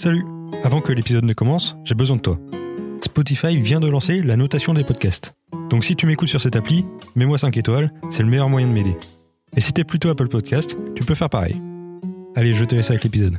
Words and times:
Salut 0.00 0.24
Avant 0.62 0.80
que 0.80 0.92
l'épisode 0.92 1.24
ne 1.24 1.32
commence, 1.32 1.76
j'ai 1.82 1.96
besoin 1.96 2.14
de 2.14 2.22
toi. 2.22 2.38
Spotify 3.02 3.60
vient 3.60 3.80
de 3.80 3.88
lancer 3.88 4.22
la 4.22 4.36
notation 4.36 4.72
des 4.72 4.84
podcasts. 4.84 5.34
Donc 5.70 5.84
si 5.84 5.96
tu 5.96 6.06
m'écoutes 6.06 6.28
sur 6.28 6.40
cette 6.40 6.54
appli, 6.54 6.84
mets-moi 7.16 7.36
5 7.36 7.56
étoiles, 7.56 7.92
c'est 8.08 8.22
le 8.22 8.28
meilleur 8.28 8.48
moyen 8.48 8.68
de 8.68 8.72
m'aider. 8.72 8.96
Et 9.56 9.60
si 9.60 9.72
t'es 9.72 9.82
plutôt 9.82 10.08
Apple 10.08 10.28
Podcast, 10.28 10.76
tu 10.94 11.02
peux 11.02 11.16
faire 11.16 11.28
pareil. 11.28 11.60
Allez, 12.36 12.52
je 12.52 12.64
te 12.64 12.76
laisse 12.76 12.90
avec 12.90 13.02
l'épisode. 13.02 13.38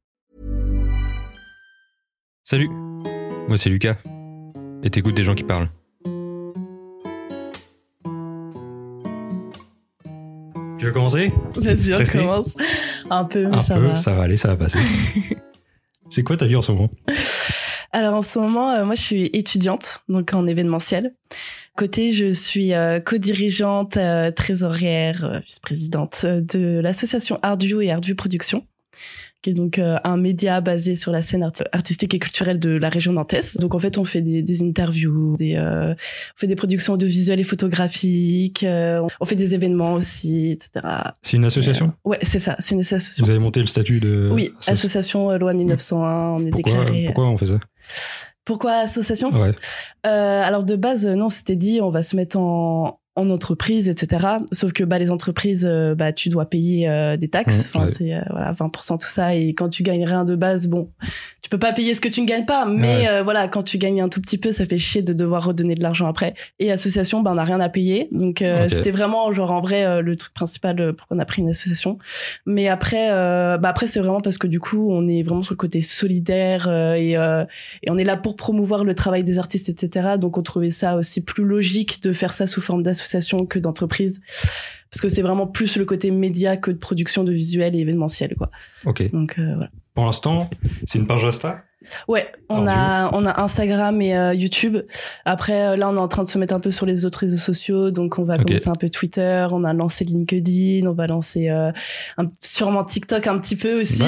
Salut 2.51 2.67
Moi 3.47 3.57
c'est 3.57 3.69
Lucas. 3.69 3.95
Et 4.83 4.89
t'écoutes 4.89 5.15
des 5.15 5.23
gens 5.23 5.35
qui 5.35 5.45
parlent. 5.45 5.69
Tu 10.77 10.85
veux 10.85 10.91
commencer? 10.91 11.31
Vas-y, 11.55 11.93
on 11.93 12.19
commence. 12.19 12.57
Un 13.09 13.23
peu, 13.23 13.47
mais 13.47 13.55
Un 13.55 13.61
ça 13.61 13.75
peu, 13.75 13.87
va. 13.87 13.95
ça 13.95 14.13
va 14.15 14.23
aller, 14.23 14.35
ça 14.35 14.49
va 14.49 14.57
passer. 14.57 14.79
c'est 16.09 16.23
quoi 16.23 16.35
ta 16.35 16.45
vie 16.45 16.57
en 16.57 16.61
ce 16.61 16.73
moment? 16.73 16.89
Alors 17.93 18.15
en 18.15 18.21
ce 18.21 18.37
moment, 18.37 18.71
euh, 18.71 18.83
moi 18.83 18.95
je 18.95 19.01
suis 19.01 19.29
étudiante, 19.31 20.03
donc 20.09 20.33
en 20.33 20.45
événementiel. 20.45 21.13
Côté, 21.77 22.11
je 22.11 22.33
suis 22.33 22.73
euh, 22.73 22.99
co-dirigeante, 22.99 23.95
euh, 23.95 24.29
trésorière, 24.29 25.39
vice-présidente 25.45 26.25
de 26.25 26.81
l'association 26.83 27.39
Artview 27.43 27.79
et 27.79 27.91
Artview 27.91 28.15
Productions, 28.15 28.67
qui 29.41 29.49
est 29.49 29.53
donc 29.53 29.79
euh, 29.79 29.97
un 30.03 30.17
média 30.17 30.61
basé 30.61 30.95
sur 30.95 31.11
la 31.11 31.21
scène 31.21 31.43
art- 31.43 31.51
artistique 31.71 32.13
et 32.13 32.19
culturelle 32.19 32.59
de 32.59 32.69
la 32.71 32.89
région 32.89 33.13
nantaise. 33.13 33.57
Donc 33.57 33.73
en 33.75 33.79
fait, 33.79 33.97
on 33.97 34.05
fait 34.05 34.21
des, 34.21 34.43
des 34.43 34.61
interviews, 34.61 35.35
des, 35.37 35.55
euh, 35.55 35.91
on 35.93 36.37
fait 36.39 36.47
des 36.47 36.55
productions 36.55 36.95
de 36.97 37.05
visuels 37.05 37.39
et 37.39 37.43
photographiques, 37.43 38.63
euh, 38.63 39.01
on 39.19 39.25
fait 39.25 39.35
des 39.35 39.55
événements 39.55 39.93
aussi, 39.93 40.51
etc. 40.51 40.85
C'est 41.23 41.37
une 41.37 41.45
association? 41.45 41.93
Ouais, 42.05 42.19
c'est 42.21 42.39
ça, 42.39 42.55
c'est 42.59 42.75
une 42.75 42.81
association. 42.81 43.25
Vous 43.25 43.31
avez 43.31 43.39
monté 43.39 43.59
le 43.59 43.65
statut 43.67 43.99
de... 43.99 44.29
Oui, 44.31 44.51
Associ- 44.61 44.71
association 44.71 45.31
euh, 45.31 45.37
loi 45.37 45.53
1901, 45.53 46.07
on 46.29 46.45
est 46.45 46.51
Pourquoi, 46.51 46.71
déclaré. 46.73 47.03
pourquoi 47.05 47.27
on 47.29 47.37
fait 47.37 47.45
ça? 47.47 47.59
Pourquoi 48.45 48.71
association? 48.73 49.29
Ouais. 49.31 49.51
Euh, 50.05 50.41
Alors 50.43 50.63
de 50.63 50.75
base, 50.75 51.05
euh, 51.05 51.15
non, 51.15 51.29
c'était 51.29 51.55
dit, 51.55 51.79
on 51.81 51.89
va 51.89 52.01
se 52.03 52.15
mettre 52.15 52.37
en, 52.37 52.99
en 53.15 53.29
entreprise, 53.29 53.89
etc. 53.89 54.25
Sauf 54.51 54.71
que 54.71 54.83
bah, 54.83 54.97
les 54.97 55.11
entreprises, 55.11 55.65
euh, 55.69 55.95
bah, 55.95 56.13
tu 56.13 56.29
dois 56.29 56.45
payer 56.45 56.87
euh, 56.87 57.17
des 57.17 57.27
taxes. 57.27 57.65
Mmh, 57.65 57.67
Enfin, 57.67 57.85
ouais. 57.85 57.91
c'est 57.91 58.15
euh, 58.15 58.21
voilà, 58.29 58.53
20% 58.53 58.99
tout 58.99 59.09
ça. 59.09 59.35
Et 59.35 59.49
quand 59.49 59.69
tu 59.69 59.83
gagnes 59.83 60.05
rien 60.05 60.23
de 60.23 60.35
base, 60.35 60.67
bon, 60.67 60.89
peux 61.51 61.59
pas 61.59 61.73
payer 61.73 61.93
ce 61.93 62.01
que 62.01 62.07
tu 62.09 62.21
ne 62.21 62.25
gagnes 62.25 62.45
pas. 62.45 62.65
Mais 62.65 63.01
Ouais. 63.01 63.07
euh, 63.09 63.23
voilà, 63.23 63.47
quand 63.47 63.61
tu 63.63 63.77
gagnes 63.77 64.01
un 64.01 64.09
tout 64.09 64.21
petit 64.21 64.37
peu, 64.37 64.51
ça 64.51 64.65
fait 64.65 64.77
chier 64.77 65.01
de 65.03 65.13
devoir 65.13 65.45
redonner 65.45 65.75
de 65.75 65.83
l'argent 65.83 66.07
après. 66.07 66.33
Et 66.59 66.71
association, 66.71 67.21
bah, 67.21 67.31
on 67.31 67.35
n'a 67.35 67.43
rien 67.43 67.59
à 67.59 67.69
payer. 67.69 68.07
Donc 68.11 68.41
euh, 68.41 68.67
c'était 68.69 68.91
vraiment 68.91 69.31
genre 69.33 69.51
en 69.51 69.61
vrai 69.61 69.85
euh, 69.85 70.01
le 70.01 70.15
truc 70.15 70.33
principal 70.33 70.79
euh, 70.79 70.93
pour 70.93 71.07
qu'on 71.07 71.19
a 71.19 71.25
pris 71.25 71.41
une 71.41 71.49
association. 71.49 71.97
Mais 72.45 72.67
après, 72.67 73.09
euh, 73.11 73.57
bah 73.57 73.69
après 73.69 73.87
c'est 73.87 73.99
vraiment 73.99 74.21
parce 74.21 74.37
que 74.37 74.47
du 74.47 74.59
coup, 74.59 74.91
on 74.91 75.07
est 75.07 75.23
vraiment 75.23 75.41
sur 75.43 75.53
le 75.53 75.57
côté 75.57 75.81
solidaire 75.81 76.67
euh, 76.69 76.93
et 76.93 77.17
euh, 77.17 77.45
et 77.83 77.91
on 77.91 77.97
est 77.97 78.03
là 78.05 78.17
pour 78.17 78.35
promouvoir 78.35 78.83
le 78.83 78.95
travail 78.95 79.23
des 79.23 79.37
artistes, 79.37 79.69
etc. 79.69 80.15
Donc 80.19 80.37
on 80.37 80.41
trouvait 80.43 80.71
ça 80.71 80.95
aussi 80.95 81.21
plus 81.21 81.43
logique 81.43 82.01
de 82.03 82.13
faire 82.13 82.33
ça 82.33 82.47
sous 82.47 82.61
forme 82.61 82.81
d'association 82.83 83.45
que 83.45 83.59
d'entreprise. 83.59 84.21
Parce 84.91 85.01
que 85.01 85.09
c'est 85.09 85.21
vraiment 85.21 85.47
plus 85.47 85.77
le 85.77 85.85
côté 85.85 86.11
média 86.11 86.57
que 86.57 86.69
de 86.69 86.77
production 86.77 87.23
de 87.23 87.31
visuels 87.31 87.75
et 87.75 87.79
événementiel, 87.79 88.35
quoi. 88.35 88.51
Ok. 88.85 89.09
Donc 89.11 89.39
euh, 89.39 89.53
voilà. 89.53 89.69
Pour 89.93 90.05
l'instant, 90.05 90.49
c'est 90.85 90.99
une 90.99 91.07
page 91.07 91.25
Insta 91.25 91.63
Ouais, 92.07 92.31
on 92.49 92.67
a, 92.67 93.09
on 93.13 93.25
a 93.25 93.41
Instagram 93.41 94.01
et 94.01 94.15
euh, 94.15 94.33
YouTube. 94.33 94.77
Après, 95.25 95.61
euh, 95.69 95.75
là, 95.75 95.89
on 95.89 95.95
est 95.95 95.99
en 95.99 96.07
train 96.07 96.21
de 96.23 96.27
se 96.27 96.37
mettre 96.37 96.53
un 96.53 96.59
peu 96.59 96.69
sur 96.71 96.85
les 96.85 97.05
autres 97.05 97.19
réseaux 97.19 97.37
sociaux. 97.37 97.89
Donc, 97.91 98.19
on 98.19 98.23
va 98.23 98.35
Ok. 98.35 98.45
commencer 98.45 98.69
un 98.69 98.75
peu 98.75 98.89
Twitter, 98.89 99.47
on 99.51 99.63
a 99.63 99.73
lancé 99.73 100.05
LinkedIn, 100.05 100.85
on 100.87 100.93
va 100.93 101.07
lancer 101.07 101.49
euh, 101.49 101.71
un, 102.17 102.25
sûrement 102.39 102.83
TikTok 102.83 103.25
un 103.27 103.39
petit 103.39 103.55
peu 103.55 103.81
aussi. 103.81 104.03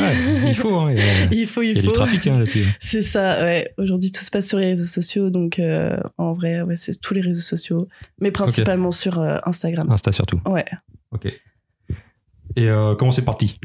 Il 0.45 0.55
faut, 0.55 0.73
hein, 0.75 0.91
il 0.93 0.99
a, 0.99 1.03
il 1.31 1.47
faut, 1.47 1.61
il 1.63 1.69
il 1.71 1.75
y 1.77 1.79
a 1.79 1.81
faut. 1.81 1.87
du 1.87 1.93
trafic 1.93 2.27
hein, 2.27 2.37
là-dessus. 2.39 2.65
C'est 2.79 3.01
ça, 3.01 3.43
ouais. 3.43 3.73
Aujourd'hui, 3.77 4.11
tout 4.11 4.21
se 4.21 4.29
passe 4.29 4.47
sur 4.47 4.59
les 4.59 4.67
réseaux 4.67 4.85
sociaux, 4.85 5.29
donc 5.31 5.57
euh, 5.59 5.97
en 6.17 6.33
vrai, 6.33 6.61
ouais, 6.61 6.75
c'est 6.75 6.99
tous 7.01 7.13
les 7.13 7.21
réseaux 7.21 7.41
sociaux, 7.41 7.87
mais 8.21 8.31
principalement 8.31 8.91
sur 8.91 9.19
Instagram. 9.19 9.89
Insta 9.91 10.11
surtout. 10.11 10.39
Ouais. 10.45 10.65
Ok. 11.11 11.25
Et 12.55 12.67
comment 12.99 13.11
c'est 13.11 13.23
parti? 13.25 13.55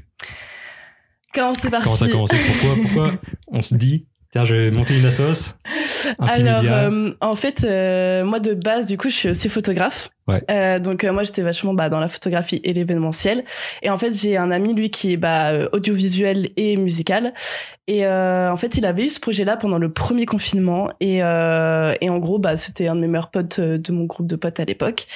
Comment 1.35 1.55
c'est 1.55 1.71
parti 1.71 1.85
Comment 1.85 1.97
ça 1.97 2.05
a 2.07 2.09
commencé? 2.09 2.37
Pourquoi, 2.47 2.83
pourquoi 2.83 3.13
on 3.49 3.63
se 3.63 3.75
dit, 3.75 4.07
tiens, 4.31 4.45
je 4.45 4.55
vais 4.55 4.71
monter 4.71 4.97
une 4.99 5.05
un 6.19 6.27
petit 6.27 6.41
Alors, 6.43 6.63
média? 6.63 6.91
euh, 6.91 7.15
en 7.21 7.35
fait, 7.35 7.65
euh, 7.65 8.25
moi 8.25 8.41
de 8.41 8.55
base, 8.55 8.87
du 8.87 8.97
coup, 8.97 9.11
je 9.11 9.17
suis 9.17 9.29
aussi 9.31 9.49
photographe. 9.49 10.09
Euh, 10.51 10.79
donc 10.79 11.05
euh, 11.05 11.13
moi, 11.13 11.23
j'étais 11.23 11.43
vachement 11.43 11.75
bah, 11.75 11.89
dans 11.89 12.01
la 12.01 12.09
photographie 12.09 12.61
et 12.65 12.73
l'événementiel. 12.73 13.45
Et 13.83 13.91
en 13.91 13.99
fait, 13.99 14.13
j'ai 14.15 14.37
un 14.37 14.51
ami, 14.51 14.75
lui, 14.75 14.91
qui 14.91 15.13
est 15.13 15.17
bah, 15.17 15.51
euh, 15.51 15.69
audiovisuel 15.73 16.51
et 16.57 16.77
musical. 16.77 17.33
Et 17.91 18.07
en 18.07 18.57
fait, 18.59 18.77
il 18.77 18.85
avait 18.85 19.07
eu 19.07 19.09
ce 19.09 19.19
projet-là 19.19 19.57
pendant 19.57 19.79
le 19.79 19.91
premier 19.91 20.27
confinement. 20.27 20.91
Et, 21.01 21.23
en 21.23 22.19
gros, 22.19 22.39
bah, 22.39 22.59
c'était 22.59 22.87
un 22.87 22.95
de 22.95 23.01
mes 23.01 23.07
meilleurs 23.07 23.31
potes 23.31 23.61
de 23.61 23.93
mon 23.93 24.05
groupe 24.05 24.27
de 24.27 24.37
potes 24.37 24.61
à 24.61 24.67
l'époque. 24.67 25.07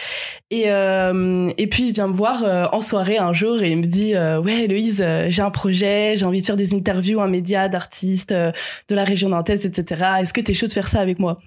Et, 0.50 0.68
et 0.68 1.66
puis, 1.66 1.88
il 1.88 1.92
vient 1.92 2.08
me 2.08 2.14
voir 2.14 2.70
en 2.72 2.80
soirée 2.80 3.18
un 3.18 3.34
jour 3.34 3.60
et 3.62 3.72
il 3.72 3.76
me 3.76 3.82
dit 3.82 4.14
Ouais, 4.14 4.64
Héloïse, 4.64 5.04
j'ai 5.28 5.42
un 5.42 5.50
projet, 5.50 6.14
j'ai 6.16 6.24
envie 6.24 6.40
de 6.40 6.46
faire 6.46 6.56
des 6.56 6.74
interviews, 6.74 7.20
un 7.20 7.28
média 7.28 7.68
d'artistes 7.68 8.32
de 8.32 8.94
la 8.94 9.04
région 9.04 9.28
nantaise, 9.28 9.66
etc. 9.66 10.04
Est-ce 10.22 10.32
que 10.32 10.40
t'es 10.40 10.54
chaud 10.54 10.66
de 10.66 10.72
faire 10.72 10.88
ça 10.88 11.00
avec 11.00 11.18
moi? 11.18 11.40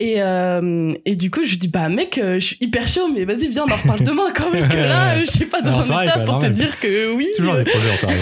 Et, 0.00 0.16
et 0.16 1.14
du 1.14 1.30
coup, 1.30 1.44
je 1.44 1.50
lui 1.50 1.58
dis 1.58 1.68
Bah, 1.68 1.88
mec, 1.88 2.20
je 2.20 2.40
suis 2.40 2.58
hyper 2.60 2.88
chaud, 2.96 3.08
mais 3.12 3.24
vas-y, 3.24 3.48
viens, 3.48 3.64
on 3.68 3.72
en 3.72 3.76
reparle 3.76 4.02
demain 4.02 4.30
quand 4.34 4.50
parce 4.50 4.68
que 4.68 4.76
là, 4.76 5.20
je 5.24 5.30
suis 5.30 5.46
pas 5.46 5.60
dans 5.60 5.92
un 5.92 6.02
état 6.02 6.20
pour 6.20 6.38
te 6.38 6.46
dire 6.46 6.78
que 6.80 7.14
oui. 7.14 7.28
Toujours 7.36 7.56
des 7.56 7.64
projets 7.64 7.92
en 7.92 7.96
soirée. 7.96 8.16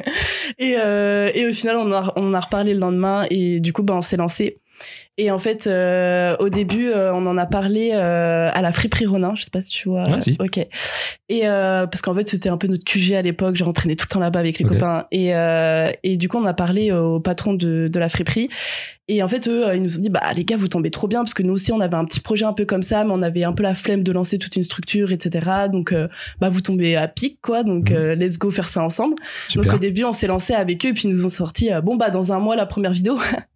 et, 0.58 0.76
euh, 0.76 1.30
et 1.34 1.46
au 1.46 1.52
final, 1.52 1.76
on 1.76 1.92
a, 1.92 2.12
on 2.16 2.34
a 2.34 2.40
reparlé 2.40 2.74
le 2.74 2.80
lendemain 2.80 3.24
et 3.30 3.60
du 3.60 3.72
coup, 3.72 3.82
bah, 3.82 3.94
on 3.94 4.02
s'est 4.02 4.16
lancé. 4.16 4.58
Et 5.20 5.32
en 5.32 5.38
fait, 5.40 5.66
euh, 5.66 6.36
au 6.38 6.48
début, 6.48 6.90
euh, 6.90 7.12
on 7.12 7.26
en 7.26 7.36
a 7.38 7.44
parlé 7.46 7.90
euh, 7.92 8.50
à 8.52 8.62
la 8.62 8.70
friperie 8.70 9.04
Ronin. 9.06 9.32
Je 9.34 9.42
sais 9.42 9.50
pas 9.50 9.60
si 9.60 9.70
tu 9.70 9.88
vois. 9.88 10.08
Ouais, 10.08 10.20
si. 10.20 10.36
Ok. 10.38 10.58
Et 11.28 11.40
parce 11.42 12.00
qu'en 12.02 12.14
fait, 12.14 12.28
c'était 12.28 12.48
un 12.48 12.56
peu 12.56 12.68
notre 12.68 12.84
QG 12.84 13.12
à 13.14 13.22
l'époque. 13.22 13.56
Je 13.56 13.64
rentraînais 13.64 13.96
tout 13.96 14.06
le 14.08 14.12
temps 14.14 14.20
là-bas 14.20 14.38
avec 14.38 14.58
les 14.60 14.64
copains. 14.64 15.06
Et, 15.10 15.32
et 16.04 16.16
du 16.16 16.28
coup, 16.28 16.38
on 16.38 16.44
a 16.46 16.54
parlé 16.54 16.92
au 16.92 17.18
patron 17.20 17.52
de, 17.52 17.88
de 17.92 17.98
la 17.98 18.08
friperie. 18.08 18.48
Et 19.10 19.22
en 19.22 19.28
fait, 19.28 19.48
eux, 19.48 19.64
ils 19.74 19.82
nous 19.82 19.98
ont 19.98 20.00
dit, 20.02 20.10
bah 20.10 20.20
les 20.36 20.44
gars, 20.44 20.56
vous 20.56 20.68
tombez 20.68 20.90
trop 20.90 21.08
bien 21.08 21.20
parce 21.20 21.34
que 21.34 21.42
nous 21.42 21.52
aussi, 21.54 21.72
on 21.72 21.80
avait 21.80 21.96
un 21.96 22.04
petit 22.04 22.20
projet 22.20 22.44
un 22.44 22.52
peu 22.52 22.64
comme 22.66 22.82
ça, 22.82 23.04
mais 23.04 23.10
on 23.12 23.22
avait 23.22 23.44
un 23.44 23.52
peu 23.54 23.62
la 23.62 23.74
flemme 23.74 24.02
de 24.04 24.12
lancer 24.12 24.38
toute 24.38 24.54
une 24.56 24.62
structure, 24.62 25.12
etc. 25.12 25.46
Donc, 25.72 25.94
bah 26.40 26.48
vous 26.48 26.60
tombez 26.60 26.94
à 26.96 27.08
pic, 27.08 27.38
quoi. 27.42 27.62
Donc, 27.64 27.90
Mhm. 27.90 28.12
let's 28.12 28.38
go 28.38 28.50
faire 28.50 28.68
ça 28.68 28.82
ensemble. 28.82 29.16
Super. 29.48 29.64
Donc 29.64 29.74
au 29.74 29.78
début, 29.78 30.04
on 30.04 30.12
s'est 30.12 30.26
lancé 30.28 30.54
avec 30.54 30.84
eux, 30.86 30.92
puis 30.94 31.08
ils 31.08 31.10
nous 31.10 31.26
ont 31.26 31.30
sorti 31.30 31.70
bon 31.82 31.96
bah 31.96 32.10
dans 32.10 32.32
un 32.32 32.38
mois 32.38 32.54
la 32.56 32.66
première 32.66 32.92
vidéo. 32.92 33.18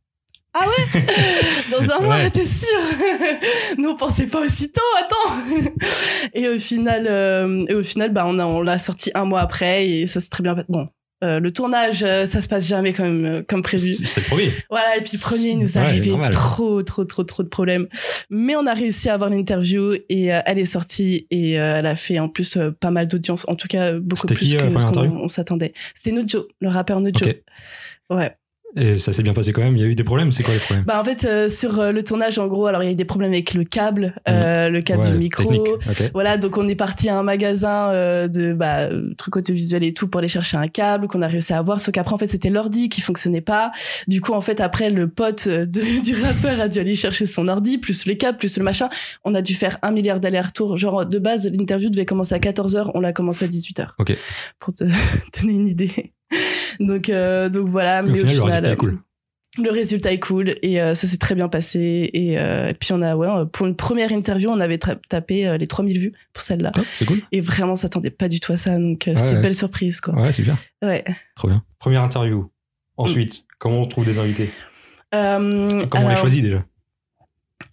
ah 0.54 0.66
ouais 0.68 1.00
Dans 1.70 1.94
un 1.94 2.00
mois, 2.00 2.16
Ouais. 2.16 2.30
t'es 2.30 2.44
sûr 2.44 2.78
Nous 3.78 3.88
on 3.90 3.96
pensait 3.96 4.26
pas 4.26 4.40
aussitôt, 4.40 4.80
attends. 5.00 5.34
et 6.34 6.48
au 6.48 6.58
final, 6.58 7.06
euh, 7.08 7.64
et 7.68 7.74
au 7.74 7.82
final, 7.82 8.12
bah 8.12 8.24
on 8.26 8.38
a 8.38 8.44
on 8.46 8.60
l'a 8.62 8.78
sorti 8.78 9.10
un 9.14 9.24
mois 9.24 9.40
après 9.40 9.88
et 9.88 10.06
ça 10.06 10.20
s'est 10.20 10.28
très 10.28 10.42
bien. 10.42 10.54
passé. 10.54 10.66
Bon. 10.68 10.88
euh, 11.24 11.40
le 11.40 11.52
tournage, 11.52 12.02
euh, 12.02 12.26
ça 12.26 12.40
se 12.42 12.48
passe 12.48 12.66
jamais 12.66 12.92
comme 12.92 13.44
comme 13.48 13.62
prévu. 13.62 13.94
C'est 13.94 14.20
le 14.20 14.26
premier. 14.26 14.52
Voilà, 14.68 14.96
et 14.98 15.00
puis 15.00 15.16
premier, 15.18 15.50
il 15.50 15.58
nous 15.58 15.72
Ouais, 15.72 15.78
arrivait 15.78 16.10
normal. 16.10 16.30
trop, 16.32 16.82
trop, 16.82 17.04
trop, 17.04 17.24
trop 17.24 17.42
de 17.42 17.48
problèmes. 17.48 17.86
Mais 18.28 18.54
on 18.56 18.66
a 18.66 18.74
réussi 18.74 19.08
à 19.08 19.14
avoir 19.14 19.30
l'interview 19.30 19.94
et 20.10 20.34
euh, 20.34 20.40
elle 20.44 20.58
est 20.58 20.66
sortie 20.66 21.26
et 21.30 21.58
euh, 21.60 21.76
elle 21.78 21.86
a 21.86 21.96
fait 21.96 22.18
en 22.18 22.28
plus 22.28 22.58
pas 22.80 22.90
mal 22.90 23.06
d'audience, 23.06 23.44
en 23.48 23.54
tout 23.56 23.68
cas 23.68 23.92
beaucoup 23.94 24.26
plus 24.26 24.36
qui, 24.50 24.56
que 24.56 24.62
la 24.62 24.78
ce 24.78 24.86
qu'on 24.86 25.28
s'attendait. 25.28 25.72
C'était 25.94 26.12
Nojo, 26.12 26.46
le 26.60 26.68
rappeur 26.68 27.00
Nojo. 27.00 27.24
Ok. 27.24 27.36
Ouais. 28.10 28.36
Et 28.74 28.94
ça 28.98 29.12
s'est 29.12 29.22
bien 29.22 29.34
passé 29.34 29.52
quand 29.52 29.60
même. 29.62 29.76
Il 29.76 29.82
y 29.82 29.84
a 29.84 29.88
eu 29.88 29.94
des 29.94 30.04
problèmes. 30.04 30.32
C'est 30.32 30.42
quoi 30.42 30.54
les 30.54 30.60
problèmes? 30.60 30.84
Bah 30.86 30.98
en 31.00 31.04
fait 31.04 31.24
euh, 31.24 31.48
sur 31.50 31.78
euh, 31.78 31.92
le 31.92 32.02
tournage 32.02 32.38
en 32.38 32.46
gros 32.46 32.66
alors 32.66 32.82
il 32.82 32.86
y 32.86 32.88
a 32.88 32.92
eu 32.92 32.96
des 32.96 33.04
problèmes 33.04 33.32
avec 33.32 33.52
le 33.52 33.64
câble, 33.64 34.14
euh, 34.28 34.70
le 34.70 34.80
câble. 34.80 35.02
Ouais, 35.02 35.10
du 35.12 35.18
micro. 35.18 35.42
technique. 35.42 35.68
Ok. 35.68 36.10
Voilà 36.14 36.38
donc 36.38 36.56
on 36.56 36.66
est 36.66 36.74
parti 36.74 37.08
à 37.10 37.18
un 37.18 37.22
magasin 37.22 37.90
euh, 37.90 38.28
de 38.28 38.54
bah, 38.54 38.80
euh, 38.84 39.12
trucs 39.18 39.36
audiovisuels 39.36 39.84
et 39.84 39.92
tout 39.92 40.08
pour 40.08 40.20
aller 40.20 40.28
chercher 40.28 40.56
un 40.56 40.68
câble 40.68 41.06
qu'on 41.06 41.20
a 41.22 41.28
réussi 41.28 41.52
à 41.52 41.58
avoir. 41.58 41.80
Sauf 41.80 41.92
qu'après 41.92 42.14
en 42.14 42.18
fait 42.18 42.30
c'était 42.30 42.48
l'ordi 42.50 42.88
qui 42.88 43.02
fonctionnait 43.02 43.42
pas. 43.42 43.72
Du 44.08 44.20
coup 44.22 44.32
en 44.32 44.40
fait 44.40 44.60
après 44.60 44.88
le 44.88 45.06
pote 45.08 45.48
de- 45.48 46.00
du 46.02 46.14
rappeur 46.14 46.60
a 46.60 46.68
dû 46.68 46.78
aller 46.78 46.94
chercher 46.94 47.26
son 47.26 47.48
ordi 47.48 47.76
plus 47.78 48.06
les 48.06 48.16
câbles 48.16 48.38
plus 48.38 48.56
le 48.56 48.64
machin. 48.64 48.88
On 49.24 49.34
a 49.34 49.42
dû 49.42 49.54
faire 49.54 49.78
un 49.82 49.90
milliard 49.90 50.18
d'allers-retours. 50.18 50.76
Genre 50.78 51.04
de 51.04 51.18
base 51.18 51.46
l'interview 51.52 51.90
devait 51.90 52.06
commencer 52.06 52.34
à 52.34 52.38
14h, 52.38 52.90
on 52.94 53.00
l'a 53.00 53.12
commencé 53.12 53.44
à 53.44 53.48
18h. 53.48 53.88
Ok. 53.98 54.16
Pour 54.58 54.72
te 54.72 54.84
donner 55.40 55.52
une 55.52 55.66
idée. 55.68 56.14
Donc 56.86 57.08
euh, 57.08 57.48
donc 57.48 57.68
voilà. 57.68 58.02
Mais 58.02 58.22
au 58.22 58.26
final, 58.26 58.36
le 58.36 58.42
résultat 58.42 58.68
euh, 58.68 58.72
est 58.72 58.76
cool. 58.76 58.98
le 59.62 59.70
résultat 59.70 60.12
est 60.12 60.18
cool 60.18 60.54
et 60.62 60.80
euh, 60.80 60.94
ça 60.94 61.06
s'est 61.06 61.18
très 61.18 61.34
bien 61.34 61.48
passé 61.48 62.10
et, 62.12 62.38
euh, 62.38 62.68
et 62.70 62.74
puis 62.74 62.92
on 62.92 63.00
a 63.02 63.14
ouais 63.16 63.28
pour 63.52 63.66
une 63.66 63.76
première 63.76 64.10
interview 64.12 64.48
on 64.50 64.60
avait 64.60 64.78
tapé 64.78 65.46
euh, 65.46 65.58
les 65.58 65.66
3000 65.66 65.98
vues 65.98 66.12
pour 66.32 66.42
celle-là 66.42 66.72
c'est 66.98 67.04
cool. 67.04 67.18
et 67.32 67.40
vraiment 67.40 67.72
on 67.72 67.76
s'attendait 67.76 68.10
pas 68.10 68.28
du 68.28 68.40
tout 68.40 68.52
à 68.52 68.56
ça 68.56 68.78
donc 68.78 69.06
euh, 69.08 69.14
c'était 69.16 69.34
Ouais, 69.34 69.40
belle 69.42 69.54
surprise 69.54 70.00
quoi 70.00 70.14
Ouais, 70.14 70.32
c'est 70.32 70.42
bien. 70.42 70.58
ouais 70.82 71.04
Trop 71.36 71.48
bien. 71.48 71.62
Première 71.78 72.02
interview. 72.02 72.50
Ensuite, 72.96 73.44
comment 73.58 73.80
on 73.80 73.84
trouve 73.86 74.04
des 74.06 74.18
invités? 74.18 74.50
Euh, 75.14 75.68
Comment 75.90 76.06
on 76.06 76.08
les 76.10 76.16
choisit 76.16 76.42
déjà? 76.42 76.64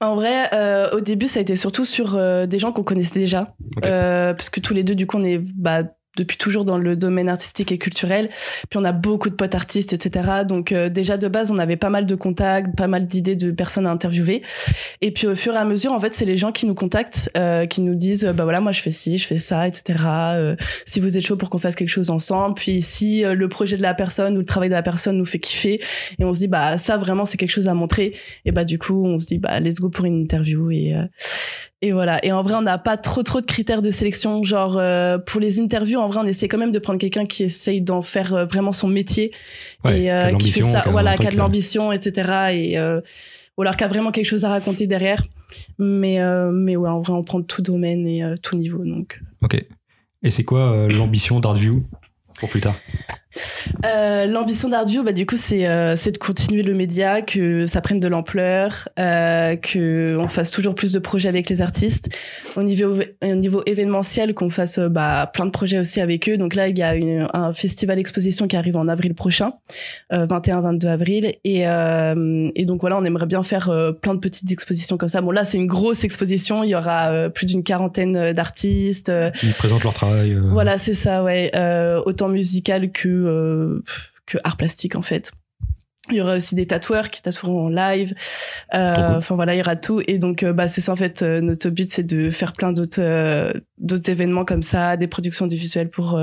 En 0.02 0.16
vrai, 0.16 0.50
euh, 0.54 0.92
au 0.92 1.02
début, 1.02 1.28
ça 1.28 1.40
a 1.40 1.42
été 1.42 1.56
surtout 1.58 1.84
sur 1.84 2.16
euh, 2.16 2.46
des 2.46 2.58
gens 2.58 2.72
qu'on 2.72 2.84
connaissait 2.84 3.20
déjà. 3.20 3.54
Euh, 3.84 4.34
parce 4.34 4.50
que 4.50 4.60
tous 4.62 4.74
les 4.74 4.84
deux, 4.84 4.96
du 4.96 5.06
coup, 5.08 5.18
on 5.18 5.24
est 5.26 5.40
bah, 5.56 5.82
depuis 6.20 6.38
toujours 6.38 6.66
dans 6.66 6.78
le 6.78 6.96
domaine 6.96 7.30
artistique 7.30 7.72
et 7.72 7.78
culturel. 7.78 8.30
Puis 8.70 8.78
on 8.78 8.84
a 8.84 8.92
beaucoup 8.92 9.30
de 9.30 9.36
potes 9.36 9.56
artistes, 9.56 9.94
etc. 9.94 10.44
Donc 10.48 10.72
euh, 10.72 10.90
déjà 10.90 11.18
de 11.18 11.28
base, 11.28 11.52
on 11.52 11.58
avait 11.58 11.78
pas 11.78 11.90
mal 11.90 12.06
de 12.06 12.16
contacts, 12.16 12.76
pas 12.76 12.88
mal 12.88 13.08
d'idées 13.08 13.36
de 13.36 13.52
personnes 13.52 13.88
à 13.88 13.92
interviewer. 13.92 14.42
Et 15.02 15.12
puis 15.12 15.28
au 15.28 15.36
fur 15.36 15.54
et 15.54 15.58
à 15.58 15.66
mesure, 15.66 15.92
en 15.92 16.00
fait, 16.00 16.14
c'est 16.14 16.26
les 16.26 16.38
gens 16.38 16.52
qui 16.52 16.66
nous 16.66 16.76
contactent, 16.76 17.32
euh, 17.38 17.66
qui 17.66 17.82
nous 17.82 17.96
disent, 17.96 18.26
bah 18.36 18.44
voilà, 18.44 18.62
moi 18.62 18.72
je 18.72 18.82
fais 18.82 18.92
ci, 18.92 19.18
je 19.18 19.26
fais 19.26 19.38
ça, 19.38 19.68
etc. 19.68 20.00
Euh, 20.08 20.56
si 20.86 21.00
vous 21.00 21.18
êtes 21.18 21.26
chaud 21.26 21.38
pour 21.38 21.50
qu'on 21.50 21.58
fasse 21.58 21.76
quelque 21.76 21.90
chose 21.90 22.10
ensemble. 22.10 22.56
Puis 22.56 22.82
si 22.82 23.24
euh, 23.24 23.34
le 23.34 23.50
projet 23.50 23.78
de 23.78 23.82
la 23.82 23.94
personne 23.94 24.36
ou 24.36 24.40
le 24.40 24.46
travail 24.46 24.70
de 24.70 24.74
la 24.74 24.84
personne 24.84 25.18
nous 25.18 25.26
fait 25.26 25.40
kiffer, 25.40 25.82
et 26.20 26.24
on 26.24 26.34
se 26.34 26.40
dit, 26.40 26.48
bah 26.48 26.78
ça 26.78 26.98
vraiment 26.98 27.26
c'est 27.26 27.38
quelque 27.38 27.52
chose 27.52 27.68
à 27.68 27.74
montrer. 27.74 28.16
Et 28.46 28.52
bah 28.52 28.66
du 28.66 28.80
coup, 28.80 29.06
on 29.06 29.20
se 29.20 29.28
dit, 29.28 29.38
bah 29.38 29.60
let's 29.60 29.80
go 29.80 29.90
pour 29.90 30.06
une 30.06 30.18
interview 30.18 30.72
et 30.72 30.96
euh, 30.96 31.04
et 31.82 31.94
voilà. 31.94 32.24
Et 32.26 32.32
en 32.32 32.44
vrai, 32.44 32.56
on 32.56 32.62
n'a 32.62 32.78
pas 32.78 32.98
trop 32.98 33.24
trop 33.24 33.40
de 33.40 33.46
critères 33.46 33.82
de 33.82 33.90
sélection. 33.90 34.44
Genre 34.44 34.78
euh, 34.78 35.18
pour 35.18 35.40
les 35.40 35.62
interviews, 35.62 36.00
en 36.00 36.08
vrai, 36.08 36.20
on 36.22 36.26
essaie 36.26 36.50
quand 36.50 36.58
même 36.58 36.72
de 36.72 36.80
prendre 36.80 37.00
quelqu'un 37.00 37.26
qui 37.26 37.44
essaye 37.44 37.82
d'en 37.82 38.02
faire 38.02 38.34
euh, 38.34 38.46
vraiment 38.46 38.74
son 38.74 38.88
métier 38.88 39.32
Ouais, 39.86 40.00
et 40.00 40.02
qui 40.04 40.10
euh, 40.10 40.52
fait 40.52 40.64
ça, 40.64 40.84
un 40.86 40.92
voilà, 40.92 41.16
qui 41.16 41.26
a 41.26 41.32
de 41.32 41.38
l'ambition, 41.38 41.94
etc. 41.94 42.52
Et 42.54 42.78
euh, 42.78 43.00
ou 43.58 43.62
alors 43.62 43.78
qui 43.78 43.86
a 43.86 43.88
vraiment 43.88 44.12
quelque 44.12 44.26
chose 44.26 44.44
à 44.44 44.50
raconter 44.50 44.88
derrière. 44.88 45.24
Mais 45.78 46.20
mais 46.52 46.76
ouais, 46.76 46.90
en 46.90 47.02
vrai, 47.02 47.14
on 47.14 47.24
prend 47.24 47.42
tout 47.42 47.62
domaine 47.62 48.06
et 48.06 48.24
tout 48.44 48.58
niveau. 48.58 48.84
Donc 48.84 49.22
Ok. 49.42 49.64
Et 50.22 50.32
c'est 50.32 50.44
quoi 50.44 50.88
l'ambition 50.90 51.40
d'Artview 51.40 51.86
pour 52.40 52.50
plus 52.50 52.60
tard? 52.60 52.76
Euh, 53.86 54.26
l'ambition 54.26 54.70
d'Artview, 54.70 55.04
bah, 55.04 55.14
du 55.14 55.26
coup, 55.26 55.36
c'est 55.38 55.68
euh, 55.68 55.96
de 55.96 56.18
continuer 56.18 56.64
le 56.64 56.74
média, 56.74 57.22
que 57.22 57.66
ça 57.66 57.82
prenne 57.82 58.00
de 58.00 58.08
l'ampleur, 58.08 58.90
euh, 58.98 59.56
que 59.56 60.18
on 60.20 60.28
fasse 60.28 60.50
toujours 60.52 60.76
plus 60.76 60.92
de 60.92 61.00
projets 61.00 61.30
avec 61.30 61.50
les 61.50 61.62
artistes. 61.62 62.10
Au 62.56 62.64
niveau, 62.64 62.96
au 63.24 63.36
niveau 63.36 63.62
événementiel, 63.66 64.34
qu'on 64.34 64.50
fasse 64.50 64.80
euh, 64.80 64.90
bah, 64.90 65.30
plein 65.34 65.46
de 65.46 65.52
projets 65.52 65.80
aussi 65.80 66.02
avec 66.02 66.28
eux. 66.30 66.38
Donc 66.38 66.56
là, 66.56 66.68
il 66.68 66.78
y 66.78 66.84
a 66.84 66.96
une, 66.96 67.28
un 67.34 67.54
festival 67.54 68.00
exposition 68.00 68.48
qui 68.48 68.56
arrive 68.56 68.76
en 68.76 68.88
avril 68.88 69.14
prochain, 69.14 69.54
euh, 70.14 70.26
21-22 70.26 70.88
avril. 70.88 71.34
Et, 71.44 71.68
euh, 71.68 72.50
et 72.56 72.66
donc 72.66 72.82
voilà, 72.82 72.98
on 72.98 73.06
aimerait 73.06 73.26
bien 73.28 73.44
faire 73.44 73.70
euh, 73.70 73.92
plein 73.92 74.14
de 74.16 74.20
petites 74.20 74.52
expositions 74.52 74.98
comme 74.98 75.10
ça. 75.10 75.22
Bon, 75.22 75.32
là, 75.32 75.44
c'est 75.44 75.58
une 75.58 75.68
grosse 75.68 76.04
exposition. 76.04 76.64
Il 76.64 76.70
y 76.70 76.76
aura 76.76 77.10
euh, 77.12 77.30
plus 77.30 77.46
d'une 77.46 77.64
quarantaine 77.64 78.16
euh, 78.16 78.34
d'artistes. 78.34 79.10
euh, 79.10 79.30
Ils 79.44 79.54
présentent 79.54 79.84
leur 79.84 79.94
travail. 79.94 80.34
euh, 80.34 80.42
voilà, 80.52 80.78
c'est 80.78 80.94
ça, 80.94 81.24
ouais. 81.24 81.52
Euh, 81.56 82.02
autant 82.06 82.28
musical 82.30 82.92
que, 82.92 83.08
euh, 83.30 83.84
que 84.26 84.38
art 84.44 84.58
plastique, 84.58 84.96
en 84.96 85.02
fait. 85.02 85.32
Il 86.12 86.16
y 86.16 86.22
aura 86.22 86.38
aussi 86.38 86.56
des 86.56 86.66
tatoueurs 86.66 87.10
qui 87.10 87.22
tatoueront 87.22 87.68
en 87.68 87.70
live. 87.70 88.16
Euh. 88.74 89.18
Enfin 89.18 89.36
voilà, 89.36 89.54
il 89.54 89.60
y 89.60 89.62
aura 89.62 89.76
tout. 89.76 90.02
Et 90.08 90.18
donc, 90.18 90.42
euh, 90.42 90.54
bah, 90.54 90.68
c'est 90.68 90.82
ça 90.82 90.92
en 90.92 90.96
fait. 90.96 91.22
notre 91.22 91.70
but, 91.70 91.88
c'est 91.88 92.04
de 92.04 92.32
faire 92.32 92.54
plein 92.54 92.72
d'autres 92.72 93.54
d'autres 93.78 94.10
événements 94.10 94.44
comme 94.44 94.64
ça, 94.64 94.98
des 94.98 95.08
productions 95.08 95.46
du 95.46 95.56
visuel 95.56 95.90
pour 95.90 96.20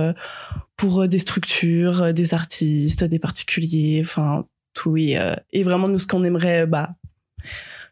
pour 0.77 1.07
des 1.07 1.19
structures, 1.21 2.13
des 2.13 2.35
artistes, 2.35 3.05
des 3.05 3.21
particuliers, 3.21 4.03
enfin 4.05 4.45
tout. 4.75 4.97
Et, 4.97 5.17
et 5.53 5.63
vraiment, 5.63 5.87
nous, 5.87 5.99
ce 5.99 6.07
qu'on 6.09 6.25
aimerait, 6.25 6.67
bah 6.67 6.97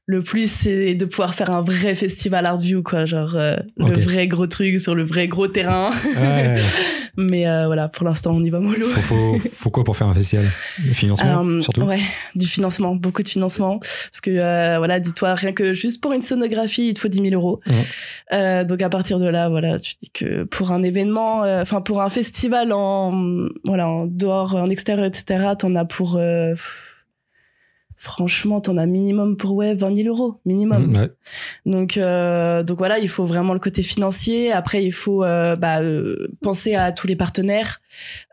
le 0.07 0.21
plus, 0.21 0.51
c'est 0.51 0.95
de 0.95 1.05
pouvoir 1.07 1.35
faire 1.35 1.51
un 1.51 1.63
vrai 1.63 1.95
festival 1.95 2.45
Art 2.45 2.59
View, 2.59 2.83
quoi, 2.83 3.07
genre 3.07 3.37
euh, 3.37 3.57
le 3.79 3.99
vrai 3.99 4.29
gros 4.29 4.47
truc 4.47 4.79
sur 4.79 4.95
le 4.95 5.03
vrai 5.03 5.29
gros 5.29 5.49
terrain. 5.49 5.93
Ouais, 6.17 6.57
Mais 7.17 7.47
euh, 7.47 7.67
voilà, 7.67 7.89
pour 7.89 8.05
l'instant, 8.05 8.33
on 8.33 8.43
y 8.43 8.51
va 8.51 8.59
mollo. 8.61 8.87
faut, 8.87 9.01
faut, 9.39 9.49
faut 9.55 9.71
quoi 9.71 9.85
pour 9.85 9.97
faire 9.97 10.09
un 10.09 10.15
festival? 10.15 10.47
Le 10.87 10.95
financement, 10.95 11.45
Euh, 11.45 11.63
surtout? 11.63 11.83
ouais, 11.83 12.01
du 12.35 12.47
financement, 12.47 12.95
beaucoup 12.97 13.23
de 13.23 13.29
financement. 13.29 13.79
Parce 13.79 14.21
que, 14.23 14.31
euh, 14.31 14.79
voilà, 14.79 14.99
dis-toi, 15.01 15.35
rien 15.35 15.53
que 15.53 15.73
juste 15.75 16.01
pour 16.01 16.13
une 16.13 16.23
sonographie, 16.23 16.89
il 16.89 16.95
te 16.95 17.01
faut 17.01 17.09
10 17.09 17.29
000 17.31 17.35
euros. 17.35 17.61
Euh, 18.33 18.65
donc, 18.65 18.83
à 18.83 18.89
partir 18.89 19.19
de 19.21 19.29
là, 19.29 19.49
voilà, 19.49 19.79
tu 19.79 19.95
dis 20.03 20.11
que 20.11 20.45
pour 20.45 20.73
un 20.73 20.83
événement, 20.83 21.45
euh, 21.45 21.63
enfin, 21.63 21.81
pour 21.81 22.03
un 22.03 22.11
festival 22.11 22.73
en, 22.73 23.47
voilà, 23.65 23.89
en 23.89 24.07
dehors, 24.07 24.55
en 24.57 24.69
extérieur, 24.71 25.05
etc., 25.07 25.53
t'en 25.59 25.75
as 25.77 25.85
pour, 25.85 26.17
euh, 26.17 26.51
pff, 26.53 26.94
franchement, 28.05 28.61
t'en 28.61 28.77
as 28.77 28.87
minimum 28.87 29.37
pour, 29.37 29.55
ouais, 29.55 29.75
20 29.75 29.97
000 29.97 30.09
euros, 30.09 30.41
minimum. 30.45 30.89
Mmh, 30.93 30.97
ouais. 30.99 31.11
Donc, 31.67 31.97
euh, 31.97 32.63
donc 32.63 32.77
voilà, 32.79 32.99
il 32.99 33.09
faut 33.09 33.25
vraiment 33.25 33.55
le 33.55 33.59
côté 33.59 33.83
financier. 33.83 34.53
Après, 34.53 34.85
il 34.85 34.93
faut 34.93 35.25
euh, 35.25 35.57
bah, 35.57 35.81
euh, 35.81 36.29
penser 36.43 36.75
à 36.75 36.93
tous 36.93 37.07
les 37.07 37.17
partenaires, 37.17 37.81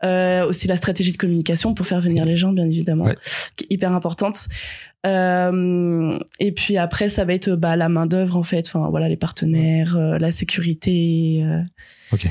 euh, 0.04 0.46
aussi 0.46 0.68
la 0.68 0.76
stratégie 0.76 1.12
de 1.12 1.16
communication 1.16 1.72
pour 1.74 1.86
faire 1.86 2.00
venir 2.00 2.24
les 2.24 2.36
gens, 2.36 2.52
bien 2.52 2.66
évidemment, 2.66 3.04
Ouais. 3.04 3.16
qui 3.56 3.64
est 3.64 3.74
hyper 3.74 3.92
importante. 3.92 4.46
Euh, 5.06 6.18
et 6.38 6.52
puis 6.52 6.76
après, 6.76 7.08
ça 7.08 7.24
va 7.24 7.32
être 7.34 7.50
bah, 7.56 7.74
la 7.76 7.88
main 7.88 8.06
d'œuvre 8.06 8.36
en 8.36 8.42
fait. 8.44 8.66
Enfin 8.68 8.88
voilà, 8.90 9.08
les 9.08 9.16
partenaires, 9.16 9.96
euh, 9.96 10.18
la 10.18 10.30
sécurité. 10.30 11.44
Ok. 12.12 12.26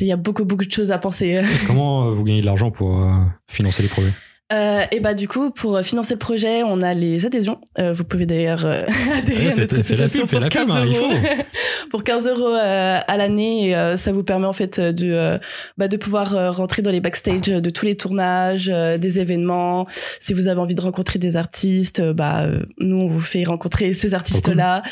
Il 0.00 0.06
y 0.06 0.12
a 0.12 0.16
beaucoup 0.16 0.44
beaucoup 0.44 0.64
de 0.64 0.72
choses 0.72 0.90
à 0.90 0.98
penser. 0.98 1.42
Et 1.42 1.66
comment 1.66 2.10
vous 2.10 2.24
gagnez 2.24 2.40
de 2.40 2.46
l'argent 2.46 2.70
pour 2.70 3.06
financer 3.48 3.82
les 3.82 3.88
projets? 3.88 4.12
Euh, 4.54 4.84
et 4.90 5.00
bah 5.00 5.14
du 5.14 5.28
coup, 5.28 5.50
pour 5.50 5.80
financer 5.80 6.14
le 6.14 6.18
projet, 6.18 6.62
on 6.62 6.80
a 6.80 6.94
les 6.94 7.26
adhésions. 7.26 7.60
Euh, 7.78 7.92
vous 7.92 8.04
pouvez 8.04 8.26
d'ailleurs 8.26 8.64
euh, 8.64 8.82
adhérer 9.16 9.50
à 9.50 9.56
notre 9.56 9.78
association 9.80 10.26
pour 10.26 10.40
la 10.40 10.48
15 10.48 10.66
pub, 10.66 10.76
hein, 10.76 10.84
euros. 10.86 11.12
pour 11.90 12.04
15 12.04 12.26
euros 12.28 12.54
euh, 12.54 13.00
à 13.06 13.16
l'année, 13.16 13.68
et, 13.68 13.76
euh, 13.76 13.96
ça 13.96 14.12
vous 14.12 14.22
permet 14.22 14.46
en 14.46 14.52
fait 14.52 14.80
de 14.80 15.12
euh, 15.12 15.38
bah, 15.76 15.88
de 15.88 15.96
pouvoir 15.96 16.34
euh, 16.34 16.50
rentrer 16.50 16.82
dans 16.82 16.90
les 16.90 17.00
backstage 17.00 17.46
de 17.46 17.70
tous 17.70 17.86
les 17.86 17.96
tournages, 17.96 18.70
euh, 18.72 18.98
des 18.98 19.20
événements. 19.20 19.86
Si 20.20 20.34
vous 20.34 20.48
avez 20.48 20.60
envie 20.60 20.74
de 20.74 20.82
rencontrer 20.82 21.18
des 21.18 21.36
artistes, 21.36 22.00
euh, 22.00 22.12
bah 22.12 22.44
euh, 22.44 22.60
nous 22.78 22.96
on 22.96 23.08
vous 23.08 23.20
fait 23.20 23.44
rencontrer 23.44 23.94
ces 23.94 24.14
artistes-là, 24.14 24.82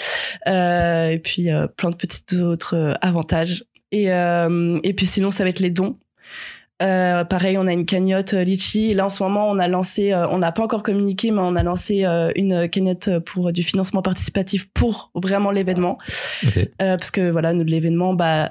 Euh, 0.48 1.10
et 1.10 1.18
puis 1.18 1.50
euh, 1.50 1.66
plein 1.66 1.90
de 1.90 1.96
petits 1.96 2.40
autres 2.40 2.76
euh, 2.76 2.94
avantages. 3.00 3.64
Et 3.92 4.10
euh, 4.10 4.78
et 4.82 4.94
puis 4.94 5.06
sinon 5.06 5.30
ça 5.30 5.44
va 5.44 5.50
être 5.50 5.60
les 5.60 5.70
dons. 5.70 5.96
Euh, 6.82 7.24
pareil, 7.24 7.56
on 7.58 7.66
a 7.66 7.72
une 7.72 7.86
cagnotte 7.86 8.34
euh, 8.34 8.44
Litchi. 8.44 8.94
Là, 8.94 9.06
en 9.06 9.10
ce 9.10 9.22
moment, 9.22 9.48
on 9.48 9.58
a 9.58 9.68
lancé, 9.68 10.12
euh, 10.12 10.26
on 10.28 10.38
n'a 10.38 10.52
pas 10.52 10.62
encore 10.62 10.82
communiqué, 10.82 11.30
mais 11.30 11.40
on 11.40 11.54
a 11.54 11.62
lancé 11.62 12.04
euh, 12.04 12.30
une 12.36 12.68
cagnotte 12.68 13.18
pour 13.20 13.52
du 13.52 13.62
financement 13.62 14.02
participatif 14.02 14.68
pour 14.74 15.10
vraiment 15.14 15.50
l'événement. 15.50 15.98
Euh, 16.80 16.96
parce 16.96 17.10
que 17.10 17.30
voilà, 17.30 17.52
nous, 17.52 17.64
de 17.64 17.70
l'événement, 17.70 18.14
bah, 18.14 18.50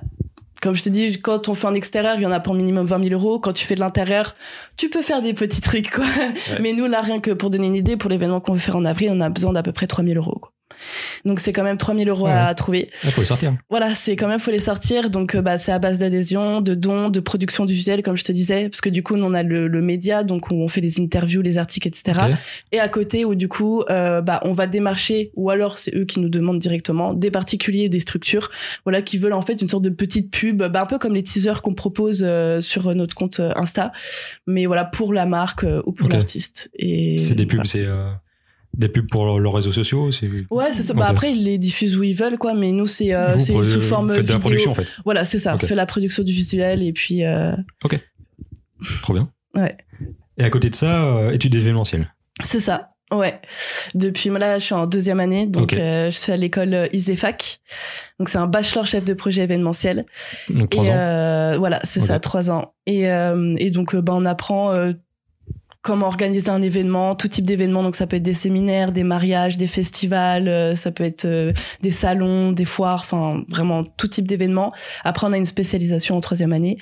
comme 0.62 0.76
je 0.76 0.84
te 0.84 0.90
dis, 0.90 1.20
quand 1.22 1.50
on 1.50 1.56
fait 1.56 1.68
en 1.68 1.74
extérieur, 1.74 2.16
il 2.18 2.22
y 2.22 2.26
en 2.26 2.32
a 2.32 2.40
pour 2.40 2.54
minimum 2.54 2.86
20 2.86 3.04
000 3.10 3.20
euros. 3.20 3.40
Quand 3.40 3.54
tu 3.54 3.66
fais 3.66 3.76
de 3.76 3.80
l'intérieur, 3.80 4.36
tu 4.78 4.90
peux 4.90 5.02
faire 5.02 5.22
des 5.22 5.34
petits 5.34 5.62
trucs, 5.62 5.90
quoi. 5.90 6.06
Mais 6.62 6.74
nous, 6.74 6.86
là, 6.86 7.02
rien 7.02 7.20
que 7.20 7.32
pour 7.32 7.50
donner 7.50 7.68
une 7.68 7.76
idée, 7.76 7.98
pour 7.98 8.10
l'événement 8.10 8.40
qu'on 8.40 8.54
veut 8.54 8.60
faire 8.60 8.78
en 8.78 8.86
avril, 8.86 9.10
on 9.12 9.20
a 9.20 9.30
besoin 9.30 9.54
d'à 9.54 9.64
peu 9.64 9.72
près 9.72 9.88
3 9.88 10.04
000 10.04 10.16
euros, 10.16 10.40
quoi. 10.40 10.52
Donc 11.26 11.40
c'est 11.40 11.52
quand 11.54 11.64
même 11.64 11.78
3 11.78 11.96
000 11.96 12.10
euros 12.10 12.26
Ouais. 12.26 12.32
à 12.32 12.54
trouver. 12.54 12.90
Il 13.04 13.10
faut 13.12 13.22
les 13.22 13.28
sortir. 13.28 13.56
Voilà, 13.70 13.94
c'est 13.96 14.16
quand 14.16 14.28
même 14.28 14.40
faut 14.40 14.52
les 14.52 14.60
sortir. 14.60 15.10
Donc 15.10 15.36
euh, 15.36 15.42
bah 15.42 15.58
c'est 15.58 15.72
à 15.72 15.80
base 15.80 15.98
d'adhésion, 16.00 16.62
de 16.62 16.76
dons, 16.76 17.10
de 17.10 17.20
production 17.20 17.66
du 17.66 17.74
visuel, 17.74 18.04
comme 18.04 18.16
je 18.18 18.24
te 18.24 18.32
disais, 18.32 18.70
parce 18.70 18.82
que 18.82 18.90
du 18.90 19.02
coup 19.04 19.16
nous, 19.16 19.26
on 19.26 19.34
a 19.34 19.44
le, 19.44 19.68
le 19.68 19.82
média, 19.82 20.24
donc 20.24 20.52
où 20.52 20.56
on 20.56 20.68
fait 20.68 20.82
les 20.82 21.00
interviews, 21.00 21.42
les 21.42 21.58
articles, 21.58 21.88
etc. 21.88 22.20
Et 22.72 22.80
à 22.80 22.88
côté 22.88 23.26
où 23.26 23.36
du 23.36 23.48
coup 23.48 23.84
euh, 23.90 24.22
bah 24.22 24.40
on 24.44 24.54
va 24.54 24.68
démarcher 24.68 25.32
ou 25.36 25.50
alors 25.50 25.78
c'est 25.78 25.96
eux 25.96 26.06
qui 26.06 26.20
nous 26.20 26.30
demandent 26.30 26.60
directement 26.60 27.14
des 27.14 27.32
particuliers, 27.32 27.90
des 27.90 28.00
structures, 28.00 28.50
voilà 28.84 29.02
qui 29.02 29.18
veulent 29.18 29.34
en 29.34 29.42
fait 29.42 29.62
une 29.62 29.70
sorte 29.70 29.84
de 29.84 29.90
petite 29.90 30.32
pub, 30.32 30.62
bah 30.64 30.82
un 30.82 30.86
peu 30.86 30.98
comme 31.00 31.14
les 31.16 31.24
teasers 31.24 31.62
qu'on 31.62 31.74
propose 31.74 32.24
euh, 32.26 32.62
sur 32.62 32.94
notre 32.96 33.16
compte 33.16 33.42
Insta, 33.56 33.92
mais 34.48 34.66
voilà 34.66 34.86
pour 34.86 35.14
la 35.14 35.26
marque 35.26 35.64
euh, 35.64 35.82
ou 35.86 35.92
pour 35.92 36.10
l'artiste. 36.10 36.70
Et 36.76 37.18
C'est 37.18 37.36
des 37.36 37.46
pubs, 37.46 37.66
voilà. 37.66 37.70
c'est 37.70 37.86
des 38.74 38.88
pubs 38.88 39.08
pour 39.10 39.40
leurs 39.40 39.54
réseaux 39.54 39.72
sociaux. 39.72 40.12
c'est- 40.12 40.30
Ouais, 40.50 40.72
c'est 40.72 40.84
ça. 40.84 40.94
Bah 40.94 41.06
Ok. 41.06 41.12
après, 41.12 41.32
ils 41.34 41.44
les 41.44 41.58
diffusent 41.58 41.96
où 41.98 42.04
ils 42.04 42.16
veulent, 42.16 42.38
quoi. 42.38 42.54
Mais 42.54 42.72
nous, 42.72 42.88
c'est 42.88 43.14
euh, 43.14 43.38
c'est 43.38 43.54
sous 43.64 43.82
forme 43.82 44.08
faites 44.10 44.18
de 44.18 44.22
vidéo. 44.22 44.36
la 44.36 44.40
production 44.40 44.72
en 44.72 44.76
fait. 44.76 44.88
Voilà, 45.06 45.26
c'est 45.26 45.40
ça. 45.40 45.56
Ok. 45.56 45.62
On 45.64 45.68
fait 45.68 45.76
la 45.76 45.86
production 45.86 46.24
du 46.24 46.32
visuel 46.32 46.82
et 46.84 46.94
puis. 46.94 47.24
euh, 47.26 47.52
Trop 49.04 49.14
bien. 49.14 49.30
Ouais. 49.56 49.76
Et 50.38 50.44
à 50.44 50.50
côté 50.50 50.70
de 50.70 50.76
ça, 50.76 51.06
euh, 51.18 51.32
études 51.32 51.54
événementielles. 51.56 52.12
C'est 52.44 52.60
ça. 52.60 52.88
Ouais. 53.14 53.40
Depuis 53.94 54.30
là, 54.30 54.58
je 54.58 54.64
suis 54.66 54.74
en 54.74 54.88
deuxième 54.88 55.20
année, 55.20 55.46
donc 55.46 55.74
Ok. 55.74 55.78
euh, 55.78 56.10
je 56.10 56.16
suis 56.18 56.32
à 56.32 56.38
l'école 56.38 56.88
ISEFAC. 56.94 57.60
Donc 58.18 58.30
c'est 58.30 58.38
un 58.38 58.48
bachelor 58.48 58.86
chef 58.88 59.04
de 59.04 59.14
projet 59.14 59.44
événementiel. 59.44 60.06
Donc 60.50 60.70
trois 60.70 60.86
ans. 60.90 60.94
euh, 60.94 61.56
voilà, 61.60 61.82
c'est 61.84 62.00
Ok. 62.00 62.08
ça, 62.08 62.20
trois 62.22 62.50
ans. 62.50 62.74
Et, 62.88 63.10
euh, 63.12 63.54
et 63.60 63.70
donc, 63.70 63.96
bah, 63.98 64.14
on 64.16 64.26
apprend 64.26 64.72
comment 65.82 66.08
organiser 66.08 66.50
un 66.50 66.62
événement, 66.62 67.16
tout 67.16 67.28
type 67.28 67.46
d'événement. 67.46 67.84
Donc, 67.84 67.96
ça 67.96 68.06
peut 68.08 68.18
être 68.18 68.24
des 68.24 68.34
séminaires, 68.34 68.92
des 68.92 69.04
mariages, 69.04 69.58
des 69.58 69.68
festivals, 69.68 70.48
euh, 70.48 70.76
ça 70.76 70.92
peut 70.92 71.04
être 71.04 71.26
euh, 71.26 71.54
des 71.82 71.92
salons, 71.92 72.52
des 72.52 72.66
foires, 72.66 73.02
enfin, 73.02 73.44
vraiment 73.50 73.84
tout 73.84 74.08
type 74.08 74.28
d'événements. 74.28 74.72
Après, 75.04 75.26
on 75.28 75.32
a 75.32 75.38
une 75.38 75.46
spécialisation 75.46 76.16
en 76.16 76.22
troisième 76.22 76.54
année. 76.54 76.78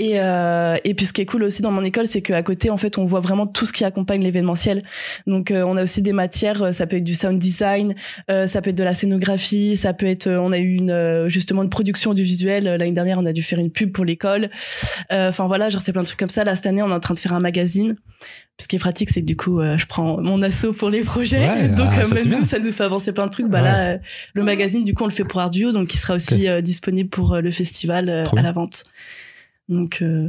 Et, 0.00 0.18
euh, 0.18 0.78
et 0.82 0.94
puis, 0.94 1.04
ce 1.04 1.12
qui 1.12 1.20
est 1.20 1.26
cool 1.26 1.42
aussi 1.42 1.60
dans 1.60 1.72
mon 1.72 1.84
école, 1.84 2.06
c'est 2.06 2.22
qu'à 2.22 2.42
côté, 2.42 2.70
en 2.70 2.78
fait, 2.78 2.96
on 2.96 3.04
voit 3.04 3.20
vraiment 3.20 3.46
tout 3.46 3.66
ce 3.66 3.72
qui 3.72 3.84
accompagne 3.84 4.22
l'événementiel. 4.22 4.80
Donc, 5.26 5.50
euh, 5.50 5.62
on 5.66 5.76
a 5.76 5.82
aussi 5.82 6.00
des 6.00 6.14
matières, 6.14 6.62
euh, 6.62 6.72
ça 6.72 6.86
peut 6.86 6.96
être 6.96 7.04
du 7.04 7.12
sound 7.12 7.38
design, 7.38 7.94
euh, 8.30 8.46
ça 8.46 8.62
peut 8.62 8.70
être 8.70 8.78
de 8.78 8.82
la 8.84 8.94
scénographie, 8.94 9.76
ça 9.76 9.92
peut 9.92 10.06
être, 10.06 10.26
on 10.26 10.52
a 10.52 10.58
eu 10.58 10.76
une 10.76 11.26
justement 11.28 11.62
une 11.62 11.68
production 11.68 12.14
du 12.14 12.22
visuel. 12.22 12.64
L'année 12.64 12.92
dernière, 12.92 13.18
on 13.18 13.26
a 13.26 13.34
dû 13.34 13.42
faire 13.42 13.58
une 13.58 13.70
pub 13.70 13.92
pour 13.92 14.06
l'école. 14.06 14.48
Enfin 15.10 15.46
voilà, 15.46 15.68
genre 15.68 15.82
c'est 15.82 15.92
plein 15.92 16.00
de 16.00 16.06
trucs 16.06 16.18
comme 16.18 16.30
ça. 16.30 16.44
Là 16.44 16.56
cette 16.56 16.64
année, 16.64 16.82
on 16.82 16.88
est 16.88 16.94
en 16.94 17.00
train 17.00 17.12
de 17.12 17.18
faire 17.18 17.34
un 17.34 17.40
magazine. 17.40 17.96
Ce 18.58 18.68
qui 18.68 18.76
est 18.76 18.78
pratique, 18.78 19.10
c'est 19.10 19.20
que 19.20 19.26
du 19.26 19.36
coup, 19.36 19.60
je 19.60 19.86
prends 19.86 20.20
mon 20.22 20.40
assaut 20.40 20.72
pour 20.72 20.88
les 20.88 21.00
projets. 21.02 21.46
Ouais, 21.46 21.68
donc 21.76 21.88
ah, 21.92 22.04
ça, 22.04 22.14
bien. 22.14 22.38
nous, 22.38 22.44
ça 22.44 22.58
nous 22.58 22.72
fait 22.72 22.84
avancer 22.84 23.12
plein 23.12 23.26
de 23.26 23.32
trucs. 23.32 23.48
Bah 23.48 23.58
Ouais. 23.60 23.68
là, 23.68 23.98
le 24.32 24.42
magazine, 24.42 24.82
du 24.82 24.94
coup, 24.94 25.04
on 25.04 25.08
le 25.08 25.12
fait 25.12 25.24
pour 25.24 25.40
Arduo, 25.40 25.72
donc 25.72 25.92
il 25.92 25.98
sera 25.98 26.14
aussi 26.14 26.46
disponible 26.62 27.10
pour 27.10 27.36
le 27.36 27.50
festival 27.50 28.22
Trop 28.24 28.38
à 28.38 28.42
la 28.42 28.52
vente. 28.52 28.84
Donc 29.70 30.02
euh, 30.02 30.28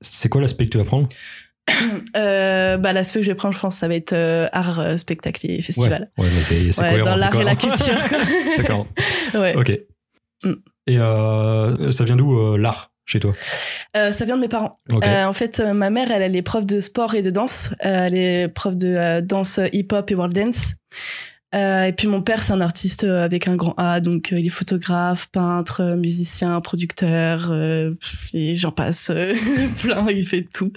C'est 0.00 0.28
quoi 0.28 0.40
l'aspect 0.40 0.66
que 0.66 0.70
tu 0.70 0.78
vas 0.78 0.84
prendre 0.84 1.08
euh, 2.16 2.76
bah 2.76 2.92
l'aspect 2.92 3.18
que 3.18 3.26
je 3.26 3.30
vais 3.32 3.34
prendre, 3.34 3.52
je 3.52 3.58
pense, 3.58 3.74
ça 3.74 3.88
va 3.88 3.96
être 3.96 4.12
euh, 4.12 4.46
art, 4.52 4.96
spectacle 5.00 5.50
et 5.50 5.60
festival. 5.60 6.12
Ouais, 6.16 6.24
ouais, 6.24 6.30
mais 6.32 6.40
c'est 6.40 6.70
c'est 6.70 6.80
Ouais, 6.80 6.90
cohérent. 6.90 7.10
dans 7.10 7.16
l'art 7.16 7.40
et 7.40 7.42
la 7.42 7.56
culture. 7.56 7.96
ouais. 9.34 9.56
Ok. 9.56 9.76
Mm. 10.44 10.52
Et 10.86 10.98
euh, 11.00 11.90
ça 11.90 12.04
vient 12.04 12.14
d'où 12.14 12.56
l'art 12.56 12.92
chez 13.04 13.18
toi? 13.18 13.32
Ça 13.94 14.24
vient 14.24 14.36
de 14.36 14.42
mes 14.42 14.48
parents. 14.48 14.78
En 15.02 15.32
fait, 15.32 15.58
ma 15.58 15.90
mère, 15.90 16.12
elle, 16.12 16.22
elle 16.22 16.36
est 16.36 16.42
prof 16.42 16.64
de 16.64 16.78
sport 16.78 17.16
et 17.16 17.22
de 17.22 17.30
danse. 17.30 17.70
Elle 17.80 18.14
est 18.16 18.46
prof 18.46 18.76
de 18.76 19.20
danse 19.20 19.58
hip-hop 19.72 20.08
et 20.08 20.14
world 20.14 20.36
dance. 20.36 20.74
Euh, 21.54 21.84
et 21.84 21.92
puis 21.92 22.08
mon 22.08 22.22
père, 22.22 22.42
c'est 22.42 22.52
un 22.52 22.60
artiste 22.60 23.04
euh, 23.04 23.24
avec 23.24 23.46
un 23.46 23.56
grand 23.56 23.74
A, 23.76 24.00
donc 24.00 24.32
euh, 24.32 24.38
il 24.38 24.46
est 24.46 24.50
photographe, 24.50 25.28
peintre, 25.30 25.80
euh, 25.80 25.96
musicien, 25.96 26.60
producteur, 26.60 27.50
euh, 27.50 27.92
j'en 28.32 28.72
passe 28.72 29.12
plein, 29.80 30.08
il 30.10 30.26
fait 30.26 30.42
tout. 30.42 30.72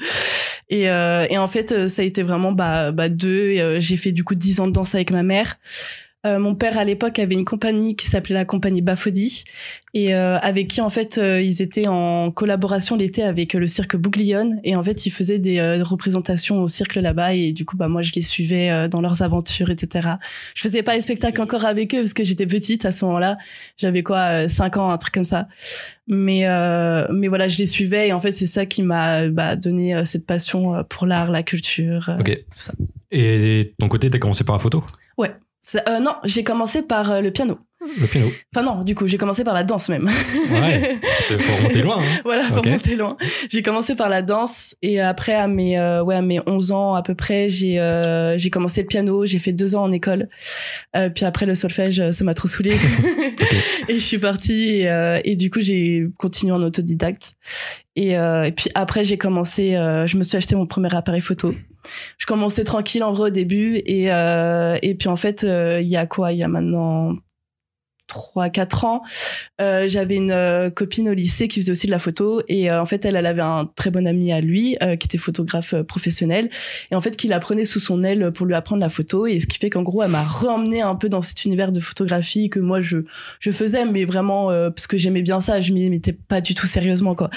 Et, 0.69 0.83
et 0.83 1.37
en 1.37 1.47
fait, 1.47 1.87
ça 1.87 2.03
a 2.03 2.05
été 2.05 2.21
vraiment 2.21 2.51
bah, 2.51 2.91
bah 2.91 3.09
deux. 3.09 3.79
J'ai 3.79 3.97
fait 3.97 4.11
du 4.11 4.23
coup 4.23 4.35
10 4.35 4.59
ans 4.59 4.67
de 4.67 4.71
danse 4.71 4.93
avec 4.93 5.09
ma 5.09 5.23
mère. 5.23 5.57
Euh, 6.25 6.37
mon 6.37 6.53
père 6.53 6.77
à 6.77 6.83
l'époque 6.83 7.17
avait 7.17 7.35
une 7.35 7.45
compagnie 7.45 7.95
qui 7.95 8.05
s'appelait 8.05 8.35
la 8.35 8.43
compagnie 8.43 8.81
Bafodi 8.81 9.45
et 9.93 10.13
euh, 10.13 10.37
avec 10.39 10.67
qui 10.67 10.81
en 10.81 10.89
fait 10.89 11.17
euh, 11.17 11.41
ils 11.41 11.61
étaient 11.61 11.87
en 11.87 12.29
collaboration 12.29 12.97
l'été 12.97 13.23
avec 13.23 13.55
euh, 13.55 13.59
le 13.59 13.67
cirque 13.67 13.95
Bouglione 13.95 14.59
et 14.65 14.75
en 14.75 14.83
fait 14.83 15.05
ils 15.05 15.11
faisaient 15.11 15.39
des 15.39 15.61
représentations 15.81 16.61
au 16.61 16.67
cirque 16.67 16.95
là-bas 16.95 17.35
et 17.35 17.53
du 17.53 17.63
coup 17.63 17.77
bah 17.77 17.87
moi 17.87 18.01
je 18.01 18.11
les 18.13 18.21
suivais 18.21 18.89
dans 18.89 18.99
leurs 18.99 19.21
aventures 19.21 19.69
etc. 19.69 20.09
Je 20.55 20.61
faisais 20.61 20.83
pas 20.83 20.93
les 20.95 21.01
spectacles 21.01 21.41
encore 21.41 21.63
avec 21.63 21.95
eux 21.95 21.99
parce 21.99 22.13
que 22.13 22.25
j'étais 22.25 22.47
petite 22.47 22.83
à 22.83 22.91
ce 22.91 23.05
moment-là, 23.05 23.37
j'avais 23.77 24.03
quoi 24.03 24.49
5 24.49 24.75
ans 24.75 24.89
un 24.89 24.97
truc 24.97 25.13
comme 25.13 25.23
ça. 25.23 25.47
Mais 26.07 26.47
euh, 26.47 27.07
mais 27.13 27.29
voilà 27.29 27.47
je 27.47 27.57
les 27.59 27.65
suivais 27.65 28.09
et 28.09 28.13
en 28.13 28.19
fait 28.19 28.33
c'est 28.33 28.45
ça 28.45 28.65
qui 28.65 28.83
m'a 28.83 29.29
bah, 29.29 29.55
donné 29.55 30.03
cette 30.03 30.25
passion 30.25 30.83
pour 30.89 31.07
l'art, 31.07 31.31
la 31.31 31.43
culture. 31.43 32.11
Ok. 32.19 32.29
tout 32.29 32.61
ça. 32.61 32.73
Et 33.11 33.73
ton 33.79 33.87
côté, 33.87 34.09
t'as 34.09 34.19
commencé 34.19 34.43
par 34.43 34.55
la 34.55 34.59
photo? 34.59 34.83
Ça- 35.71 35.83
euh, 35.87 35.99
non 35.99 36.15
j'ai 36.23 36.43
commencé 36.43 36.81
par 36.81 37.11
euh, 37.11 37.21
le 37.21 37.29
piano. 37.31 37.59
Le 38.01 38.07
piano 38.07 38.27
Enfin 38.53 38.65
non 38.65 38.83
du 38.83 38.95
coup 38.95 39.05
j'ai 39.07 39.17
commencé 39.17 39.43
par 39.43 39.53
la 39.53 39.63
danse 39.63 39.87
même. 39.87 40.05
Ouais. 40.51 40.99
Faut 41.39 41.57
remonter 41.57 41.81
loin. 41.83 41.99
hein. 41.99 42.19
Voilà, 42.25 42.43
faut 42.45 42.57
Ok. 42.57 42.65
monter 42.65 42.95
loin. 42.95 43.15
J'ai 43.49 43.61
commencé 43.61 43.93
par 43.95 44.09
la 44.09 44.21
danse 44.23 44.75
et 44.81 44.99
après 44.99 45.35
à 45.35 45.47
mes 45.47 45.77
euh, 45.77 46.03
ouais 46.03 46.15
à 46.15 46.21
mes 46.23 46.39
11 46.47 46.71
ans 46.71 46.95
à 46.95 47.03
peu 47.03 47.13
près, 47.13 47.49
j'ai 47.49 47.79
euh, 47.79 48.35
j'ai 48.37 48.49
commencé 48.49 48.81
le 48.81 48.87
piano, 48.87 49.25
j'ai 49.27 49.37
fait 49.39 49.53
deux 49.53 49.75
ans 49.75 49.83
en 49.83 49.91
école. 49.91 50.27
Euh, 50.97 51.09
puis 51.09 51.23
après 51.25 51.45
le 51.45 51.53
solfège, 51.55 52.01
ça 52.11 52.23
m'a 52.23 52.33
trop 52.33 52.47
saoulé 52.47 52.71
et 53.87 53.93
je 53.93 54.03
suis 54.03 54.17
partie 54.17 54.81
et, 54.81 55.21
et 55.23 55.35
du 55.35 55.49
coup 55.51 55.61
j'ai 55.61 56.05
continué 56.17 56.51
en 56.51 56.63
autodidacte. 56.63 57.33
Et, 57.99 58.17
euh, 58.17 58.45
et 58.45 58.53
puis 58.53 58.69
après 58.75 59.03
j'ai 59.03 59.17
commencé, 59.17 59.75
euh, 59.75 60.07
je 60.07 60.17
me 60.17 60.23
suis 60.23 60.37
acheté 60.37 60.55
mon 60.55 60.65
premier 60.65 60.95
appareil 60.95 61.19
photo. 61.19 61.53
Je 62.17 62.25
commençais 62.25 62.63
tranquille 62.63 63.03
en 63.03 63.11
vrai 63.11 63.27
au 63.27 63.29
début 63.29 63.81
et 63.85 64.09
euh, 64.09 64.77
et 64.81 64.95
puis 64.95 65.09
en 65.09 65.17
fait 65.17 65.43
il 65.43 65.87
y 65.87 65.97
a 65.97 66.05
quoi, 66.05 66.31
il 66.31 66.37
y 66.37 66.43
a 66.43 66.47
maintenant 66.47 67.11
3 68.09 68.49
4 68.49 68.85
ans, 68.85 69.03
euh, 69.61 69.87
j'avais 69.87 70.15
une 70.15 70.31
euh, 70.31 70.69
copine 70.69 71.09
au 71.09 71.13
lycée 71.13 71.47
qui 71.47 71.61
faisait 71.61 71.71
aussi 71.71 71.85
de 71.85 71.91
la 71.91 71.99
photo 71.99 72.41
et 72.47 72.71
euh, 72.71 72.81
en 72.81 72.85
fait 72.85 73.05
elle 73.05 73.15
elle 73.15 73.25
avait 73.25 73.41
un 73.41 73.69
très 73.75 73.91
bon 73.91 74.07
ami 74.07 74.33
à 74.33 74.41
lui 74.41 74.77
qui 74.99 75.05
était 75.05 75.17
photographe 75.17 75.75
professionnel 75.83 76.49
et 76.91 76.95
en 76.95 77.01
fait 77.01 77.15
qui 77.15 77.27
la 77.27 77.39
prenait 77.39 77.65
sous 77.65 77.79
son 77.79 78.03
aile 78.03 78.31
pour 78.31 78.45
lui 78.45 78.55
apprendre 78.55 78.81
la 78.81 78.89
photo 78.89 79.27
et 79.27 79.39
ce 79.39 79.47
qui 79.47 79.57
fait 79.57 79.69
qu'en 79.69 79.83
gros 79.83 80.03
elle 80.03 80.11
m'a 80.11 80.23
re-emmené 80.23 80.81
un 80.81 80.95
peu 80.95 81.09
dans 81.09 81.21
cet 81.21 81.45
univers 81.45 81.71
de 81.71 81.79
photographie 81.79 82.49
que 82.49 82.59
moi 82.59 82.81
je 82.81 82.97
je 83.39 83.51
faisais 83.51 83.85
mais 83.85 84.05
vraiment 84.05 84.47
parce 84.47 84.87
que 84.87 84.97
j'aimais 84.97 85.21
bien 85.21 85.39
ça 85.41 85.61
je 85.61 85.73
m'y 85.73 85.89
mettais 85.89 86.13
pas 86.13 86.41
du 86.41 86.55
tout 86.55 86.67
sérieusement 86.67 87.15
quoi. 87.15 87.29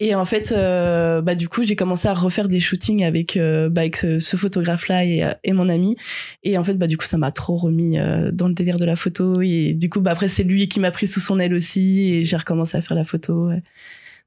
Et 0.00 0.14
en 0.14 0.24
fait 0.24 0.52
bah 0.52 1.34
du 1.34 1.48
coup 1.48 1.62
j'ai 1.62 1.76
commencé 1.76 2.08
à 2.08 2.14
refaire 2.14 2.48
des 2.48 2.60
shootings 2.60 3.04
avec 3.04 3.36
bah, 3.36 3.80
avec 3.80 3.96
ce, 3.96 4.36
photographe 4.36 4.88
là 4.88 5.04
et, 5.04 5.28
et 5.44 5.52
mon 5.52 5.68
ami 5.68 5.96
et 6.42 6.56
en 6.56 6.64
fait 6.64 6.74
bah 6.74 6.86
du 6.86 6.96
coup 6.96 7.04
ça 7.04 7.18
m'a 7.18 7.30
trop 7.30 7.56
remis 7.56 7.98
dans 8.32 8.48
le 8.48 8.54
délire 8.54 8.76
de 8.76 8.84
la 8.84 8.96
photo 8.96 9.40
et 9.40 9.74
du 9.74 9.90
coup 9.90 10.00
bah 10.06 10.12
après 10.12 10.28
c'est 10.28 10.42
lui 10.44 10.68
qui 10.68 10.80
m'a 10.80 10.90
pris 10.90 11.06
sous 11.06 11.20
son 11.20 11.38
aile 11.38 11.52
aussi 11.54 12.12
et 12.14 12.24
j'ai 12.24 12.36
recommencé 12.36 12.76
à 12.78 12.80
faire 12.82 12.96
la 12.96 13.04
photo 13.04 13.48
ouais. 13.48 13.62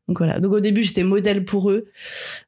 donc 0.07 0.17
voilà 0.19 0.39
donc 0.39 0.51
au 0.53 0.59
début 0.59 0.83
j'étais 0.83 1.03
modèle 1.03 1.43
pour 1.45 1.71
eux 1.71 1.88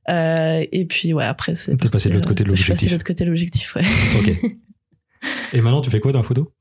euh, 0.09 0.65
et 0.71 0.85
puis 0.85 1.13
ouais 1.13 1.23
après 1.25 1.55
c'est 1.55 1.75
T'es 1.77 1.89
passé 1.89 2.09
de 2.09 2.13
l'autre 2.15 2.27
côté 2.29 2.43
de 2.43 2.53
je 2.53 2.61
suis 2.61 2.71
passé 2.71 2.85
l'objectif. 2.85 2.89
de 2.89 2.93
l'autre 2.93 3.05
côté 3.05 3.23
de 3.23 3.29
l'objectif 3.29 3.75
ouais 3.75 3.83
Ok. 4.19 4.51
Et 5.53 5.61
maintenant, 5.61 5.81
tu 5.81 5.91
fais 5.91 5.99
quoi 5.99 6.11
dans 6.11 6.19
la 6.19 6.23
photo? 6.23 6.51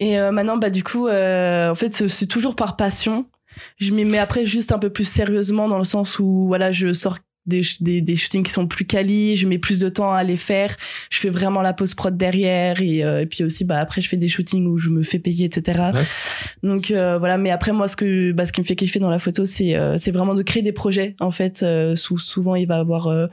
Et 0.00 0.18
euh, 0.18 0.32
maintenant, 0.32 0.56
bah 0.56 0.70
du 0.70 0.82
coup, 0.82 1.06
euh, 1.06 1.70
en 1.70 1.74
fait, 1.76 1.94
c'est- 1.94 2.08
c'est 2.08 2.26
toujours 2.26 2.56
par 2.56 2.76
passion. 2.76 3.26
Je 3.76 3.92
m'y 3.92 4.04
mets 4.04 4.18
après 4.18 4.44
juste 4.44 4.72
un 4.72 4.78
peu 4.80 4.90
plus 4.90 5.06
sérieusement 5.06 5.68
dans 5.68 5.78
le 5.78 5.84
sens 5.84 6.18
où 6.18 6.46
voilà, 6.48 6.72
je 6.72 6.92
sors 6.92 7.18
des, 7.48 7.62
des, 7.80 8.00
des 8.00 8.16
shootings 8.16 8.44
qui 8.44 8.52
sont 8.52 8.66
plus 8.66 8.84
quali, 8.84 9.34
je 9.34 9.48
mets 9.48 9.58
plus 9.58 9.78
de 9.80 9.88
temps 9.88 10.12
à 10.12 10.22
les 10.22 10.36
faire. 10.36 10.76
Je 11.10 11.18
fais 11.18 11.30
vraiment 11.30 11.62
la 11.62 11.72
post 11.72 11.94
prod 11.96 12.16
derrière 12.16 12.80
et, 12.80 13.02
euh, 13.02 13.22
et 13.22 13.26
puis 13.26 13.42
aussi 13.44 13.64
bah 13.64 13.78
après 13.80 14.00
je 14.00 14.08
fais 14.08 14.16
des 14.16 14.28
shootings 14.28 14.66
où 14.66 14.78
je 14.78 14.90
me 14.90 15.02
fais 15.02 15.18
payer 15.18 15.46
etc. 15.46 15.80
Ouais. 15.94 16.02
Donc 16.62 16.90
euh, 16.90 17.18
voilà, 17.18 17.38
mais 17.38 17.50
après 17.50 17.72
moi 17.72 17.88
ce 17.88 17.96
que 17.96 18.32
bah, 18.32 18.46
ce 18.46 18.52
qui 18.52 18.60
me 18.60 18.66
fait 18.66 18.76
kiffer 18.76 18.98
dans 19.00 19.10
la 19.10 19.18
photo 19.18 19.44
c'est 19.44 19.74
euh, 19.74 19.96
c'est 19.96 20.10
vraiment 20.12 20.34
de 20.34 20.42
créer 20.42 20.62
des 20.62 20.72
projets 20.72 21.16
en 21.20 21.30
fait. 21.30 21.62
Euh, 21.62 21.94
sou- 21.96 22.18
souvent 22.18 22.54
il 22.54 22.66
va 22.66 22.76
avoir 22.78 23.06
euh, 23.08 23.26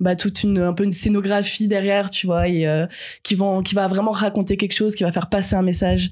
bah 0.00 0.16
toute 0.16 0.42
une 0.44 0.58
un 0.58 0.72
peu 0.72 0.84
une 0.84 0.92
scénographie 0.92 1.68
derrière 1.68 2.08
tu 2.08 2.26
vois 2.26 2.48
et 2.48 2.66
euh, 2.66 2.86
qui 3.22 3.34
vont 3.34 3.62
qui 3.62 3.74
va 3.74 3.86
vraiment 3.86 4.12
raconter 4.12 4.56
quelque 4.56 4.72
chose 4.74 4.94
qui 4.94 5.02
va 5.02 5.12
faire 5.12 5.28
passer 5.28 5.54
un 5.56 5.62
message 5.62 6.10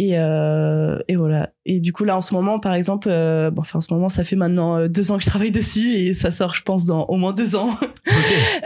et 0.00 0.12
euh, 0.16 0.98
et 1.08 1.16
voilà. 1.16 1.50
Et 1.66 1.80
du 1.80 1.92
coup 1.92 2.04
là 2.04 2.16
en 2.16 2.20
ce 2.22 2.32
moment 2.32 2.58
par 2.60 2.72
exemple 2.72 3.08
euh, 3.10 3.50
bon, 3.50 3.60
enfin 3.60 3.78
en 3.78 3.80
ce 3.82 3.92
moment 3.92 4.08
ça 4.08 4.24
fait 4.24 4.36
maintenant 4.36 4.76
euh, 4.78 4.88
deux 4.88 5.10
ans 5.10 5.18
que 5.18 5.24
je 5.24 5.28
travaille 5.28 5.50
dessus 5.50 5.92
et 5.96 6.14
ça 6.14 6.30
sort 6.30 6.54
je 6.54 6.62
pense 6.62 6.86
dans 6.86 7.04
au 7.06 7.16
moins 7.16 7.32
deux 7.34 7.56
ans. 7.56 7.68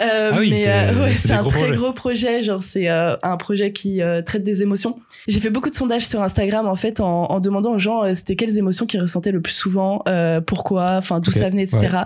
Euh, 0.01 0.31
Ah 0.33 0.37
oui, 0.39 0.51
mais 0.51 0.63
c'est- 0.63 1.01
ouais, 1.01 1.15
c'est 1.17 1.33
un 1.33 1.41
gros 1.43 1.51
très 1.51 1.61
projets. 1.61 1.77
gros 1.77 1.93
projet. 1.93 2.43
Genre 2.43 2.63
c'est 2.63 2.89
un 2.89 3.37
projet 3.39 3.73
qui 3.73 4.01
traite 4.25 4.45
des 4.45 4.63
émotions. 4.63 4.99
J'ai 5.27 5.41
fait 5.41 5.51
beaucoup 5.51 5.69
de 5.69 5.75
sondages 5.75 6.07
sur 6.07 6.23
Instagram 6.23 6.67
en 6.67 6.75
fait 6.77 7.01
en, 7.01 7.25
en 7.25 7.41
demandant 7.41 7.73
aux 7.75 7.79
gens 7.79 8.03
c'était 8.15 8.37
quelles 8.37 8.57
émotions 8.57 8.87
qu'ils 8.87 9.01
ressentaient 9.01 9.33
le 9.33 9.41
plus 9.43 9.53
souvent 9.53 10.03
pourquoi 10.47 10.97
enfin 10.97 11.21
d'où 11.21 11.31
ça 11.33 11.49
venait 11.51 11.65
etc 11.65 11.99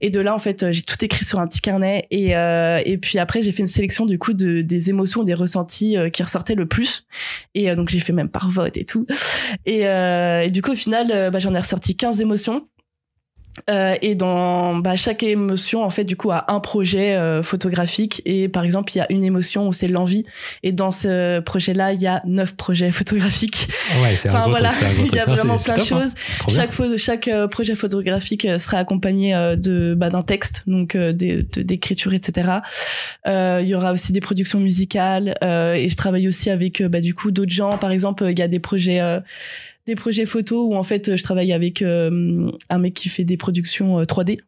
et 0.00 0.10
de 0.10 0.20
là 0.20 0.34
en 0.34 0.38
fait 0.38 0.70
j'ai 0.72 0.82
tout 0.82 1.02
écrit 1.04 1.24
sur 1.24 1.38
un 1.40 1.46
petit 1.46 1.60
carnet 1.60 2.06
et 2.10 2.30
et 2.32 2.98
puis 2.98 3.18
après 3.18 3.42
j'ai 3.42 3.52
fait 3.52 3.62
une 3.62 3.68
sélection 3.68 4.06
du 4.06 4.18
coup 4.18 4.32
de 4.34 4.60
des 4.62 4.90
émotions 4.90 5.22
des 5.22 5.34
ressentis 5.34 5.96
qui 6.12 6.22
ressortaient 6.22 6.54
le 6.54 6.66
plus. 6.66 7.06
Et 7.54 7.74
donc 7.74 7.88
j'ai 7.88 8.00
fait 8.00 8.12
même 8.12 8.28
par 8.28 8.50
vote 8.50 8.71
et 8.76 8.84
tout. 8.84 9.06
Et, 9.66 9.86
euh, 9.86 10.42
et 10.42 10.50
du 10.50 10.62
coup 10.62 10.72
au 10.72 10.76
final 10.76 11.10
euh, 11.10 11.30
bah, 11.30 11.38
j'en 11.38 11.54
ai 11.54 11.58
ressorti 11.58 11.96
15 11.96 12.20
émotions 12.20 12.68
euh, 13.68 13.94
et 14.00 14.14
dans 14.14 14.76
bah, 14.76 14.96
chaque 14.96 15.22
émotion 15.22 15.82
en 15.82 15.90
fait 15.90 16.04
du 16.04 16.16
coup 16.16 16.30
a 16.30 16.44
un 16.48 16.60
projet 16.60 17.14
euh, 17.14 17.42
photographique. 17.42 18.22
Et 18.24 18.48
par 18.48 18.64
exemple 18.64 18.92
il 18.94 18.98
y 18.98 19.00
a 19.00 19.06
une 19.10 19.24
émotion 19.24 19.68
où 19.68 19.72
c'est 19.72 19.88
l'envie. 19.88 20.24
Et 20.62 20.72
dans 20.72 20.90
ce 20.90 21.40
projet 21.40 21.74
là 21.74 21.92
il 21.92 22.00
y 22.00 22.06
a 22.06 22.20
neuf 22.24 22.54
projets 22.56 22.90
photographiques. 22.92 23.68
Ah 23.90 24.02
Ouais, 24.02 24.16
c'est 24.16 24.28
un 24.28 24.32
enfin 24.32 24.50
voilà. 24.50 24.70
truc. 24.70 24.84
un 24.84 24.94
gros 24.94 25.06
il 25.12 25.14
y 25.14 25.18
a 25.18 25.24
vraiment 25.26 25.56
plein 25.56 25.74
de 25.74 25.80
hein. 25.80 25.84
choses. 25.84 26.14
Bien. 26.46 26.56
chaque 26.56 26.72
chaque 26.96 27.28
euh, 27.28 27.46
projet 27.46 27.74
photographique 27.74 28.44
euh, 28.46 28.58
sera 28.58 28.78
accompagné 28.78 29.34
euh, 29.34 29.56
de 29.56 29.94
bah, 29.96 30.08
d'un 30.08 30.22
texte 30.22 30.62
donc 30.66 30.94
euh, 30.94 31.12
d'écriture 31.12 32.14
etc 32.14 32.50
Euh, 33.26 33.60
il 33.62 33.68
y 33.68 33.74
aura 33.74 33.92
aussi 33.92 34.12
des 34.12 34.20
productions 34.20 34.60
musicales 34.60 35.34
euh, 35.44 35.74
et 35.74 35.88
je 35.88 35.96
travaille 35.96 36.26
aussi 36.26 36.50
avec 36.50 36.82
bah, 36.82 37.00
du 37.00 37.14
coup 37.14 37.30
d'autres 37.30 37.52
gens. 37.52 37.78
Par 37.78 37.90
exemple 37.90 38.24
il 38.30 38.38
y 38.38 38.42
a 38.42 38.48
des 38.48 38.58
projets 38.60 39.00
euh, 39.00 39.20
des 39.86 39.94
projets 39.94 40.26
photos 40.26 40.66
où 40.68 40.74
en 40.76 40.82
fait 40.82 41.16
je 41.16 41.22
travaille 41.22 41.52
avec 41.52 41.82
euh, 41.82 42.50
un 42.68 42.78
mec 42.78 42.94
qui 42.94 43.08
fait 43.08 43.24
des 43.24 43.36
productions 43.36 44.00
3D. 44.02 44.38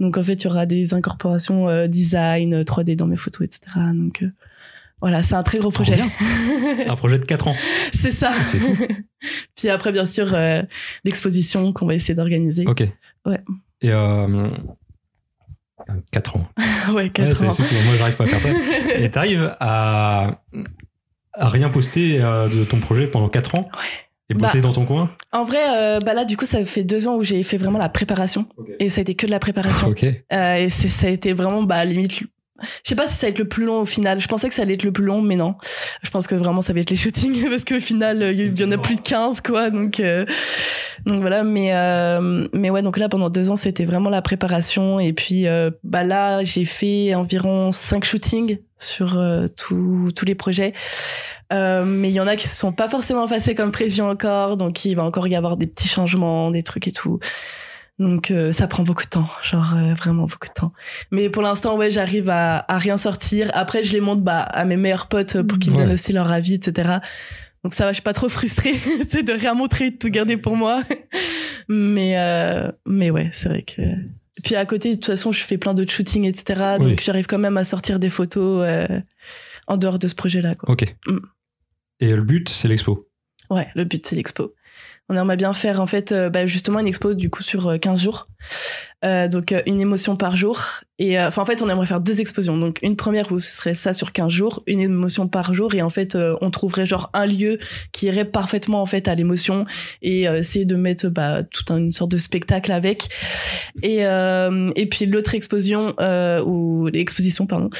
Donc 0.00 0.16
en 0.16 0.22
fait 0.22 0.34
il 0.34 0.44
y 0.44 0.46
aura 0.48 0.66
des 0.66 0.94
incorporations 0.94 1.86
design 1.86 2.62
3D 2.62 2.96
dans 2.96 3.06
mes 3.06 3.16
photos, 3.16 3.46
etc. 3.46 3.80
Donc 3.94 4.24
voilà, 5.00 5.22
c'est 5.22 5.34
un 5.34 5.42
très 5.42 5.58
gros 5.58 5.70
projet. 5.70 6.00
un 6.86 6.96
projet 6.96 7.18
de 7.18 7.24
4 7.24 7.48
ans. 7.48 7.54
C'est 7.92 8.10
ça. 8.10 8.32
C'est 8.42 8.58
fou. 8.58 8.76
Puis 9.56 9.68
après, 9.68 9.92
bien 9.92 10.04
sûr, 10.04 10.36
l'exposition 11.04 11.72
qu'on 11.72 11.86
va 11.86 11.94
essayer 11.94 12.14
d'organiser. 12.14 12.64
Ok. 12.66 12.82
Ouais. 13.24 13.40
Et 13.80 13.92
4 16.10 16.36
ans. 16.36 16.48
ouais, 16.92 17.10
4 17.10 17.42
ans. 17.42 17.46
Moi, 17.46 17.96
j'arrive 17.96 18.16
pas 18.16 18.24
à 18.24 18.26
faire 18.26 18.40
ça. 18.40 18.48
Et 18.98 19.08
t'arrives 19.10 19.54
à, 19.60 20.40
à 21.38 21.48
rien 21.48 21.70
poster 21.70 22.20
euh, 22.20 22.48
de 22.48 22.64
ton 22.64 22.80
projet 22.80 23.06
pendant 23.06 23.28
4 23.28 23.54
ans? 23.54 23.68
Ouais. 23.72 24.07
Et 24.30 24.34
bosser 24.34 24.58
Bah, 24.58 24.68
dans 24.68 24.72
ton 24.74 24.84
coin? 24.84 25.10
En 25.32 25.44
vrai, 25.44 25.58
euh, 25.70 26.00
bah 26.00 26.12
là, 26.14 26.24
du 26.24 26.36
coup, 26.36 26.44
ça 26.44 26.64
fait 26.64 26.84
deux 26.84 27.08
ans 27.08 27.16
où 27.16 27.24
j'ai 27.24 27.42
fait 27.42 27.56
vraiment 27.56 27.78
la 27.78 27.88
préparation. 27.88 28.46
Et 28.78 28.90
ça 28.90 29.00
a 29.00 29.02
été 29.02 29.14
que 29.14 29.26
de 29.26 29.30
la 29.30 29.38
préparation. 29.38 29.88
Ok. 29.88 30.04
Euh, 30.04 30.54
et 30.56 30.70
c'est, 30.70 30.88
ça 30.88 31.06
a 31.06 31.10
été 31.10 31.32
vraiment, 31.32 31.62
bah, 31.62 31.84
limite. 31.84 32.22
Je 32.60 32.88
sais 32.88 32.96
pas 32.96 33.06
si 33.06 33.14
ça 33.14 33.26
va 33.26 33.30
être 33.30 33.38
le 33.38 33.48
plus 33.48 33.64
long 33.64 33.80
au 33.80 33.86
final. 33.86 34.20
Je 34.20 34.28
pensais 34.28 34.48
que 34.48 34.54
ça 34.54 34.62
allait 34.62 34.74
être 34.74 34.82
le 34.82 34.92
plus 34.92 35.04
long, 35.04 35.22
mais 35.22 35.36
non. 35.36 35.54
Je 36.02 36.10
pense 36.10 36.26
que 36.26 36.34
vraiment 36.34 36.60
ça 36.60 36.72
va 36.72 36.80
être 36.80 36.90
les 36.90 36.96
shootings 36.96 37.48
parce 37.48 37.64
qu'au 37.64 37.80
final, 37.80 38.22
euh, 38.22 38.32
il 38.32 38.58
y 38.58 38.64
en 38.64 38.72
a 38.72 38.78
plus 38.78 38.96
de 38.96 39.00
15, 39.00 39.40
quoi. 39.40 39.70
Donc, 39.70 40.00
euh, 40.00 40.24
donc 41.06 41.20
voilà. 41.20 41.44
Mais, 41.44 41.74
euh, 41.74 42.48
mais 42.52 42.70
ouais, 42.70 42.82
donc 42.82 42.98
là, 42.98 43.08
pendant 43.08 43.30
deux 43.30 43.50
ans, 43.50 43.56
c'était 43.56 43.84
vraiment 43.84 44.10
la 44.10 44.22
préparation. 44.22 44.98
Et 45.00 45.12
puis, 45.12 45.46
euh, 45.46 45.70
bah 45.84 46.04
là, 46.04 46.42
j'ai 46.42 46.64
fait 46.64 47.14
environ 47.14 47.72
cinq 47.72 48.04
shootings 48.04 48.58
sur 48.76 49.20
tous 49.56 50.12
tous 50.14 50.24
les 50.24 50.34
projets. 50.34 50.72
Mais 51.50 52.10
il 52.10 52.14
y 52.14 52.20
en 52.20 52.26
a 52.26 52.36
qui 52.36 52.46
se 52.46 52.56
sont 52.56 52.72
pas 52.72 52.88
forcément 52.88 53.26
passés 53.26 53.54
comme 53.54 53.72
prévu 53.72 54.02
encore. 54.02 54.56
Donc, 54.56 54.84
il 54.84 54.94
va 54.94 55.04
encore 55.04 55.28
y 55.28 55.36
avoir 55.36 55.56
des 55.56 55.66
petits 55.66 55.88
changements, 55.88 56.50
des 56.50 56.62
trucs 56.62 56.88
et 56.88 56.92
tout. 56.92 57.18
Donc 57.98 58.30
euh, 58.30 58.52
ça 58.52 58.68
prend 58.68 58.84
beaucoup 58.84 59.02
de 59.02 59.08
temps, 59.08 59.28
genre 59.42 59.74
euh, 59.76 59.92
vraiment 59.94 60.26
beaucoup 60.26 60.46
de 60.46 60.52
temps. 60.52 60.72
Mais 61.10 61.28
pour 61.28 61.42
l'instant, 61.42 61.76
ouais, 61.76 61.90
j'arrive 61.90 62.30
à, 62.30 62.64
à 62.68 62.78
rien 62.78 62.96
sortir. 62.96 63.50
Après, 63.54 63.82
je 63.82 63.92
les 63.92 64.00
montre 64.00 64.22
bah, 64.22 64.40
à 64.42 64.64
mes 64.64 64.76
meilleurs 64.76 65.08
potes 65.08 65.42
pour 65.42 65.58
qu'ils 65.58 65.72
me 65.72 65.76
Ouais. 65.78 65.82
donnent 65.84 65.94
aussi 65.94 66.12
leur 66.12 66.30
avis, 66.30 66.54
etc. 66.54 66.98
Donc 67.64 67.74
ça 67.74 67.84
va, 67.86 67.90
je 67.90 67.94
suis 67.94 68.02
pas 68.02 68.12
trop 68.12 68.28
frustrée 68.28 68.72
de 69.22 69.32
rien 69.32 69.54
montrer, 69.54 69.90
de 69.90 69.96
tout 69.96 70.10
garder 70.10 70.36
pour 70.36 70.56
moi. 70.56 70.84
mais 71.68 72.16
euh, 72.18 72.70
mais 72.86 73.10
ouais, 73.10 73.30
c'est 73.32 73.48
vrai 73.48 73.62
que. 73.62 73.82
Et 73.82 74.40
puis 74.44 74.54
à 74.54 74.64
côté, 74.64 74.90
de 74.90 74.94
toute 74.94 75.06
façon, 75.06 75.32
je 75.32 75.42
fais 75.42 75.58
plein 75.58 75.74
d'autres 75.74 75.90
shootings, 75.92 76.24
etc. 76.24 76.76
Donc 76.78 76.86
Oui. 76.86 76.96
j'arrive 77.04 77.26
quand 77.26 77.38
même 77.38 77.56
à 77.56 77.64
sortir 77.64 77.98
des 77.98 78.10
photos 78.10 78.64
euh, 78.64 78.86
en 79.66 79.76
dehors 79.76 79.98
de 79.98 80.06
ce 80.06 80.14
projet-là. 80.14 80.54
Ok. 80.68 80.84
Mm. 81.08 81.18
Et 82.00 82.10
le 82.10 82.22
but, 82.22 82.48
c'est 82.48 82.68
l'expo? 82.68 83.08
Ouais, 83.50 83.66
le 83.74 83.82
but 83.84 84.06
c'est 84.06 84.14
l'expo. 84.14 84.52
On 85.08 85.16
aimerait 85.16 85.36
bien 85.36 85.54
faire 85.54 85.80
en 85.80 85.86
fait 85.86 86.12
euh, 86.12 86.28
bah, 86.28 86.46
justement 86.46 86.80
une 86.80 86.86
expo 86.86 87.14
du 87.14 87.30
coup 87.30 87.42
sur 87.42 87.68
euh, 87.68 87.78
15 87.78 88.00
jours. 88.02 88.28
Euh, 89.04 89.28
donc 89.28 89.52
euh, 89.52 89.62
une 89.66 89.80
émotion 89.80 90.16
par 90.16 90.34
jour 90.34 90.80
et 90.98 91.20
euh, 91.20 91.28
enfin 91.28 91.42
en 91.42 91.44
fait 91.44 91.62
on 91.62 91.68
aimerait 91.68 91.86
faire 91.86 92.00
deux 92.00 92.20
expositions. 92.20 92.56
Donc 92.56 92.80
une 92.82 92.96
première 92.96 93.30
où 93.30 93.38
ce 93.38 93.48
serait 93.48 93.74
ça 93.74 93.92
sur 93.92 94.10
15 94.10 94.32
jours, 94.32 94.64
une 94.66 94.80
émotion 94.80 95.28
par 95.28 95.54
jour 95.54 95.72
et 95.76 95.82
en 95.82 95.90
fait 95.90 96.18
on 96.40 96.50
trouverait 96.50 96.84
genre 96.84 97.08
un 97.14 97.26
lieu 97.26 97.58
qui 97.92 98.06
irait 98.06 98.24
parfaitement 98.24 98.82
en 98.82 98.86
fait 98.86 99.06
à 99.06 99.14
l'émotion 99.14 99.66
et 100.02 100.22
essayer 100.22 100.64
de 100.64 100.74
mettre 100.74 101.08
bah 101.10 101.44
toute 101.44 101.70
une 101.70 101.92
sorte 101.92 102.10
de 102.10 102.18
spectacle 102.18 102.72
avec. 102.72 103.08
Et 103.84 103.98
et 103.98 104.86
puis 104.86 105.06
l'autre 105.06 105.36
exposition 105.36 105.94
euh, 106.00 106.42
ou 106.42 106.88
l'exposition 106.88 107.46
pardon 107.46 107.70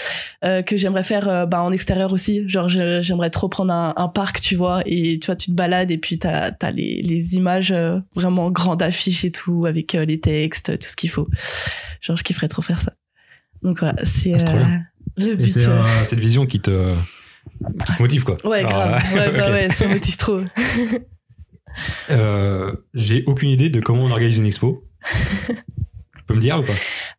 que 0.42 0.76
j'aimerais 0.76 1.02
faire 1.02 1.48
bah, 1.48 1.62
en 1.62 1.72
extérieur 1.72 2.12
aussi. 2.12 2.48
Genre, 2.48 2.68
j'aimerais 2.68 3.30
trop 3.30 3.48
prendre 3.48 3.72
un, 3.72 4.08
parc, 4.08 4.40
tu 4.40 4.54
vois, 4.54 4.82
et 4.86 5.18
tu 5.18 5.26
vois, 5.26 5.34
tu 5.34 5.48
te 5.48 5.52
balades 5.56 5.90
et 5.90 5.98
puis 5.98 6.18
t'as 6.18 6.52
as 6.60 6.70
les, 6.70 7.02
les 7.02 7.34
images 7.34 7.74
vraiment 8.14 8.50
grandes 8.50 8.82
affiches 8.82 9.24
et 9.24 9.32
tout, 9.32 9.66
avec 9.66 9.94
les 9.94 10.20
textes, 10.20 10.78
tout 10.78 10.86
ce 10.86 10.94
qu'il 11.08 11.14
faut. 11.14 11.28
Genre, 12.00 12.16
je 12.16 12.22
kifferais 12.24 12.48
trop 12.48 12.62
faire 12.62 12.80
ça. 12.80 12.92
Donc 13.62 13.80
voilà, 13.80 14.04
c'est 14.04 14.34
Ah, 14.46 14.50
euh, 14.56 14.66
le 15.16 15.34
but. 15.34 15.48
c'est 15.50 15.66
euh, 15.66 15.82
euh, 15.82 16.04
cette 16.04 16.18
vision 16.20 16.46
qui 16.46 16.60
te, 16.60 16.94
qui 17.84 17.94
te 17.96 18.02
motive, 18.02 18.24
quoi. 18.24 18.36
Ouais, 18.44 18.58
Alors, 18.60 18.72
grave. 18.72 19.02
Ouais, 19.14 19.32
bah 19.32 19.50
ouais, 19.50 19.70
ça 19.70 19.88
motive 19.88 20.16
trop. 20.16 20.40
Euh, 22.10 22.72
J'ai 22.94 23.22
aucune 23.26 23.50
idée 23.50 23.70
de 23.70 23.80
comment 23.80 24.02
on 24.04 24.10
organise 24.10 24.38
une 24.38 24.46
expo. 24.46 24.84
tu 26.16 26.24
peux 26.26 26.34
me 26.34 26.40
dire 26.40 26.58
ou 26.58 26.62
pas? 26.62 26.72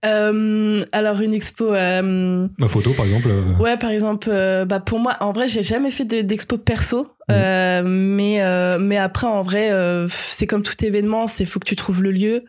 Euh, 0.06 0.86
alors, 0.92 1.22
une 1.22 1.34
expo. 1.34 1.74
euh, 1.74 2.48
Ma 2.58 2.68
photo, 2.68 2.94
par 2.94 3.06
exemple. 3.06 3.28
euh, 3.30 3.54
Ouais, 3.58 3.78
par 3.78 3.92
exemple, 3.92 4.30
bah 4.68 4.80
pour 4.80 5.00
moi, 5.00 5.16
en 5.22 5.32
vrai, 5.32 5.48
j'ai 5.48 5.64
jamais 5.64 5.92
fait 5.92 6.06
de- 6.06 6.22
d'expo 6.22 6.58
perso, 6.58 7.08
euh, 7.32 7.84
mais 7.86 8.42
euh, 8.42 8.80
mais 8.80 8.98
après, 8.98 9.28
en 9.28 9.42
vrai, 9.44 9.72
euh, 9.72 10.08
c'est 10.10 10.48
comme 10.48 10.64
tout 10.64 10.84
événement, 10.84 11.28
c'est 11.28 11.46
faut 11.46 11.60
que 11.60 11.66
tu 11.66 11.76
trouves 11.76 12.02
le 12.04 12.12
lieu. 12.12 12.46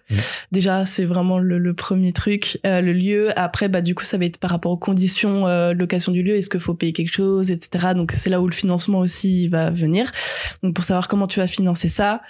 Déjà, 0.52 0.84
c'est 0.84 1.04
vraiment 1.04 1.38
le, 1.38 1.58
le 1.58 1.74
premier 1.74 2.12
truc, 2.12 2.58
euh, 2.66 2.80
le 2.80 2.92
lieu. 2.92 3.38
Après, 3.38 3.68
bah 3.68 3.82
du 3.82 3.94
coup, 3.94 4.04
ça 4.04 4.18
va 4.18 4.24
être 4.24 4.38
par 4.38 4.50
rapport 4.50 4.72
aux 4.72 4.76
conditions 4.76 5.46
euh, 5.46 5.74
de 5.74 5.78
location 5.78 6.12
du 6.12 6.22
lieu. 6.22 6.36
Est-ce 6.36 6.50
qu'il 6.50 6.60
faut 6.60 6.74
payer 6.74 6.92
quelque 6.92 7.12
chose, 7.12 7.50
etc. 7.50 7.88
Donc 7.94 8.12
c'est 8.12 8.30
là 8.30 8.40
où 8.40 8.46
le 8.46 8.54
financement 8.54 8.98
aussi 8.98 9.48
va 9.48 9.70
venir. 9.70 10.10
Donc 10.62 10.74
pour 10.74 10.84
savoir 10.84 11.08
comment 11.08 11.26
tu 11.26 11.40
vas 11.40 11.46
financer 11.46 11.88
ça. 11.88 12.22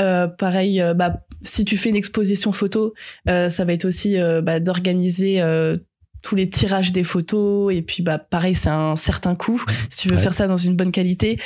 Euh, 0.00 0.26
pareil, 0.28 0.80
euh, 0.80 0.94
bah 0.94 1.22
si 1.42 1.64
tu 1.64 1.76
fais 1.76 1.90
une 1.90 1.96
exposition 1.96 2.52
photo, 2.52 2.94
euh, 3.28 3.48
ça 3.48 3.64
va 3.64 3.72
être 3.72 3.84
aussi 3.84 4.18
euh, 4.18 4.40
bah, 4.42 4.60
d'organiser 4.60 5.40
euh, 5.42 5.76
tous 6.22 6.36
les 6.36 6.48
tirages 6.48 6.92
des 6.92 7.04
photos 7.04 7.72
et 7.74 7.82
puis 7.82 8.02
bah 8.02 8.18
pareil 8.18 8.54
c'est 8.54 8.70
un 8.70 8.94
certain 8.96 9.34
coût 9.34 9.62
si 9.90 10.02
tu 10.02 10.08
veux 10.08 10.16
Ouais. 10.16 10.22
faire 10.22 10.34
ça 10.34 10.46
dans 10.46 10.56
une 10.56 10.76
bonne 10.76 10.92
qualité 10.92 11.36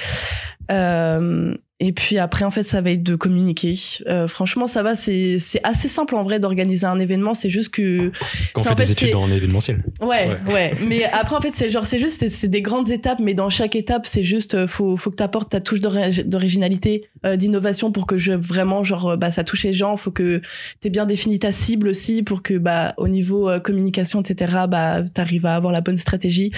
euh, 0.70 1.54
et 1.78 1.92
puis 1.92 2.16
après 2.16 2.44
en 2.46 2.50
fait 2.50 2.62
ça 2.62 2.80
va 2.80 2.90
être 2.90 3.02
de 3.02 3.16
communiquer 3.16 3.74
euh, 4.06 4.26
franchement 4.28 4.66
ça 4.66 4.82
va 4.82 4.94
c'est 4.94 5.36
c'est 5.38 5.60
assez 5.62 5.88
simple 5.88 6.14
en 6.16 6.22
vrai 6.22 6.40
d'organiser 6.40 6.86
un 6.86 6.98
événement 6.98 7.34
c'est 7.34 7.50
juste 7.50 7.68
que 7.68 8.10
Quand 8.54 8.62
on 8.62 8.64
c'est 8.64 8.68
fait 8.68 8.72
en 8.72 8.74
des 8.76 8.84
fait, 8.86 8.92
études 8.92 9.08
c'est- 9.08 9.14
en 9.14 9.30
événementiel. 9.30 9.84
Ouais, 10.00 10.28
Ouais. 10.48 10.52
ouais, 10.54 10.74
Mais 10.88 11.04
après, 11.04 11.36
en 11.36 11.40
fait, 11.42 11.52
c'est 11.54 11.68
genre, 11.70 11.84
c'est 11.84 11.98
juste, 11.98 12.28
c'est- 12.30 12.48
des 12.48 12.62
grandes 12.62 12.90
étapes, 12.90 13.18
mais 13.20 13.34
dans 13.34 13.50
chaque 13.50 13.76
étape, 13.76 14.06
c'est 14.06 14.22
juste, 14.22 14.54
euh, 14.54 14.66
faut, 14.66 14.96
faut 14.96 15.10
que 15.10 15.16
t'apportes 15.16 15.50
ta 15.50 15.60
touche 15.60 15.80
d'ori- 15.80 16.24
d'originalité, 16.24 17.08
euh, 17.26 17.36
d'innovation 17.36 17.92
pour 17.92 18.06
que 18.06 18.16
je 18.16 18.32
vraiment, 18.32 18.82
genre, 18.84 19.16
bah, 19.18 19.30
ça 19.30 19.44
touche 19.44 19.64
les 19.64 19.72
gens. 19.72 19.96
Faut 19.96 20.10
que 20.12 20.40
t'aies 20.80 20.90
bien 20.90 21.04
défini 21.06 21.38
ta 21.38 21.52
cible 21.52 21.88
aussi 21.88 22.22
pour 22.22 22.42
que, 22.42 22.54
bah, 22.54 22.94
au 22.96 23.08
niveau 23.08 23.48
euh, 23.50 23.58
communication, 23.60 24.22
etc., 24.22 24.54
bah, 24.68 25.02
t'arrives 25.12 25.44
à 25.46 25.54
avoir 25.56 25.72
la 25.72 25.80
bonne 25.82 25.98
stratégie. 25.98 26.52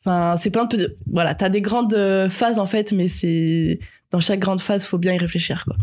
Enfin, 0.00 0.34
c'est 0.36 0.50
plein 0.50 0.66
de, 0.66 0.96
voilà, 1.10 1.34
t'as 1.34 1.48
des 1.48 1.62
grandes 1.62 1.96
phases 2.28 2.58
en 2.58 2.66
fait, 2.66 2.92
mais 2.92 3.08
c'est 3.08 3.78
dans 4.14 4.20
chaque 4.20 4.40
grande 4.40 4.60
phase, 4.60 4.86
faut 4.86 4.98
bien 4.98 5.12
y 5.12 5.18
réfléchir, 5.18 5.64
quoi 5.66 5.76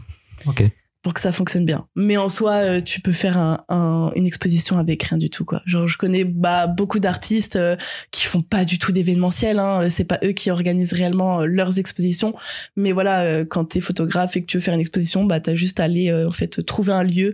Ok. 0.48 0.64
pour 1.04 1.14
que 1.16 1.20
ça 1.20 1.32
fonctionne 1.32 1.66
bien. 1.66 1.88
Mais 1.96 2.16
en 2.18 2.30
soi, 2.30 2.54
euh, 2.54 2.80
tu 2.82 3.02
peux 3.02 3.12
faire 3.12 3.38
un, 3.38 3.56
un- 3.70 4.12
une 4.16 4.26
exposition 4.26 4.78
avec 4.78 5.04
rien 5.04 5.18
du 5.18 5.30
tout, 5.30 5.46
quoi. 5.46 5.62
Genre, 5.66 5.88
je 5.88 5.98
connais 5.98 6.24
bah, 6.24 6.68
beaucoup 6.68 7.00
d'artistes 7.00 7.56
euh, 7.58 7.76
qui 8.12 8.26
font 8.26 8.42
pas 8.44 8.64
du 8.66 8.78
tout 8.80 8.92
d'événementiel. 8.92 9.58
Hein. 9.60 9.90
C'est 9.90 10.06
pas 10.06 10.20
eux 10.24 10.32
qui 10.32 10.50
organisent 10.52 10.94
réellement 10.94 11.42
euh, 11.42 11.46
leurs 11.46 11.80
expositions. 11.80 12.34
Mais 12.76 12.92
voilà, 12.94 13.44
quand 13.46 13.66
t'es 13.66 13.82
photographe 13.82 14.38
et 14.38 14.42
que 14.42 14.46
tu 14.46 14.58
veux 14.58 14.62
faire 14.64 14.76
une 14.76 14.80
exposition, 14.80 15.26
bah 15.26 15.40
t'as 15.40 15.56
juste 15.56 15.80
à 15.80 15.84
aller 15.86 16.14
en 16.14 16.32
fait 16.32 16.64
trouver 16.66 16.94
un 16.94 17.04
lieu 17.04 17.34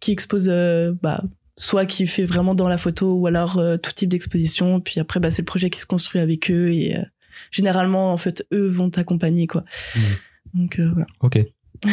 qui 0.00 0.12
expose, 0.12 0.48
bah 1.02 1.22
soit 1.56 1.86
qui 1.86 2.06
fait 2.06 2.24
vraiment 2.24 2.54
dans 2.54 2.68
la 2.68 2.78
photo 2.78 3.14
ou 3.14 3.26
alors 3.26 3.58
euh, 3.58 3.76
tout 3.76 3.92
type 3.92 4.08
d'exposition. 4.10 4.80
Puis 4.80 5.00
après, 5.00 5.18
bah 5.20 5.30
c'est 5.32 5.42
le 5.42 5.50
projet 5.54 5.70
qui 5.70 5.80
se 5.80 5.86
construit 5.86 6.20
avec 6.20 6.50
eux 6.52 6.70
et 6.70 6.96
euh, 6.96 7.02
généralement 7.50 8.12
en 8.12 8.16
fait 8.16 8.46
eux 8.52 8.68
vont 8.68 8.90
t'accompagner, 8.90 9.46
quoi. 9.48 9.64
Donc 10.54 10.78
euh, 10.78 10.88
voilà. 10.92 11.06
Ok. 11.20 11.38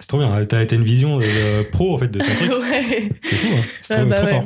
C'est 0.00 0.06
trop 0.06 0.18
bien. 0.18 0.44
T'as 0.44 0.64
t'as 0.64 0.76
une 0.76 0.84
vision 0.84 1.18
euh, 1.22 1.64
pro, 1.72 1.94
en 1.94 1.98
fait, 1.98 2.08
de 2.08 2.20
ton 2.20 2.24
truc. 2.24 2.50
ouais. 2.70 3.10
C'est 3.22 3.34
fou, 3.36 3.48
hein. 3.56 3.62
C'est 3.82 3.94
Ouais, 3.94 4.00
trop, 4.00 4.08
bah 4.10 4.16
trop 4.16 4.26
ouais. 4.26 4.32
fort. 4.32 4.44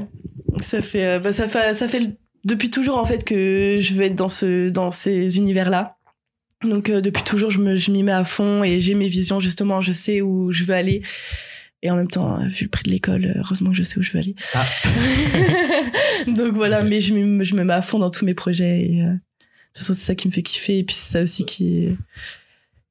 Ça 0.62 0.82
fait, 0.82 1.06
euh, 1.06 1.18
bah 1.18 1.32
ça 1.32 1.48
fait, 1.48 1.74
ça 1.74 1.88
fait 1.88 2.02
depuis 2.44 2.70
toujours 2.70 2.96
en 2.98 3.04
fait 3.04 3.24
que 3.24 3.78
je 3.80 3.94
veux 3.94 4.02
être 4.02 4.14
dans 4.14 4.28
ce, 4.28 4.68
dans 4.70 4.90
ces 4.90 5.36
univers-là. 5.36 5.96
Donc 6.62 6.88
euh, 6.90 7.00
depuis 7.00 7.22
toujours, 7.22 7.50
je 7.50 7.58
me, 7.58 7.76
je 7.76 7.90
m'y 7.90 8.02
mets 8.02 8.12
à 8.12 8.24
fond 8.24 8.62
et 8.64 8.80
j'ai 8.80 8.94
mes 8.94 9.08
visions 9.08 9.40
justement. 9.40 9.80
Je 9.80 9.92
sais 9.92 10.20
où 10.22 10.52
je 10.52 10.64
veux 10.64 10.74
aller. 10.74 11.02
Et 11.84 11.90
en 11.90 11.96
même 11.96 12.08
temps, 12.08 12.38
vu 12.46 12.64
le 12.64 12.68
prix 12.70 12.84
de 12.84 12.90
l'école, 12.90 13.34
heureusement 13.36 13.70
que 13.70 13.76
je 13.76 13.82
sais 13.82 13.98
où 13.98 14.02
je 14.02 14.12
veux 14.12 14.20
aller. 14.20 14.36
Ah. 14.54 14.64
Donc 16.28 16.54
voilà, 16.54 16.82
Ouais. 16.82 16.88
mais 16.88 17.00
je, 17.00 17.12
me- 17.14 17.42
je 17.42 17.56
me 17.56 17.64
mets 17.64 17.72
à 17.72 17.82
fond 17.82 17.98
dans 17.98 18.10
tous 18.10 18.24
mes 18.24 18.34
projets. 18.34 18.82
Et, 18.82 19.02
euh, 19.02 19.06
de 19.12 19.18
toute 19.74 19.78
façon, 19.78 19.92
c'est 19.92 20.04
ça 20.04 20.14
qui 20.14 20.28
me 20.28 20.32
fait 20.32 20.42
kiffer. 20.42 20.78
Et 20.78 20.84
puis 20.84 20.94
c'est 20.94 21.12
ça 21.12 21.22
aussi 21.22 21.44
qui, 21.44 21.88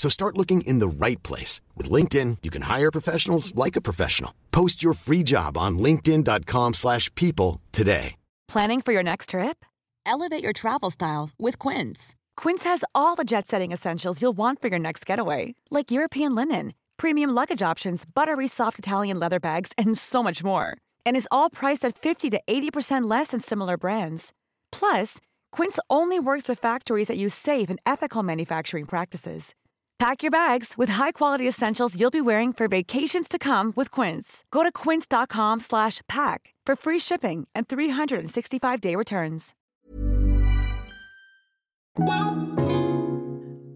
So 0.00 0.08
start 0.08 0.38
looking 0.38 0.62
in 0.62 0.78
the 0.78 0.88
right 0.88 1.22
place. 1.22 1.60
With 1.76 1.90
LinkedIn, 1.90 2.38
you 2.42 2.48
can 2.48 2.62
hire 2.62 2.90
professionals 2.90 3.54
like 3.54 3.76
a 3.76 3.82
professional. 3.82 4.32
Post 4.50 4.82
your 4.82 4.94
free 4.94 5.22
job 5.22 5.58
on 5.58 5.76
linkedin.com/people 5.76 6.72
slash 6.72 7.14
people 7.14 7.60
today. 7.70 8.14
Planning 8.48 8.80
for 8.80 8.92
your 8.94 9.02
next 9.02 9.28
trip? 9.28 9.62
Elevate 10.06 10.42
your 10.42 10.54
travel 10.54 10.90
style 10.90 11.28
with 11.38 11.58
Quince. 11.58 12.14
Quince 12.42 12.64
has 12.64 12.82
all 12.94 13.14
the 13.14 13.28
jet 13.32 13.46
setting 13.46 13.72
essentials 13.72 14.22
you'll 14.22 14.38
want 14.38 14.62
for 14.62 14.68
your 14.68 14.78
next 14.78 15.04
getaway, 15.04 15.54
like 15.70 15.94
European 15.96 16.34
linen, 16.34 16.72
premium 16.96 17.30
luggage 17.34 17.70
options, 17.70 18.06
buttery 18.06 18.48
soft 18.48 18.78
Italian 18.78 19.20
leather 19.20 19.38
bags, 19.38 19.72
and 19.76 19.98
so 19.98 20.22
much 20.22 20.42
more. 20.42 20.78
And 21.04 21.14
is 21.14 21.28
all 21.30 21.50
priced 21.50 21.84
at 21.84 21.98
50 21.98 22.30
to 22.30 22.40
80% 22.48 23.10
less 23.10 23.28
than 23.28 23.40
similar 23.40 23.76
brands. 23.76 24.32
Plus, 24.72 25.18
Quince 25.52 25.78
only 25.88 26.18
works 26.18 26.48
with 26.48 26.58
factories 26.58 27.08
that 27.08 27.18
use 27.18 27.34
safe 27.34 27.68
and 27.68 27.78
ethical 27.84 28.22
manufacturing 28.22 28.86
practices. 28.86 29.54
Pack 30.00 30.22
your 30.22 30.30
bags 30.30 30.78
with 30.78 30.88
high-quality 30.88 31.46
essentials 31.46 31.94
you'll 31.94 32.10
be 32.10 32.22
wearing 32.22 32.54
for 32.54 32.68
vacations 32.68 33.28
to 33.28 33.38
come 33.38 33.70
with 33.76 33.90
Quince. 33.90 34.44
Go 34.50 34.62
to 34.62 34.72
quince.com 34.72 35.60
slash 35.60 36.00
pack 36.08 36.54
for 36.64 36.74
free 36.74 36.98
shipping 36.98 37.46
and 37.54 37.64
365-day 37.68 38.96
returns. 38.96 39.52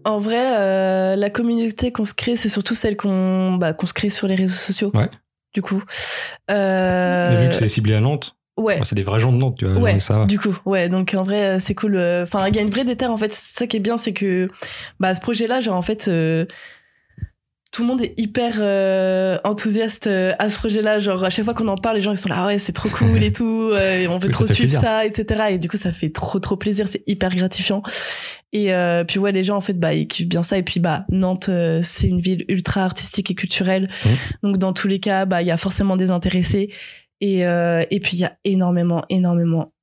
En 0.03 0.17
vrai, 0.17 0.47
euh, 0.57 1.15
la 1.15 1.29
communauté 1.29 1.91
qu'on 1.91 2.05
se 2.05 2.15
crée, 2.15 2.35
c'est 2.35 2.49
surtout 2.49 2.73
celle 2.73 2.97
qu'on 2.97 3.57
bah, 3.59 3.73
qu'on 3.73 3.85
se 3.85 3.93
crée 3.93 4.09
sur 4.09 4.27
les 4.27 4.33
réseaux 4.33 4.55
sociaux. 4.55 4.89
Ouais. 4.95 5.11
Du 5.53 5.61
coup. 5.61 5.83
Euh, 6.49 7.29
Mais 7.29 7.43
vu 7.43 7.49
que 7.49 7.55
c'est 7.55 7.69
ciblé 7.69 7.93
à 7.93 7.99
Nantes, 7.99 8.35
Ouais. 8.57 8.79
c'est 8.83 8.95
des 8.95 9.03
vrais 9.03 9.19
gens 9.19 9.33
de 9.33 9.37
Nantes, 9.37 9.57
tu 9.59 9.65
vois. 9.65 9.81
Ouais, 9.81 9.99
ça 9.99 10.17
va. 10.19 10.25
du 10.25 10.39
coup, 10.39 10.57
ouais, 10.65 10.87
donc 10.87 11.13
en 11.13 11.23
vrai, 11.23 11.55
euh, 11.55 11.59
c'est 11.59 11.75
cool. 11.75 11.95
euh, 11.97 12.23
Enfin, 12.23 12.47
il 12.47 12.55
y 12.55 12.59
a 12.59 12.61
une 12.61 12.69
vraie 12.69 12.85
déterre, 12.85 13.11
en 13.11 13.17
fait. 13.17 13.33
Ça 13.33 13.67
qui 13.67 13.75
est 13.77 13.81
bien, 13.81 13.97
c'est 13.97 14.13
que, 14.13 14.47
bah, 14.99 15.13
ce 15.13 15.19
projet-là, 15.19 15.59
genre, 15.59 15.75
en 15.75 15.81
fait, 15.81 16.07
euh, 16.07 16.45
tout 17.73 17.81
le 17.81 17.89
monde 17.89 18.01
est 18.01 18.13
hyper 18.15 18.53
euh, 18.59 19.37
enthousiaste 19.43 20.07
euh, 20.07 20.31
à 20.39 20.47
ce 20.47 20.57
projet-là. 20.57 20.99
Genre, 20.99 21.21
à 21.25 21.29
chaque 21.29 21.43
fois 21.43 21.53
qu'on 21.53 21.67
en 21.67 21.75
parle, 21.75 21.97
les 21.97 22.01
gens, 22.01 22.11
ils 22.13 22.17
sont 22.17 22.29
là, 22.29 22.35
ah 22.37 22.45
ouais, 22.47 22.57
c'est 22.57 22.71
trop 22.71 22.87
cool 22.87 23.21
et 23.21 23.33
tout, 23.33 23.71
euh, 23.73 23.99
et 23.99 24.07
on 24.07 24.17
veut 24.19 24.29
trop 24.29 24.45
suivre 24.45 24.59
plaisir. 24.59 24.79
ça, 24.79 25.05
etc. 25.05 25.43
Et 25.49 25.59
du 25.59 25.67
coup, 25.67 25.75
ça 25.75 25.91
fait 25.91 26.09
trop, 26.09 26.39
trop 26.39 26.55
plaisir. 26.55 26.87
C'est 26.87 27.03
hyper 27.07 27.35
gratifiant. 27.35 27.83
Et 28.53 28.73
euh, 28.73 29.03
puis, 29.03 29.19
ouais, 29.19 29.33
les 29.33 29.43
gens, 29.43 29.57
en 29.57 29.61
fait, 29.61 29.77
bah, 29.77 29.93
ils 29.93 30.07
kiffent 30.07 30.29
bien 30.29 30.43
ça. 30.43 30.57
Et 30.57 30.63
puis, 30.63 30.79
bah, 30.79 31.03
Nantes, 31.09 31.49
c'est 31.81 32.07
une 32.07 32.21
ville 32.21 32.45
ultra 32.47 32.85
artistique 32.85 33.29
et 33.31 33.35
culturelle. 33.35 33.89
Mhm. 34.05 34.11
Donc, 34.43 34.57
dans 34.59 34.71
tous 34.71 34.87
les 34.87 35.01
cas, 35.01 35.25
bah, 35.25 35.41
il 35.41 35.47
y 35.49 35.51
a 35.51 35.57
forcément 35.57 35.97
des 35.97 36.09
intéressés. 36.11 36.69
Et, 37.21 37.45
euh, 37.45 37.83
et 37.89 37.99
puis, 37.99 38.17
il 38.17 38.19
y 38.19 38.25
a 38.25 38.37
énormément, 38.43 39.03
énormément, 39.09 39.73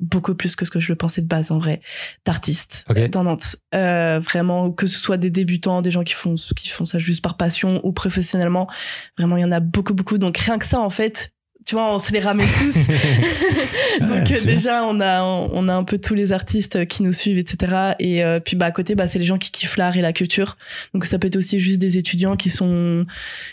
beaucoup 0.00 0.34
plus 0.34 0.56
que 0.56 0.64
ce 0.64 0.70
que 0.70 0.80
je 0.80 0.90
le 0.92 0.96
pensais 0.96 1.22
de 1.22 1.28
base, 1.28 1.52
en 1.52 1.58
vrai, 1.58 1.80
d'artistes 2.24 2.84
Ok. 2.90 3.10
dans 3.10 3.24
Nantes. 3.24 3.56
Euh, 3.74 4.18
vraiment, 4.18 4.72
que 4.72 4.86
ce 4.86 4.98
soit 4.98 5.16
des 5.16 5.30
débutants, 5.30 5.80
des 5.80 5.90
gens 5.90 6.02
qui 6.02 6.14
font, 6.14 6.34
qui 6.56 6.68
font 6.68 6.84
ça 6.84 6.98
juste 6.98 7.22
par 7.22 7.36
passion 7.36 7.80
ou 7.84 7.92
professionnellement. 7.92 8.68
Vraiment, 9.16 9.36
il 9.36 9.42
y 9.42 9.44
en 9.44 9.52
a 9.52 9.60
beaucoup, 9.60 9.94
beaucoup. 9.94 10.18
Donc, 10.18 10.36
rien 10.38 10.58
que 10.58 10.66
ça, 10.66 10.80
en 10.80 10.90
fait, 10.90 11.32
tu 11.64 11.74
vois, 11.74 11.94
on 11.94 11.98
se 11.98 12.12
les 12.12 12.20
ramène 12.20 12.48
tous. 12.58 12.88
Donc, 14.00 14.28
Ouais, 14.30 14.44
déjà, 14.44 14.84
on 14.84 15.00
a, 15.00 15.22
on 15.22 15.68
a 15.68 15.74
un 15.74 15.84
peu 15.84 15.98
tous 15.98 16.14
les 16.14 16.32
artistes 16.32 16.86
qui 16.86 17.02
nous 17.02 17.12
suivent, 17.12 17.38
etc. 17.38 17.92
Et 17.98 18.24
euh, 18.24 18.40
puis, 18.40 18.56
bah, 18.56 18.66
à 18.66 18.70
côté, 18.70 18.94
bah, 18.94 19.06
c'est 19.06 19.18
les 19.18 19.24
gens 19.24 19.38
qui 19.38 19.50
kiffent 19.50 19.76
l'art 19.76 19.96
et 19.96 20.00
la 20.00 20.12
culture. 20.12 20.56
Donc, 20.94 21.04
ça 21.04 21.18
peut 21.18 21.26
être 21.26 21.36
aussi 21.36 21.60
juste 21.60 21.80
des 21.80 21.98
étudiants 21.98 22.36
qui 22.36 22.50
sont, 22.50 23.04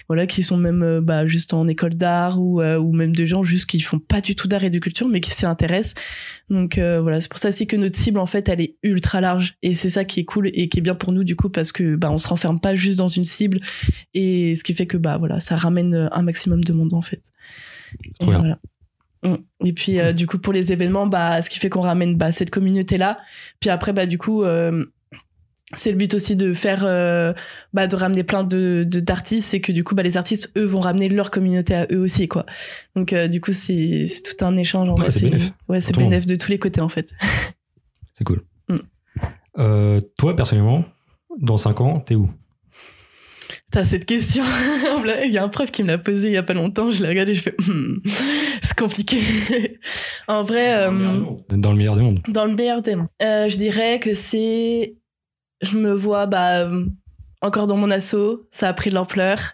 voilà, 0.07 0.27
qui 0.27 0.43
sont 0.43 0.57
même, 0.57 0.83
euh, 0.83 1.01
bah, 1.01 1.27
juste 1.27 1.53
en 1.53 1.67
école 1.67 1.95
d'art 1.95 2.39
ou, 2.41 2.61
euh, 2.61 2.77
ou 2.77 2.93
même 2.93 3.15
des 3.15 3.25
gens 3.25 3.43
juste 3.43 3.65
qui 3.65 3.79
font 3.79 3.99
pas 3.99 4.21
du 4.21 4.35
tout 4.35 4.47
d'art 4.47 4.63
et 4.63 4.69
de 4.69 4.79
culture, 4.79 5.07
mais 5.07 5.19
qui 5.19 5.31
s'y 5.31 5.45
intéressent. 5.45 5.95
Donc, 6.49 6.77
euh, 6.77 7.01
voilà, 7.01 7.19
c'est 7.19 7.29
pour 7.29 7.39
ça 7.39 7.49
aussi 7.49 7.67
que 7.67 7.75
notre 7.75 7.95
cible, 7.95 8.19
en 8.19 8.25
fait, 8.25 8.49
elle 8.49 8.61
est 8.61 8.75
ultra 8.83 9.21
large. 9.21 9.55
Et 9.61 9.73
c'est 9.73 9.89
ça 9.89 10.05
qui 10.05 10.21
est 10.21 10.25
cool 10.25 10.49
et 10.53 10.69
qui 10.69 10.79
est 10.79 10.81
bien 10.81 10.95
pour 10.95 11.11
nous, 11.11 11.23
du 11.23 11.35
coup, 11.35 11.49
parce 11.49 11.71
que, 11.71 11.95
bah, 11.95 12.11
on 12.11 12.17
se 12.17 12.27
renferme 12.27 12.59
pas 12.59 12.75
juste 12.75 12.97
dans 12.97 13.07
une 13.07 13.23
cible. 13.23 13.59
Et 14.13 14.55
ce 14.55 14.63
qui 14.63 14.73
fait 14.73 14.87
que, 14.87 14.97
bah, 14.97 15.17
voilà, 15.17 15.39
ça 15.39 15.55
ramène 15.55 16.09
un 16.11 16.21
maximum 16.21 16.63
de 16.63 16.73
monde, 16.73 16.93
en 16.93 17.01
fait. 17.01 17.31
Et 18.03 18.11
Trop 18.19 18.31
bien. 18.31 18.39
voilà. 18.39 18.59
Mm. 19.23 19.35
Et 19.65 19.73
puis 19.73 19.99
euh, 19.99 20.13
du 20.13 20.27
coup 20.27 20.37
pour 20.39 20.53
les 20.53 20.71
événements, 20.71 21.07
bah 21.07 21.41
ce 21.41 21.49
qui 21.49 21.59
fait 21.59 21.69
qu'on 21.69 21.81
ramène 21.81 22.15
bah, 22.15 22.31
cette 22.31 22.49
communauté 22.49 22.97
là. 22.97 23.19
Puis 23.59 23.69
après 23.69 23.93
bah 23.93 24.05
du 24.05 24.17
coup 24.17 24.43
euh, 24.43 24.85
c'est 25.73 25.91
le 25.91 25.97
but 25.97 26.13
aussi 26.13 26.35
de 26.35 26.53
faire 26.53 26.83
euh, 26.83 27.33
bah, 27.73 27.87
de 27.87 27.95
ramener 27.95 28.23
plein 28.23 28.43
de 28.43 28.83
d'artistes 28.89 29.53
et 29.53 29.61
que 29.61 29.71
du 29.71 29.83
coup 29.83 29.93
bah 29.93 30.03
les 30.03 30.17
artistes 30.17 30.51
eux 30.57 30.65
vont 30.65 30.79
ramener 30.79 31.09
leur 31.09 31.31
communauté 31.31 31.75
à 31.75 31.85
eux 31.91 31.99
aussi 31.99 32.27
quoi. 32.27 32.45
Donc 32.95 33.13
euh, 33.13 33.27
du 33.27 33.41
coup 33.41 33.51
c'est 33.51 34.05
c'est 34.05 34.23
tout 34.23 34.43
un 34.45 34.55
échange 34.57 34.89
en 34.89 34.95
Ouais, 34.95 35.11
c'est 35.11 35.29
bénéf. 35.29 35.51
ouais 35.67 35.81
c'est 35.81 35.95
bénéf 35.95 36.25
de 36.25 36.35
tous 36.35 36.49
les 36.49 36.59
côtés 36.59 36.81
en 36.81 36.89
fait. 36.89 37.11
C'est 38.17 38.23
cool. 38.23 38.43
Mm. 38.67 38.77
Euh, 39.57 40.01
toi, 40.17 40.35
personnellement, 40.35 40.83
dans 41.39 41.57
5 41.57 41.81
ans, 41.81 41.99
t'es 41.99 42.15
où? 42.15 42.29
T'as 43.71 43.83
cette 43.83 44.05
question. 44.05 44.43
Il 45.25 45.31
y 45.31 45.37
a 45.37 45.43
un 45.43 45.49
prof 45.49 45.71
qui 45.71 45.83
me 45.83 45.87
l'a 45.89 45.97
posée 45.97 46.27
il 46.29 46.33
y 46.33 46.37
a 46.37 46.43
pas 46.43 46.53
longtemps. 46.53 46.91
Je 46.91 47.01
l'ai 47.03 47.09
regardé, 47.09 47.33
je 47.33 47.41
fais 47.41 47.55
Hmm, 47.59 47.97
c'est 48.61 48.77
compliqué. 48.77 49.19
en 50.27 50.43
vrai. 50.43 50.73
euh, 50.87 51.21
Dans 51.49 51.71
le 51.71 51.77
meilleur 51.77 51.95
des 51.95 52.01
mondes. 52.01 52.19
Dans 52.27 52.45
le 52.45 52.55
meilleur 52.55 52.81
des 52.81 52.95
mondes. 52.95 53.07
Euh, 53.21 53.49
je 53.49 53.57
dirais 53.57 53.99
que 53.99 54.13
c'est. 54.13 54.95
Je 55.61 55.77
me 55.77 55.91
vois 55.93 56.25
bah, 56.25 56.59
euh, 56.65 56.85
encore 57.41 57.67
dans 57.67 57.77
mon 57.77 57.91
assaut. 57.91 58.47
Ça 58.51 58.69
a 58.69 58.73
pris 58.73 58.89
de 58.89 58.95
l'ampleur. 58.95 59.53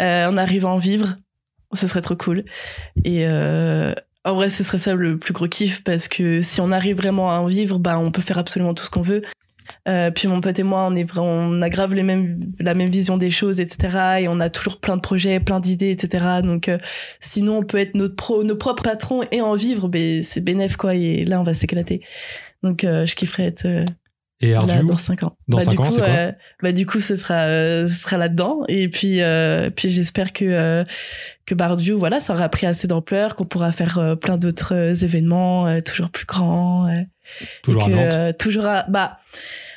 Euh, 0.00 0.28
on 0.30 0.36
arrive 0.36 0.64
à 0.66 0.68
en 0.68 0.78
vivre. 0.78 1.16
Ce 1.72 1.86
serait 1.86 2.00
trop 2.02 2.16
cool. 2.16 2.44
Et 3.04 3.26
euh, 3.26 3.92
en 4.24 4.34
vrai, 4.34 4.48
ce 4.48 4.62
serait 4.64 4.78
ça 4.78 4.94
le 4.94 5.18
plus 5.18 5.32
gros 5.32 5.48
kiff 5.48 5.82
parce 5.84 6.08
que 6.08 6.40
si 6.40 6.60
on 6.60 6.70
arrive 6.72 6.96
vraiment 6.96 7.30
à 7.32 7.38
en 7.38 7.46
vivre, 7.46 7.78
bah, 7.78 7.98
on 7.98 8.10
peut 8.10 8.22
faire 8.22 8.38
absolument 8.38 8.74
tout 8.74 8.84
ce 8.84 8.90
qu'on 8.90 9.02
veut. 9.02 9.22
Euh, 9.88 10.10
puis 10.10 10.28
mon 10.28 10.40
pote 10.40 10.58
et 10.58 10.62
moi, 10.62 10.86
on 10.88 10.96
est 10.96 11.04
vraiment, 11.04 11.28
on 11.28 11.62
a 11.62 11.68
grave 11.68 11.94
les 11.94 12.02
mêmes, 12.02 12.52
la 12.60 12.74
même 12.74 12.90
vision 12.90 13.16
des 13.16 13.30
choses, 13.30 13.60
etc. 13.60 14.20
Et 14.20 14.28
on 14.28 14.40
a 14.40 14.50
toujours 14.50 14.78
plein 14.78 14.96
de 14.96 15.00
projets, 15.00 15.40
plein 15.40 15.60
d'idées, 15.60 15.90
etc. 15.90 16.40
Donc, 16.42 16.68
euh, 16.68 16.78
sinon, 17.20 17.58
on 17.58 17.62
peut 17.62 17.78
être 17.78 17.94
notre 17.94 18.16
pro, 18.16 18.44
nos 18.44 18.56
propres 18.56 18.82
patrons 18.82 19.22
et 19.30 19.40
en 19.40 19.54
vivre, 19.54 19.88
mais 19.92 20.22
c'est 20.22 20.40
bénéf, 20.40 20.76
quoi. 20.76 20.94
Et 20.94 21.24
là, 21.24 21.40
on 21.40 21.44
va 21.44 21.54
s'éclater. 21.54 22.00
Donc, 22.62 22.84
euh, 22.84 23.06
je 23.06 23.14
kifferais 23.14 23.46
être 23.46 23.66
Et 24.48 24.50
là 24.52 24.58
Ardu, 24.58 24.84
dans 24.86 24.96
5 24.96 25.22
ans. 25.22 25.36
dans 25.48 25.58
bah, 25.58 25.64
du 25.66 25.76
ans, 25.78 25.82
coup, 25.82 25.94
quoi 25.96 26.04
euh, 26.08 26.32
bah, 26.62 26.72
du 26.72 26.86
coup, 26.86 27.00
ce 27.00 27.16
sera, 27.16 27.42
euh, 27.44 27.86
ce 27.88 27.94
sera 28.02 28.16
là-dedans. 28.16 28.60
Et 28.68 28.88
puis, 28.88 29.20
euh, 29.20 29.70
puis 29.70 29.88
j'espère 29.90 30.32
que, 30.32 30.44
euh, 30.44 30.84
que 31.46 31.54
Bardieu, 31.54 31.94
voilà, 31.94 32.20
ça 32.20 32.34
aura 32.34 32.48
pris 32.48 32.66
assez 32.66 32.86
d'ampleur, 32.88 33.34
qu'on 33.36 33.44
pourra 33.44 33.72
faire 33.72 33.98
euh, 33.98 34.14
plein 34.16 34.36
d'autres 34.38 35.04
événements, 35.04 35.66
euh, 35.66 35.80
toujours 35.80 36.10
plus 36.10 36.26
grands. 36.26 36.88
euh, 36.88 36.92
toujours 37.62 37.82
et 37.82 37.84
à 37.84 37.86
que, 37.86 37.92
Nantes. 37.92 38.14
euh, 38.14 38.32
toujours 38.38 38.66
à, 38.66 38.84
bah, 38.88 39.18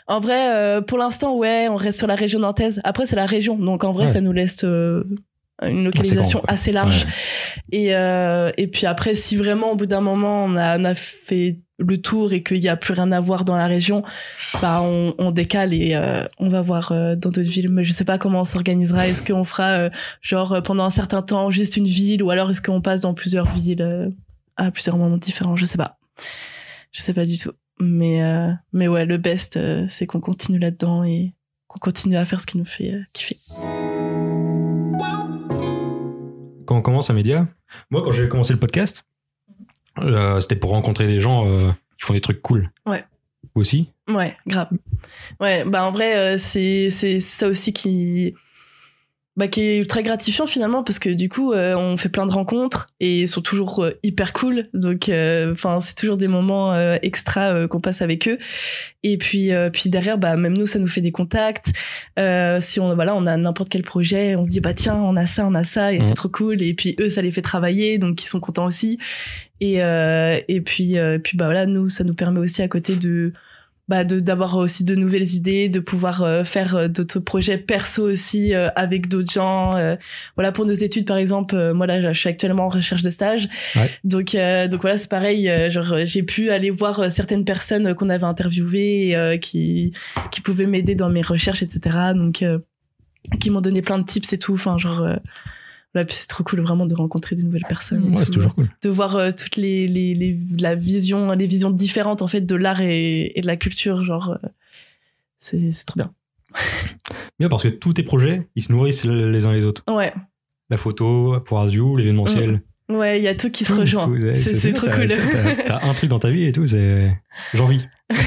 en 0.07 0.19
vrai, 0.19 0.55
euh, 0.55 0.81
pour 0.81 0.97
l'instant, 0.97 1.35
ouais, 1.35 1.67
on 1.69 1.75
reste 1.75 1.97
sur 1.97 2.07
la 2.07 2.15
région 2.15 2.39
nantaise. 2.39 2.79
Après, 2.83 3.05
c'est 3.05 3.15
la 3.17 3.25
région. 3.25 3.57
Donc, 3.57 3.83
en 3.83 3.91
vrai, 3.93 4.05
Ouais. 4.05 4.11
ça 4.11 4.21
nous 4.21 4.31
laisse 4.31 4.63
euh, 4.63 5.03
une 5.61 5.83
localisation 5.85 6.41
assez 6.47 6.71
large. 6.71 7.05
Ouais. 7.05 7.11
Et, 7.79 7.95
euh, 7.95 8.51
et 8.57 8.67
puis 8.67 8.85
après, 8.85 9.15
si 9.15 9.35
vraiment, 9.35 9.71
au 9.71 9.75
bout 9.75 9.85
d'un 9.85 9.99
moment, 10.01 10.45
on 10.45 10.55
a, 10.55 10.79
on 10.79 10.83
a 10.85 10.93
fait 10.95 11.57
le 11.79 12.01
tour 12.01 12.33
et 12.33 12.41
qu'il 12.41 12.59
n'y 12.59 12.69
a 12.69 12.75
plus 12.75 12.93
rien 12.93 13.11
à 13.11 13.19
voir 13.19 13.45
dans 13.45 13.55
la 13.55 13.67
région, 13.67 14.03
bah, 14.61 14.81
on, 14.81 15.13
on 15.19 15.31
décale 15.31 15.73
et 15.73 15.95
euh, 15.95 16.23
on 16.39 16.49
va 16.49 16.61
voir 16.61 16.91
euh, 16.91 17.15
dans 17.15 17.29
d'autres 17.29 17.49
villes. 17.49 17.69
Mais 17.69 17.83
je 17.83 17.91
sais 17.91 18.05
pas 18.05 18.17
comment 18.17 18.41
on 18.41 18.45
s'organisera. 18.45 19.07
Est-ce 19.07 19.21
qu'on 19.21 19.43
fera, 19.43 19.71
euh, 19.73 19.89
genre, 20.21 20.53
euh, 20.53 20.61
pendant 20.61 20.83
un 20.85 20.89
certain 20.89 21.21
temps, 21.21 21.51
juste 21.51 21.77
une 21.77 21.85
ville 21.85 22.23
ou 22.23 22.31
alors 22.31 22.49
est-ce 22.49 22.61
qu'on 22.61 22.81
passe 22.81 23.01
dans 23.01 23.13
plusieurs 23.13 23.49
villes 23.49 23.81
euh, 23.81 24.09
à 24.55 24.71
plusieurs 24.71 24.97
moments 24.97 25.17
différents? 25.17 25.55
Je 25.55 25.65
sais 25.65 25.77
pas. 25.77 25.99
Je 26.91 27.01
sais 27.01 27.13
pas 27.13 27.25
du 27.25 27.37
tout. 27.37 27.51
Mais, 27.79 28.23
euh, 28.23 28.51
mais 28.73 28.87
ouais, 28.87 29.05
le 29.05 29.17
best, 29.17 29.55
euh, 29.55 29.85
c'est 29.87 30.07
qu'on 30.07 30.19
continue 30.19 30.57
là-dedans 30.57 31.03
et 31.03 31.33
qu'on 31.67 31.77
continue 31.77 32.17
à 32.17 32.25
faire 32.25 32.41
ce 32.41 32.47
qui 32.47 32.57
nous 32.57 32.65
fait 32.65 32.93
euh, 32.93 33.01
kiffer. 33.13 33.37
Quand 36.65 36.75
on 36.75 36.81
commence 36.81 37.11
un 37.11 37.13
média, 37.13 37.47
moi, 37.91 38.01
quand 38.03 38.11
j'ai 38.11 38.27
commencé 38.27 38.51
le 38.51 38.59
podcast, 38.59 39.03
euh, 39.99 40.39
c'était 40.39 40.55
pour 40.55 40.71
rencontrer 40.71 41.07
des 41.07 41.19
gens 41.19 41.47
euh, 41.47 41.71
qui 41.99 42.05
font 42.05 42.13
des 42.13 42.21
trucs 42.21 42.41
cool. 42.41 42.69
Ouais. 42.85 43.03
Vous 43.55 43.61
aussi? 43.61 43.91
Ouais, 44.07 44.35
grave. 44.45 44.69
Ouais, 45.39 45.63
bah 45.65 45.85
en 45.85 45.91
vrai, 45.91 46.17
euh, 46.17 46.37
c'est 46.37 46.89
c'est 46.89 47.19
ça 47.19 47.47
aussi 47.47 47.73
qui 47.73 48.33
bah, 49.35 49.47
qui 49.47 49.61
est 49.61 49.89
très 49.89 50.01
gratifiant 50.01 50.47
finalement 50.47 50.83
parce 50.83 50.97
que 50.97 51.09
du 51.09 51.29
coup 51.29 51.53
on 51.53 51.95
fait 51.95 52.09
plein 52.09 52.25
de 52.25 52.31
rencontres 52.31 52.87
et 52.99 53.21
ils 53.21 53.27
sont 53.27 53.41
toujours 53.41 53.87
hyper 54.01 54.33
cool. 54.33 54.63
Donc 54.73 55.11
enfin 55.51 55.79
c'est 55.79 55.93
toujours 55.93 56.17
des 56.17 56.27
moments 56.27 56.75
extra 57.03 57.67
qu'on 57.67 57.79
passe 57.79 58.01
avec 58.01 58.27
eux. 58.27 58.39
Et 59.03 59.19
puis 59.19 59.51
puis 59.71 59.91
derrière 59.91 60.17
bah 60.17 60.35
même 60.37 60.57
nous 60.57 60.65
ça 60.65 60.79
nous 60.79 60.87
fait 60.87 61.01
des 61.01 61.11
contacts. 61.11 61.67
Si 62.17 62.79
on 62.79 62.95
voilà 62.95 63.15
on 63.15 63.27
a 63.27 63.37
n'importe 63.37 63.69
quel 63.69 63.83
projet 63.83 64.35
on 64.35 64.43
se 64.43 64.49
dit 64.49 64.59
bah 64.59 64.73
tiens 64.73 64.95
on 64.95 65.15
a 65.15 65.27
ça 65.27 65.45
on 65.45 65.53
a 65.53 65.63
ça 65.63 65.93
et 65.93 66.01
c'est 66.01 66.15
trop 66.15 66.29
cool. 66.29 66.63
Et 66.63 66.73
puis 66.73 66.95
eux 66.99 67.09
ça 67.09 67.21
les 67.21 67.29
fait 67.29 67.43
travailler 67.43 67.99
donc 67.99 68.23
ils 68.23 68.27
sont 68.27 68.39
contents 68.39 68.65
aussi 68.65 68.97
et 69.59 69.83
euh, 69.83 70.39
et 70.47 70.61
puis 70.61 70.97
euh, 70.97 71.19
puis 71.19 71.37
bah 71.37 71.45
voilà 71.45 71.65
nous 71.65 71.89
ça 71.89 72.03
nous 72.03 72.13
permet 72.13 72.39
aussi 72.39 72.61
à 72.61 72.67
côté 72.67 72.95
de 72.95 73.33
bah 73.87 74.03
de 74.03 74.19
d'avoir 74.19 74.57
aussi 74.57 74.83
de 74.83 74.95
nouvelles 74.95 75.33
idées 75.33 75.69
de 75.69 75.79
pouvoir 75.79 76.21
euh, 76.21 76.43
faire 76.43 76.75
euh, 76.75 76.87
d'autres 76.89 77.19
projets 77.19 77.57
perso 77.57 78.03
aussi 78.03 78.53
euh, 78.53 78.67
avec 78.75 79.07
d'autres 79.07 79.31
gens 79.31 79.75
voilà 80.35 80.51
pour 80.51 80.65
nos 80.65 80.73
études 80.73 81.05
par 81.05 81.17
exemple 81.17 81.73
moi 81.73 81.87
là 81.87 82.11
je 82.11 82.19
suis 82.19 82.29
actuellement 82.29 82.65
en 82.65 82.69
recherche 82.69 83.01
de 83.01 83.09
stage. 83.09 83.47
Ouais. 83.75 83.89
donc 84.03 84.35
donc 84.69 84.81
voilà 84.81 84.97
c'est 84.97 85.09
pareil 85.09 85.49
genre 85.69 85.97
j'ai 86.03 86.23
pu 86.23 86.49
aller 86.49 86.69
voir 86.69 87.11
certaines 87.11 87.45
personnes 87.45 87.93
qu'on 87.95 88.09
avait 88.09 88.25
interviewées 88.25 89.11
et, 89.11 89.39
qui 89.39 89.93
qui 90.31 90.41
pouvaient 90.41 90.67
m'aider 90.67 90.95
dans 90.95 91.09
mes 91.09 91.21
recherches 91.21 91.63
etc 91.63 91.97
donc 92.13 92.43
qui 93.39 93.49
m'ont 93.49 93.61
donné 93.61 93.81
plein 93.81 93.99
de 93.99 94.05
tips 94.05 94.33
et 94.33 94.37
tout. 94.37 94.53
Enfin 94.53 94.77
genre 94.77 95.05
Là, 95.93 96.05
puis 96.05 96.15
c'est 96.15 96.27
trop 96.27 96.43
cool 96.43 96.59
vraiment 96.61 96.85
de 96.85 96.93
rencontrer 96.93 97.35
des 97.35 97.43
nouvelles 97.43 97.65
personnes. 97.67 98.05
et 98.05 98.09
Ouais, 98.09 98.15
c'est 98.17 98.25
tout. 98.25 98.33
toujours 98.33 98.53
cool. 98.55 98.69
De 98.83 98.89
voir 98.89 99.15
euh, 99.15 99.31
toutes 99.31 99.55
les, 99.55 99.87
les, 99.87 100.13
les, 100.13 100.37
la 100.59 100.75
vision, 100.75 101.31
les 101.31 101.45
visions 101.45 101.71
différentes 101.71 102.21
en 102.21 102.27
fait 102.27 102.41
de 102.41 102.55
l'art 102.55 102.81
et, 102.81 103.31
et 103.37 103.41
de 103.41 103.47
la 103.47 103.55
culture. 103.55 104.03
Genre, 104.03 104.37
euh, 104.43 104.47
c'est 105.37 105.71
trop 105.85 105.97
bien. 105.97 106.13
Bien 107.39 107.49
parce 107.49 107.63
que 107.63 107.67
tous 107.69 107.93
tes 107.93 108.03
projets, 108.03 108.47
ils 108.55 108.63
se 108.63 108.71
nourrissent 108.71 109.03
les 109.05 109.45
uns 109.45 109.53
les 109.53 109.63
autres. 109.63 109.83
Ouais, 109.89 110.11
La 110.69 110.77
photo, 110.77 111.39
pour 111.45 111.59
Azure, 111.59 111.95
l'événementiel. 111.97 112.61
ouais, 112.89 113.19
il 113.19 113.23
y 113.23 113.27
a 113.27 113.35
tout 113.35 113.49
qui 113.51 113.63
se 113.65 113.73
rejoint. 113.73 114.11
C'est 114.35 114.73
trop 114.73 114.87
cool. 114.89 115.07
T'as 115.67 115.85
un 115.87 115.93
truc 115.93 116.09
dans 116.09 116.19
ta 116.19 116.31
vie 116.31 116.45
et 116.45 116.51
tout, 116.51 116.65
c'est. 116.67 117.15
J'en 117.53 117.65
vis. 117.67 117.85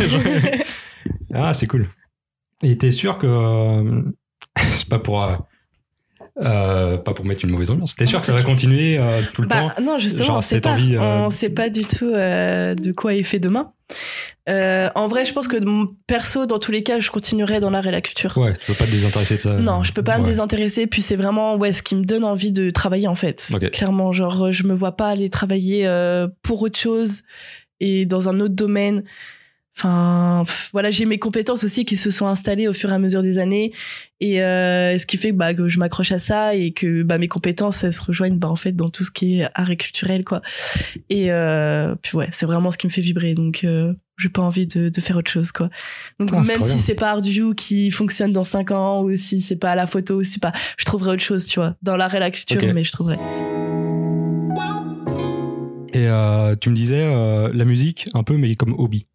Ah, 1.32 1.54
c'est 1.54 1.66
cool. 1.66 1.88
Et 2.62 2.76
t'es 2.76 2.90
sûr 2.90 3.18
que. 3.18 3.26
euh, 3.26 4.02
c'est 4.58 4.88
pas 4.88 4.98
pour. 4.98 5.48
Euh, 6.42 6.96
pas 6.96 7.12
pour 7.14 7.24
mettre 7.24 7.44
une 7.44 7.50
mauvaise 7.50 7.70
ambiance. 7.70 7.94
T'es 7.96 8.06
sûr 8.06 8.20
que 8.20 8.26
ça 8.26 8.32
va 8.32 8.42
continuer 8.42 8.98
euh, 8.98 9.20
tout 9.34 9.42
le 9.42 9.48
Bah 9.48 9.74
temps 9.76 9.82
non, 9.82 9.98
justement, 9.98 10.24
Genre, 10.26 10.36
on 10.38 10.40
sait 10.40 10.60
pas. 10.60 10.70
envie, 10.70 10.96
euh, 10.96 11.00
On 11.00 11.30
sait 11.30 11.50
pas 11.50 11.68
du 11.68 11.82
tout 11.84 12.10
euh, 12.12 12.74
de 12.74 12.92
quoi 12.92 13.14
est 13.14 13.22
fait 13.22 13.38
demain. 13.38 13.72
Euh, 14.48 14.88
en 14.94 15.06
vrai, 15.08 15.24
je 15.24 15.32
pense 15.32 15.46
que 15.48 15.56
mon 15.62 15.88
perso, 16.06 16.46
dans 16.46 16.58
tous 16.58 16.72
les 16.72 16.82
cas, 16.82 16.98
je 16.98 17.10
continuerai 17.10 17.60
dans 17.60 17.70
l'art 17.70 17.86
et 17.86 17.90
la 17.90 18.00
culture. 18.00 18.36
Ouais, 18.38 18.52
tu 18.54 18.66
peux 18.66 18.74
pas 18.74 18.86
te 18.86 18.90
désintéresser 18.90 19.36
de 19.36 19.40
ça. 19.42 19.54
Non, 19.54 19.82
je 19.82 19.92
peux 19.92 20.02
pas 20.02 20.18
me 20.18 20.24
désintéresser. 20.24 20.86
Puis 20.86 21.02
c'est 21.02 21.16
vraiment 21.16 21.56
ouais 21.56 21.72
ce 21.72 21.82
qui 21.82 21.94
me 21.94 22.04
donne 22.04 22.24
envie 22.24 22.52
de 22.52 22.70
travailler 22.70 23.06
en 23.08 23.14
fait. 23.14 23.50
Ok. 23.54 23.70
Clairement, 23.70 24.12
genre 24.12 24.50
je 24.50 24.64
me 24.64 24.74
vois 24.74 24.96
pas 24.96 25.08
aller 25.08 25.30
travailler 25.30 25.86
euh, 25.86 26.26
pour 26.42 26.62
autre 26.62 26.78
chose 26.78 27.22
et 27.80 28.06
dans 28.06 28.28
un 28.28 28.40
autre 28.40 28.54
domaine. 28.54 29.04
Enfin, 29.76 30.44
voilà, 30.72 30.90
j'ai 30.90 31.06
mes 31.06 31.18
compétences 31.18 31.64
aussi 31.64 31.84
qui 31.84 31.96
se 31.96 32.10
sont 32.10 32.26
installées 32.26 32.68
au 32.68 32.72
fur 32.72 32.90
et 32.90 32.94
à 32.94 32.98
mesure 32.98 33.22
des 33.22 33.38
années 33.38 33.72
et 34.20 34.42
euh, 34.42 34.98
ce 34.98 35.06
qui 35.06 35.16
fait 35.16 35.30
que, 35.30 35.36
bah, 35.36 35.54
que 35.54 35.68
je 35.68 35.78
m'accroche 35.78 36.12
à 36.12 36.18
ça 36.18 36.54
et 36.54 36.72
que 36.72 37.02
bah, 37.02 37.18
mes 37.18 37.28
compétences 37.28 37.82
elles 37.84 37.92
se 37.92 38.02
rejoignent 38.02 38.36
bah, 38.36 38.48
en 38.48 38.56
fait 38.56 38.72
dans 38.72 38.90
tout 38.90 39.04
ce 39.04 39.10
qui 39.10 39.40
est 39.40 39.48
art 39.54 39.70
et 39.70 39.76
culturel 39.76 40.24
quoi. 40.24 40.42
Et 41.08 41.32
euh, 41.32 41.94
puis 42.02 42.16
ouais, 42.16 42.28
c'est 42.30 42.46
vraiment 42.46 42.70
ce 42.70 42.78
qui 42.78 42.86
me 42.86 42.92
fait 42.92 43.00
vibrer 43.00 43.34
donc 43.34 43.64
euh, 43.64 43.94
j'ai 44.18 44.28
pas 44.28 44.42
envie 44.42 44.66
de, 44.66 44.90
de 44.90 45.00
faire 45.00 45.16
autre 45.16 45.30
chose 45.30 45.52
quoi. 45.52 45.70
Donc 46.18 46.30
Ah, 46.32 46.42
même 46.42 46.60
si 46.60 46.78
c'est 46.78 46.94
pas 46.94 47.12
Art 47.12 47.22
du 47.22 47.30
You 47.30 47.54
qui 47.54 47.90
fonctionne 47.90 48.32
dans 48.32 48.44
5 48.44 48.72
ans 48.72 49.02
ou 49.02 49.16
si 49.16 49.40
c'est 49.40 49.56
pas 49.56 49.74
la 49.74 49.86
photo 49.86 50.16
ou 50.16 50.22
si 50.22 50.40
pas, 50.40 50.52
je 50.76 50.84
trouverai 50.84 51.12
autre 51.12 51.22
chose 51.22 51.46
tu 51.46 51.58
vois 51.58 51.76
dans 51.80 51.96
l'art 51.96 52.14
et 52.14 52.18
la 52.18 52.30
culture 52.30 52.60
mais 52.74 52.84
je 52.84 52.92
trouverai. 52.92 53.16
Et 55.92 56.06
euh, 56.06 56.56
tu 56.56 56.70
me 56.70 56.74
disais 56.74 57.02
euh, 57.02 57.50
la 57.52 57.64
musique, 57.64 58.08
un 58.14 58.22
peu, 58.22 58.36
mais 58.36 58.54
comme 58.54 58.74
hobby. 58.78 59.06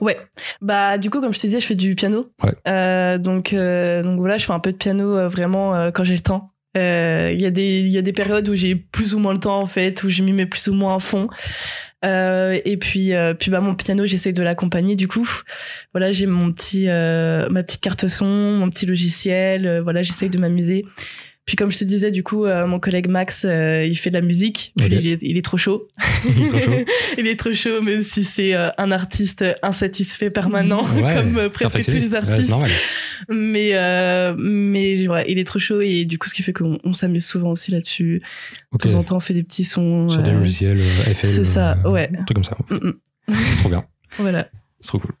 Ouais. 0.00 0.16
Bah 0.60 0.96
du 0.96 1.10
coup 1.10 1.20
comme 1.20 1.34
je 1.34 1.38
te 1.38 1.46
disais, 1.46 1.60
je 1.60 1.66
fais 1.66 1.74
du 1.74 1.94
piano. 1.94 2.30
Ouais. 2.42 2.54
Euh, 2.66 3.18
donc 3.18 3.54
donc 3.54 4.18
voilà, 4.18 4.38
je 4.38 4.44
fais 4.44 4.52
un 4.52 4.60
peu 4.60 4.72
de 4.72 4.78
piano 4.78 5.28
vraiment 5.28 5.90
quand 5.92 6.04
j'ai 6.04 6.14
le 6.14 6.20
temps. 6.20 6.52
Il 6.74 7.40
y 7.40 7.46
a 7.46 7.50
des 7.50 7.80
il 7.80 7.88
y 7.88 7.98
a 7.98 8.02
des 8.02 8.12
périodes 8.12 8.48
où 8.48 8.54
j'ai 8.54 8.74
plus 8.74 9.14
ou 9.14 9.18
moins 9.18 9.32
le 9.32 9.40
temps 9.40 9.60
en 9.60 9.66
fait, 9.66 10.02
où 10.02 10.08
je 10.08 10.22
m'y 10.22 10.32
mets 10.32 10.46
plus 10.46 10.68
ou 10.68 10.74
moins 10.74 10.96
à 10.96 10.98
fond. 10.98 11.28
Et 12.02 12.76
puis 12.80 13.12
puis 13.38 13.50
bah 13.50 13.60
mon 13.60 13.74
piano, 13.74 14.06
j'essaie 14.06 14.32
de 14.32 14.42
l'accompagner 14.42 14.96
du 14.96 15.08
coup. 15.08 15.28
Voilà, 15.92 16.10
j'ai 16.10 16.26
mon 16.26 16.52
petit 16.52 16.86
ma 16.86 17.62
petite 17.62 17.82
carte 17.82 18.08
son, 18.08 18.26
mon 18.26 18.70
petit 18.70 18.86
logiciel. 18.86 19.80
voilà, 19.80 20.02
j'essaie 20.02 20.30
de 20.30 20.38
m'amuser. 20.38 20.86
Puis 21.46 21.54
comme 21.54 21.70
je 21.70 21.78
te 21.78 21.84
disais, 21.84 22.10
du 22.10 22.24
coup, 22.24 22.44
euh, 22.44 22.66
mon 22.66 22.80
collègue 22.80 23.06
Max, 23.08 23.44
euh, 23.44 23.84
il 23.86 23.94
fait 23.96 24.10
de 24.10 24.16
la 24.16 24.20
musique. 24.20 24.72
Puis 24.76 24.88
il, 24.90 25.06
est, 25.06 25.22
il 25.22 25.36
est 25.38 25.42
trop 25.44 25.56
chaud. 25.56 25.86
Il 26.26 26.42
est 26.42 26.48
trop 26.48 26.58
chaud. 26.60 26.84
il 27.18 27.26
est 27.28 27.38
trop 27.38 27.52
chaud, 27.52 27.82
même 27.82 28.02
si 28.02 28.24
c'est 28.24 28.52
euh, 28.54 28.68
un 28.78 28.90
artiste 28.90 29.44
insatisfait 29.62 30.30
permanent, 30.30 30.82
Ouais, 30.96 31.02
comme 31.14 31.38
euh, 31.38 31.48
presque 31.48 31.84
tous 31.84 31.92
les 31.92 32.16
artistes. 32.16 32.50
mais 33.28 33.70
euh, 33.74 34.34
mais 34.36 35.06
ouais, 35.06 35.24
il 35.28 35.38
est 35.38 35.44
trop 35.44 35.60
chaud 35.60 35.80
et 35.82 36.04
du 36.04 36.18
coup, 36.18 36.28
ce 36.28 36.34
qui 36.34 36.42
fait 36.42 36.52
qu'on 36.52 36.80
on 36.82 36.92
s'amuse 36.92 37.24
souvent 37.24 37.50
aussi 37.50 37.70
là-dessus. 37.70 38.20
De 38.72 38.78
temps 38.78 38.94
en 38.98 39.04
temps, 39.04 39.16
on 39.16 39.20
fait 39.20 39.34
des 39.34 39.44
petits 39.44 39.62
sons. 39.64 40.08
Sur 40.08 40.22
des 40.24 40.32
logiciels 40.32 40.80
euh, 40.80 41.14
FL. 41.14 41.26
c'est 41.26 41.44
ça, 41.44 41.78
euh, 41.84 41.90
ouais. 41.92 42.10
Un 42.12 42.24
truc 42.24 42.34
comme 42.34 42.44
ça. 42.44 42.56
mm, 42.70 42.88
mm. 43.28 43.34
Trop 43.60 43.68
bien. 43.68 43.84
Voilà. 44.18 44.48
C'est 44.80 44.88
trop 44.88 44.98
cool. 44.98 45.12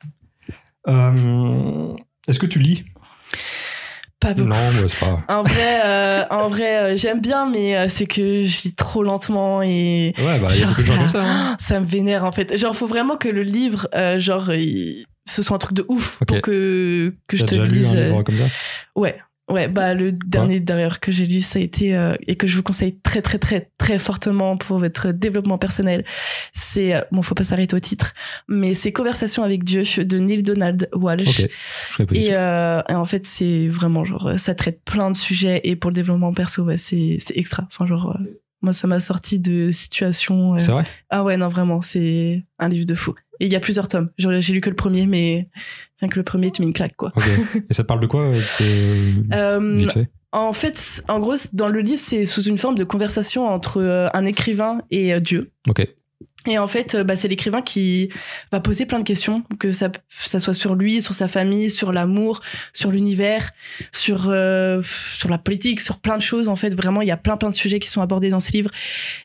Euh, 0.88 1.94
Est-ce 2.26 2.40
que 2.40 2.46
tu 2.46 2.58
lis? 2.58 2.84
Pas 4.20 4.32
beaucoup. 4.34 4.48
Non, 4.48 4.56
moi, 4.72 4.88
c'est 4.88 4.98
pas. 4.98 5.22
En 5.28 5.42
vrai, 5.42 5.80
euh, 5.84 6.24
en 6.30 6.48
vrai, 6.48 6.78
euh, 6.78 6.96
j'aime 6.96 7.20
bien, 7.20 7.46
mais 7.50 7.76
euh, 7.76 7.86
c'est 7.88 8.06
que 8.06 8.44
je 8.44 8.62
lis 8.64 8.74
trop 8.74 9.02
lentement 9.02 9.62
et 9.62 10.14
Ouais, 10.18 10.38
bah, 10.40 10.48
il 10.50 10.58
y 10.58 10.62
a 10.62 10.66
beaucoup 10.68 10.80
de 10.80 10.86
gens 10.86 10.94
ça- 10.94 10.98
comme 10.98 11.08
ça. 11.08 11.22
hein. 11.24 11.56
ça 11.60 11.80
me 11.80 11.86
vénère 11.86 12.24
en 12.24 12.32
fait. 12.32 12.56
Genre, 12.56 12.74
faut 12.74 12.86
vraiment 12.86 13.16
que 13.16 13.28
le 13.28 13.42
livre, 13.42 13.88
genre, 14.18 14.52
il- 14.54 15.04
ce 15.28 15.42
soit 15.42 15.56
un 15.56 15.58
truc 15.58 15.76
de 15.76 15.84
ouf 15.88 16.18
pour 16.26 16.40
que 16.40 17.12
que 17.28 17.36
je 17.36 17.44
te 17.44 17.50
déjà 17.50 17.62
le 17.64 17.68
lu 17.68 17.78
dise. 17.80 17.94
un 17.96 18.04
livre 18.04 18.22
comme 18.22 18.36
ça? 18.38 18.44
Ouais, 18.94 19.18
ouais, 19.48 19.68
bah 19.68 19.94
le 19.94 20.12
dernier 20.12 20.60
d'ailleurs 20.60 21.00
que 21.00 21.12
j'ai 21.12 21.26
lu, 21.26 21.40
ça 21.40 21.58
a 21.58 21.62
été 21.62 21.94
euh, 21.94 22.14
et 22.26 22.36
que 22.36 22.46
je 22.46 22.56
vous 22.56 22.62
conseille 22.62 22.98
très 23.00 23.22
très 23.22 23.38
très 23.38 23.70
très 23.78 23.98
fortement 23.98 24.56
pour 24.56 24.78
votre 24.78 25.12
développement 25.12 25.58
personnel. 25.58 26.04
C'est 26.52 26.94
euh, 26.94 27.00
bon, 27.12 27.22
faut 27.22 27.34
pas 27.34 27.44
s'arrêter 27.44 27.74
au 27.76 27.80
titre, 27.80 28.14
mais 28.48 28.74
c'est 28.74 28.92
Conversation 28.92 29.42
avec 29.42 29.64
Dieu 29.64 29.82
de 30.04 30.18
Neil 30.18 30.42
Donald 30.42 30.88
Walsh. 30.94 31.44
Ok. 31.44 31.50
Je 31.50 31.96
connais 31.96 32.06
pas 32.06 32.14
du 32.14 32.20
Et, 32.20 32.28
euh, 32.32 32.82
et 32.88 32.94
en 32.94 33.04
fait, 33.04 33.26
c'est 33.26 33.68
vraiment 33.68 34.04
genre 34.04 34.32
ça 34.38 34.54
traite 34.54 34.82
plein 34.84 35.10
de 35.10 35.16
sujets 35.16 35.60
et 35.64 35.76
pour 35.76 35.90
le 35.90 35.94
développement 35.94 36.32
perso, 36.32 36.62
ouais, 36.64 36.76
c'est 36.76 37.16
c'est 37.18 37.36
extra. 37.36 37.64
Enfin 37.66 37.86
genre 37.86 38.16
euh, 38.18 38.24
moi 38.62 38.72
ça 38.72 38.86
m'a 38.88 39.00
sorti 39.00 39.38
de 39.38 39.70
situations. 39.70 40.54
euh, 40.54 40.58
C'est 40.58 40.72
vrai? 40.72 40.86
Ah 41.10 41.22
ouais, 41.24 41.36
non, 41.36 41.48
vraiment, 41.48 41.80
c'est 41.80 42.44
un 42.58 42.68
livre 42.68 42.86
de 42.86 42.94
fou. 42.94 43.14
Et 43.38 43.46
il 43.46 43.52
y 43.52 43.56
a 43.56 43.60
plusieurs 43.60 43.86
tomes. 43.86 44.10
J'ai 44.16 44.52
lu 44.54 44.62
que 44.62 44.70
le 44.70 44.76
premier, 44.76 45.04
mais 45.06 45.46
rien 46.00 46.08
que 46.08 46.16
le 46.16 46.22
premier, 46.24 46.50
tu 46.50 46.62
mets 46.62 46.68
une 46.68 46.74
claque, 46.74 46.96
quoi. 46.96 47.12
Et 47.70 47.74
ça 47.74 47.84
parle 47.84 48.00
de 48.00 48.06
quoi 48.06 48.22
euh, 48.22 48.40
C'est 48.40 48.64
Euh, 49.34 49.88
fait? 49.88 50.08
en 50.32 50.52
fait, 50.52 51.02
en 51.08 51.18
gros, 51.18 51.34
dans 51.52 51.68
le 51.68 51.80
livre, 51.80 51.98
c'est 51.98 52.24
sous 52.24 52.42
une 52.42 52.58
forme 52.58 52.76
de 52.76 52.84
conversation 52.84 53.46
entre 53.46 53.80
euh, 53.80 54.08
un 54.14 54.26
écrivain 54.26 54.82
et 54.90 55.14
euh, 55.14 55.20
Dieu. 55.20 55.50
Ok. 55.68 55.86
Et 56.48 56.58
en 56.58 56.68
fait, 56.68 56.94
bah, 56.96 57.16
c'est 57.16 57.26
l'écrivain 57.26 57.60
qui 57.60 58.08
va 58.52 58.60
poser 58.60 58.86
plein 58.86 59.00
de 59.00 59.04
questions, 59.04 59.42
que 59.58 59.72
ça, 59.72 59.90
ça 60.08 60.38
soit 60.38 60.54
sur 60.54 60.76
lui, 60.76 61.02
sur 61.02 61.12
sa 61.12 61.26
famille, 61.26 61.70
sur 61.70 61.90
l'amour, 61.90 62.40
sur 62.72 62.92
l'univers, 62.92 63.50
sur 63.90 64.28
euh, 64.28 64.80
sur 64.82 65.28
la 65.28 65.38
politique, 65.38 65.80
sur 65.80 65.98
plein 65.98 66.16
de 66.16 66.22
choses. 66.22 66.48
En 66.48 66.54
fait, 66.54 66.72
vraiment, 66.72 67.02
il 67.02 67.08
y 67.08 67.10
a 67.10 67.16
plein 67.16 67.36
plein 67.36 67.48
de 67.48 67.54
sujets 67.54 67.80
qui 67.80 67.88
sont 67.88 68.00
abordés 68.00 68.28
dans 68.28 68.38
ce 68.38 68.52
livre. 68.52 68.70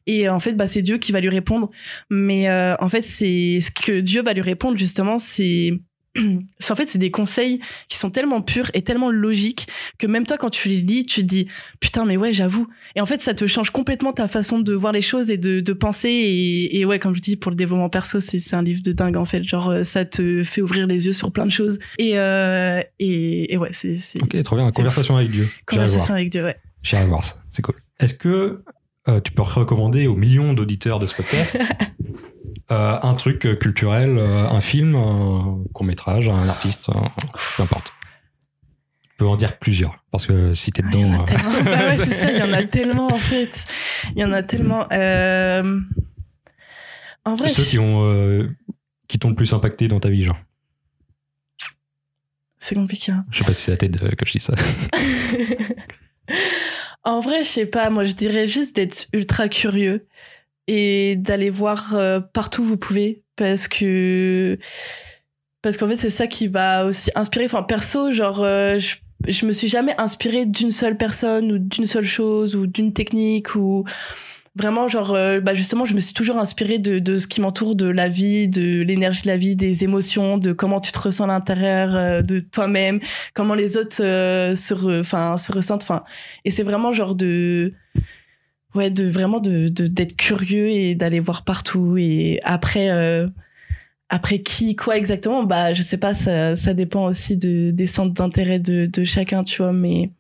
Et 0.07 0.29
en 0.29 0.39
fait, 0.39 0.53
bah, 0.53 0.65
c'est 0.65 0.81
Dieu 0.81 0.97
qui 0.97 1.11
va 1.11 1.19
lui 1.19 1.29
répondre. 1.29 1.69
Mais 2.09 2.49
euh, 2.49 2.75
en 2.79 2.89
fait, 2.89 3.03
c'est 3.03 3.59
ce 3.61 3.69
que 3.69 3.99
Dieu 3.99 4.23
va 4.23 4.33
lui 4.33 4.41
répondre 4.41 4.75
justement, 4.75 5.19
c'est 5.19 5.79
en 6.17 6.75
fait 6.75 6.89
c'est 6.89 6.99
des 6.99 7.11
conseils 7.11 7.59
qui 7.87 7.97
sont 7.97 8.09
tellement 8.09 8.41
purs 8.41 8.69
et 8.73 8.81
tellement 8.81 9.09
logiques 9.09 9.67
que 9.97 10.07
même 10.07 10.25
toi 10.25 10.37
quand 10.37 10.49
tu 10.49 10.67
les 10.69 10.81
lis 10.81 11.05
tu 11.05 11.21
te 11.21 11.25
dis 11.27 11.47
putain 11.79 12.05
mais 12.05 12.17
ouais 12.17 12.33
j'avoue 12.33 12.67
et 12.95 13.01
en 13.01 13.05
fait 13.05 13.21
ça 13.21 13.33
te 13.33 13.47
change 13.47 13.69
complètement 13.69 14.11
ta 14.11 14.27
façon 14.27 14.59
de 14.59 14.73
voir 14.73 14.91
les 14.91 15.01
choses 15.01 15.29
et 15.29 15.37
de, 15.37 15.59
de 15.59 15.73
penser 15.73 16.09
et, 16.09 16.79
et 16.79 16.85
ouais 16.85 16.99
comme 16.99 17.15
je 17.15 17.21
dis 17.21 17.37
pour 17.37 17.51
le 17.51 17.55
développement 17.55 17.89
perso 17.89 18.19
c'est 18.19 18.53
un 18.53 18.61
livre 18.61 18.81
de 18.83 18.91
dingue 18.91 19.17
en 19.17 19.25
fait 19.25 19.43
genre 19.43 19.69
euh, 19.69 19.83
ça 19.83 20.03
te 20.05 20.43
fait 20.43 20.61
ouvrir 20.61 20.87
les 20.87 21.05
yeux 21.05 21.13
sur 21.13 21.31
plein 21.31 21.45
de 21.45 21.51
choses 21.51 21.79
et 21.97 22.19
euh, 22.19 22.81
et, 22.99 23.53
et 23.53 23.57
ouais 23.57 23.69
c'est 23.71 23.97
c'est 23.97 24.21
Ok, 24.21 24.43
trop 24.43 24.55
bien. 24.55 24.69
Conversation 24.69 25.17
avec 25.17 25.31
Dieu. 25.31 25.47
Conversation 25.65 26.13
avec 26.13 26.29
Dieu 26.29 26.43
ouais 26.43 26.57
J'irai 26.83 27.05
voir 27.05 27.23
ça. 27.23 27.35
C'est 27.51 27.61
cool. 27.61 27.75
Est-ce 27.99 28.15
que 28.15 28.63
euh, 29.07 29.19
tu 29.21 29.31
peux 29.31 29.41
recommander 29.41 30.07
aux 30.07 30.15
millions 30.15 30.53
d'auditeurs 30.53 30.99
de 30.99 31.05
ce 31.05 31.15
podcast 31.15 31.57
euh, 32.71 32.97
un 33.01 33.13
truc 33.15 33.39
culturel, 33.59 34.17
euh, 34.17 34.47
un 34.47 34.61
film, 34.61 34.95
un 34.95 35.59
court 35.73 35.85
métrage, 35.85 36.29
un 36.29 36.47
artiste, 36.49 36.85
peu 36.87 37.63
importe. 37.63 37.93
Tu 39.03 39.09
peux 39.17 39.27
en 39.27 39.35
dire 39.35 39.57
plusieurs 39.59 40.03
parce 40.11 40.25
que 40.25 40.53
si 40.53 40.71
t'es 40.71 40.81
Ah, 40.83 40.89
il 40.93 40.99
y 41.01 41.05
en 41.05 41.11
dedans. 41.11 41.19
a 41.19 41.21
euh, 41.21 41.25
tellement. 41.25 41.63
Bah 41.65 41.87
ouais, 41.89 41.97
c'est 41.97 42.13
ça, 42.13 42.31
il 42.31 42.37
y 42.39 42.43
en 42.43 42.53
a 42.53 42.63
tellement 42.63 43.07
en 43.07 43.17
fait. 43.17 43.65
Il 44.15 44.19
y 44.19 44.23
en 44.23 44.31
a 44.31 44.41
tellement. 44.43 44.87
Euh... 44.91 45.79
En 47.25 47.35
vrai, 47.35 47.49
ceux 47.49 47.63
qui 47.63 47.77
ont 47.77 48.05
euh, 48.05 48.49
qui 49.07 49.19
t'ont 49.19 49.29
le 49.29 49.35
plus 49.35 49.53
impacté 49.53 49.87
dans 49.87 49.99
ta 49.99 50.09
vie, 50.09 50.23
genre. 50.23 50.39
c'est 52.57 52.75
compliqué. 52.75 53.11
hein. 53.11 53.25
Je 53.31 53.39
sais 53.39 53.45
pas 53.45 53.53
si 53.53 53.63
c'est 53.63 53.71
la 53.71 53.77
tête 53.77 54.15
que 54.15 54.25
je 54.25 54.31
dis 54.31 54.39
ça. 54.39 54.53
en 57.03 57.19
vrai, 57.19 57.43
je 57.43 57.49
sais 57.49 57.65
pas, 57.65 57.89
moi 57.89 58.03
je 58.05 58.13
dirais 58.13 58.47
juste 58.47 58.75
d'être 58.75 59.07
ultra 59.13 59.49
curieux 59.49 60.07
et 60.67 61.15
d'aller 61.17 61.49
voir 61.49 61.95
euh, 61.95 62.19
partout 62.19 62.61
où 62.61 62.65
vous 62.65 62.77
pouvez 62.77 63.23
parce 63.35 63.67
que 63.67 64.57
parce 65.61 65.77
qu'en 65.77 65.87
fait 65.87 65.95
c'est 65.95 66.09
ça 66.09 66.27
qui 66.27 66.47
va 66.47 66.85
aussi 66.85 67.11
inspirer 67.15 67.45
enfin 67.45 67.63
perso 67.63 68.11
genre 68.11 68.41
euh, 68.41 68.79
je 68.79 68.95
je 69.27 69.45
me 69.45 69.51
suis 69.51 69.67
jamais 69.67 69.93
inspirée 69.99 70.47
d'une 70.47 70.71
seule 70.71 70.97
personne 70.97 71.51
ou 71.51 71.59
d'une 71.59 71.85
seule 71.85 72.05
chose 72.05 72.55
ou 72.55 72.65
d'une 72.65 72.91
technique 72.91 73.55
ou 73.55 73.83
Vraiment, 74.57 74.89
genre, 74.89 75.13
euh, 75.13 75.39
bah 75.39 75.53
justement, 75.53 75.85
je 75.85 75.95
me 75.95 76.01
suis 76.01 76.13
toujours 76.13 76.37
inspirée 76.37 76.77
de, 76.77 76.99
de 76.99 77.17
ce 77.17 77.25
qui 77.25 77.39
m'entoure, 77.39 77.73
de 77.73 77.85
la 77.85 78.09
vie, 78.09 78.49
de 78.49 78.81
l'énergie 78.81 79.21
de 79.21 79.27
la 79.27 79.37
vie, 79.37 79.55
des 79.55 79.85
émotions, 79.85 80.37
de 80.37 80.51
comment 80.51 80.81
tu 80.81 80.91
te 80.91 80.99
ressens 80.99 81.23
à 81.23 81.27
l'intérieur 81.27 82.21
de 82.21 82.41
toi-même, 82.41 82.99
comment 83.33 83.53
les 83.53 83.77
autres 83.77 83.95
se, 83.95 84.99
enfin, 84.99 85.37
se 85.37 85.53
ressentent. 85.53 85.83
Enfin, 85.83 86.03
et 86.43 86.51
c'est 86.51 86.63
vraiment 86.63 86.91
genre 86.91 87.15
de, 87.15 87.73
ouais, 88.75 88.89
de 88.89 89.07
vraiment 89.07 89.39
de 89.39 89.67
d'être 89.67 90.15
curieux 90.15 90.69
et 90.69 90.95
d'aller 90.95 91.19
voir 91.19 91.43
partout. 91.43 91.97
Et 91.97 92.39
après, 92.43 92.89
après 94.09 94.39
qui, 94.39 94.75
quoi 94.75 94.97
exactement, 94.97 95.43
bah 95.43 95.71
je 95.73 95.81
sais 95.81 95.97
pas, 95.97 96.13
ça, 96.13 96.55
ça 96.57 96.73
dépend 96.73 97.05
aussi 97.05 97.37
de, 97.37 97.71
des 97.71 97.87
centres 97.87 98.13
d'intérêt 98.13 98.59
de, 98.59 98.85
de 98.85 99.03
chacun, 99.05 99.43
tu 99.45 99.61
vois, 99.61 99.71
mais 99.71 100.11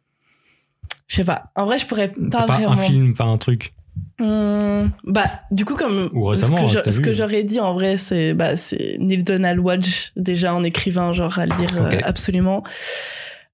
je 1.07 1.17
sais 1.17 1.25
pas. 1.25 1.51
En 1.55 1.65
vrai, 1.65 1.77
je 1.77 1.85
pourrais 1.85 2.07
pas, 2.09 2.45
pas 2.45 2.57
vraiment. 2.57 2.71
un 2.71 2.77
film, 2.77 3.13
pas 3.13 3.25
un 3.25 3.37
truc? 3.37 3.73
Hum, 4.21 4.91
bah, 5.03 5.25
du 5.51 5.65
coup, 5.65 5.75
comme 5.75 6.09
Ou 6.13 6.23
récemment, 6.23 6.65
ce 6.67 6.77
que, 6.77 6.89
vu. 6.89 7.01
que 7.01 7.11
j'aurais 7.11 7.43
dit 7.43 7.59
en 7.59 7.73
vrai, 7.73 7.97
c'est 7.97 8.33
bah, 8.33 8.55
c'est 8.55 8.95
Neil 8.99 9.23
Donald 9.23 9.59
Walsh, 9.59 10.13
déjà 10.15 10.55
en 10.55 10.63
écrivain, 10.63 11.11
genre 11.11 11.37
à 11.37 11.45
lire 11.45 11.75
euh, 11.77 11.87
Ok. 11.87 11.99
absolument. 12.03 12.63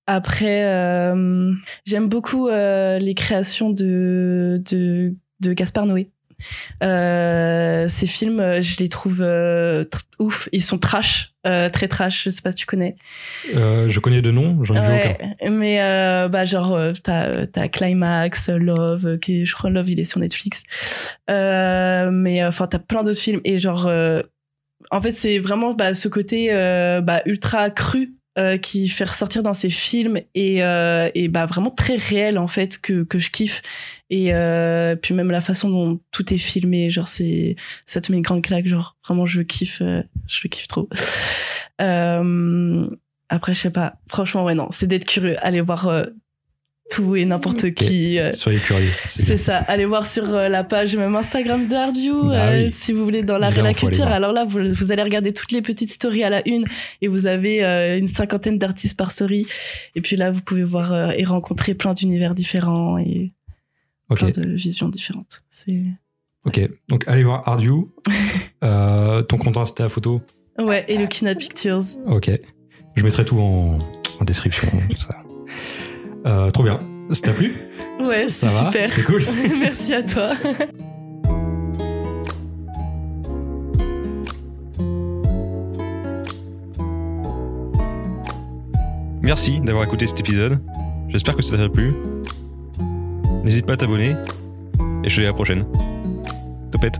Après, 0.07 0.63
euh, 0.65 1.53
j'aime 1.85 2.07
beaucoup 2.07 2.47
euh, 2.47 2.97
les 2.97 3.13
créations 3.13 3.69
de, 3.69 4.61
de, 4.69 5.13
de 5.41 5.53
Gaspard 5.53 5.85
Noé. 5.85 6.09
Euh, 6.83 7.87
ces 7.89 8.05
films, 8.07 8.61
je 8.61 8.77
les 8.77 8.89
trouve 8.89 9.21
euh, 9.21 9.85
ouf. 10.19 10.47
Ils 10.51 10.63
sont 10.63 10.77
trash, 10.77 11.33
euh, 11.45 11.69
très 11.69 11.87
trash. 11.87 12.25
Je 12.25 12.29
sais 12.29 12.41
pas 12.41 12.51
si 12.51 12.57
tu 12.57 12.65
connais. 12.65 12.95
Euh, 13.55 13.89
je 13.89 13.99
connais 13.99 14.21
de 14.21 14.31
nom, 14.31 14.63
j'en 14.63 14.75
ai 14.75 14.79
vu 14.79 15.09
aucun. 15.09 15.51
mais 15.51 15.81
euh, 15.81 16.27
bah 16.29 16.45
genre 16.45 16.79
t'as 17.03 17.45
t'as 17.47 17.67
Climax, 17.67 18.49
Love, 18.49 19.17
qui 19.19 19.45
je 19.45 19.55
crois 19.55 19.69
Love 19.71 19.89
il 19.89 19.99
est 19.99 20.03
sur 20.03 20.19
Netflix. 20.19 20.63
Euh, 21.29 22.11
mais 22.11 22.45
enfin 22.45 22.67
t'as 22.67 22.79
plein 22.79 23.03
d'autres 23.03 23.19
films 23.19 23.41
et 23.43 23.57
genre 23.57 23.87
euh, 23.87 24.21
en 24.91 25.01
fait 25.01 25.13
c'est 25.13 25.39
vraiment 25.39 25.73
bah, 25.73 25.93
ce 25.93 26.07
côté 26.07 26.49
euh, 26.53 27.01
bah, 27.01 27.21
ultra 27.25 27.71
cru 27.71 28.13
euh, 28.37 28.57
qui 28.57 28.87
fait 28.87 29.05
ressortir 29.05 29.43
dans 29.43 29.53
ces 29.53 29.69
films 29.69 30.19
et 30.35 30.63
euh, 30.63 31.09
et 31.15 31.27
bah 31.27 31.45
vraiment 31.45 31.71
très 31.71 31.95
réel 31.95 32.37
en 32.37 32.47
fait 32.47 32.79
que 32.79 33.03
que 33.03 33.19
je 33.19 33.31
kiffe 33.31 33.61
et 34.09 34.33
euh, 34.33 34.95
puis 34.95 35.13
même 35.13 35.31
la 35.31 35.41
façon 35.41 35.69
dont 35.69 35.99
tout 36.11 36.33
est 36.33 36.37
filmé 36.37 36.89
genre 36.89 37.07
c'est 37.07 37.55
ça 37.85 37.99
te 38.01 38.11
met 38.11 38.17
une 38.17 38.23
grande 38.23 38.43
claque 38.43 38.67
genre 38.67 38.95
vraiment 39.05 39.25
je 39.25 39.41
kiffe 39.41 39.81
euh, 39.81 40.03
je 40.27 40.47
kiffe 40.47 40.67
trop 40.67 40.87
euh, 41.81 42.87
après, 43.29 43.53
je 43.53 43.59
sais 43.59 43.71
pas. 43.71 43.95
Franchement, 44.07 44.43
ouais, 44.45 44.55
non. 44.55 44.69
C'est 44.71 44.87
d'être 44.87 45.05
curieux. 45.05 45.35
Allez 45.41 45.61
voir 45.61 45.87
euh, 45.87 46.05
tout 46.89 47.15
et 47.15 47.25
n'importe 47.25 47.71
qui. 47.73 48.17
euh, 48.17 48.31
Soyez 48.31 48.59
curieux. 48.59 48.89
C'est 49.07 49.35
ça. 49.37 49.57
Allez 49.57 49.85
voir 49.85 50.05
sur 50.05 50.33
euh, 50.33 50.47
la 50.47 50.63
page 50.63 50.95
même 50.95 51.15
Instagram 51.15 51.67
d'Artview 51.67 52.29
Bah 52.29 52.45
euh, 52.51 52.69
si 52.73 52.93
vous 52.93 53.03
voulez 53.03 53.23
dans 53.23 53.37
l'art 53.37 53.57
et 53.57 53.61
la 53.61 53.73
culture. 53.73 54.07
Alors 54.07 54.31
là, 54.31 54.45
vous, 54.45 54.59
vous 54.73 54.91
allez 54.91 55.03
regarder 55.03 55.33
toutes 55.33 55.51
les 55.51 55.61
petites 55.61 55.91
stories 55.91 56.23
à 56.23 56.29
la 56.29 56.47
une 56.47 56.65
et 57.01 57.07
vous 57.09 57.27
avez 57.27 57.63
euh, 57.63 57.97
une 57.97 58.07
cinquantaine 58.07 58.57
d'artistes 58.57 58.97
par 58.97 59.11
story. 59.11 59.45
Et 59.95 60.01
puis 60.01 60.15
là, 60.15 60.31
vous 60.31 60.41
pouvez 60.41 60.63
voir 60.63 60.93
euh, 60.93 61.09
et 61.09 61.23
rencontrer 61.25 61.73
plein 61.73 61.93
d'univers 61.93 62.33
différents 62.33 62.97
et 62.97 63.33
plein 64.15 64.29
de 64.29 64.49
visions 64.51 64.87
différentes. 64.87 65.41
C'est 65.49 65.83
ok. 66.45 66.69
Donc 66.87 67.03
allez 67.07 67.23
voir 67.25 67.43
euh, 68.63 69.23
ton 69.23 69.37
compte 69.37 69.57
Insta 69.57 69.89
photo. 69.89 70.21
ouais. 70.57 70.85
Et 70.87 70.97
le 70.97 71.07
Kina 71.07 71.35
Pictures. 71.35 71.83
Ok. 72.05 72.31
Je 72.95 73.03
mettrai 73.03 73.25
tout 73.25 73.37
en, 73.39 73.77
en 74.19 74.23
description. 74.23 74.69
tout 74.89 74.97
ça. 74.97 75.17
Euh, 76.25 76.49
trop 76.51 76.63
bien. 76.63 76.79
Ça 77.11 77.27
t'a 77.27 77.33
plu 77.33 77.55
Ouais, 78.03 78.27
c'est 78.27 78.49
super. 78.49 78.89
C'est 78.89 79.03
cool. 79.03 79.23
Merci 79.59 79.93
à 79.93 80.03
toi. 80.03 80.29
Merci 89.21 89.59
d'avoir 89.59 89.83
écouté 89.83 90.07
cet 90.07 90.19
épisode. 90.21 90.59
J'espère 91.09 91.35
que 91.35 91.41
ça 91.41 91.57
t'a 91.57 91.69
plu. 91.69 91.93
N'hésite 93.43 93.65
pas 93.65 93.73
à 93.73 93.77
t'abonner. 93.77 94.15
Et 95.03 95.09
je 95.09 95.15
te 95.15 95.21
dis 95.21 95.25
à 95.25 95.29
la 95.29 95.33
prochaine. 95.33 95.65
Topette. 96.71 96.99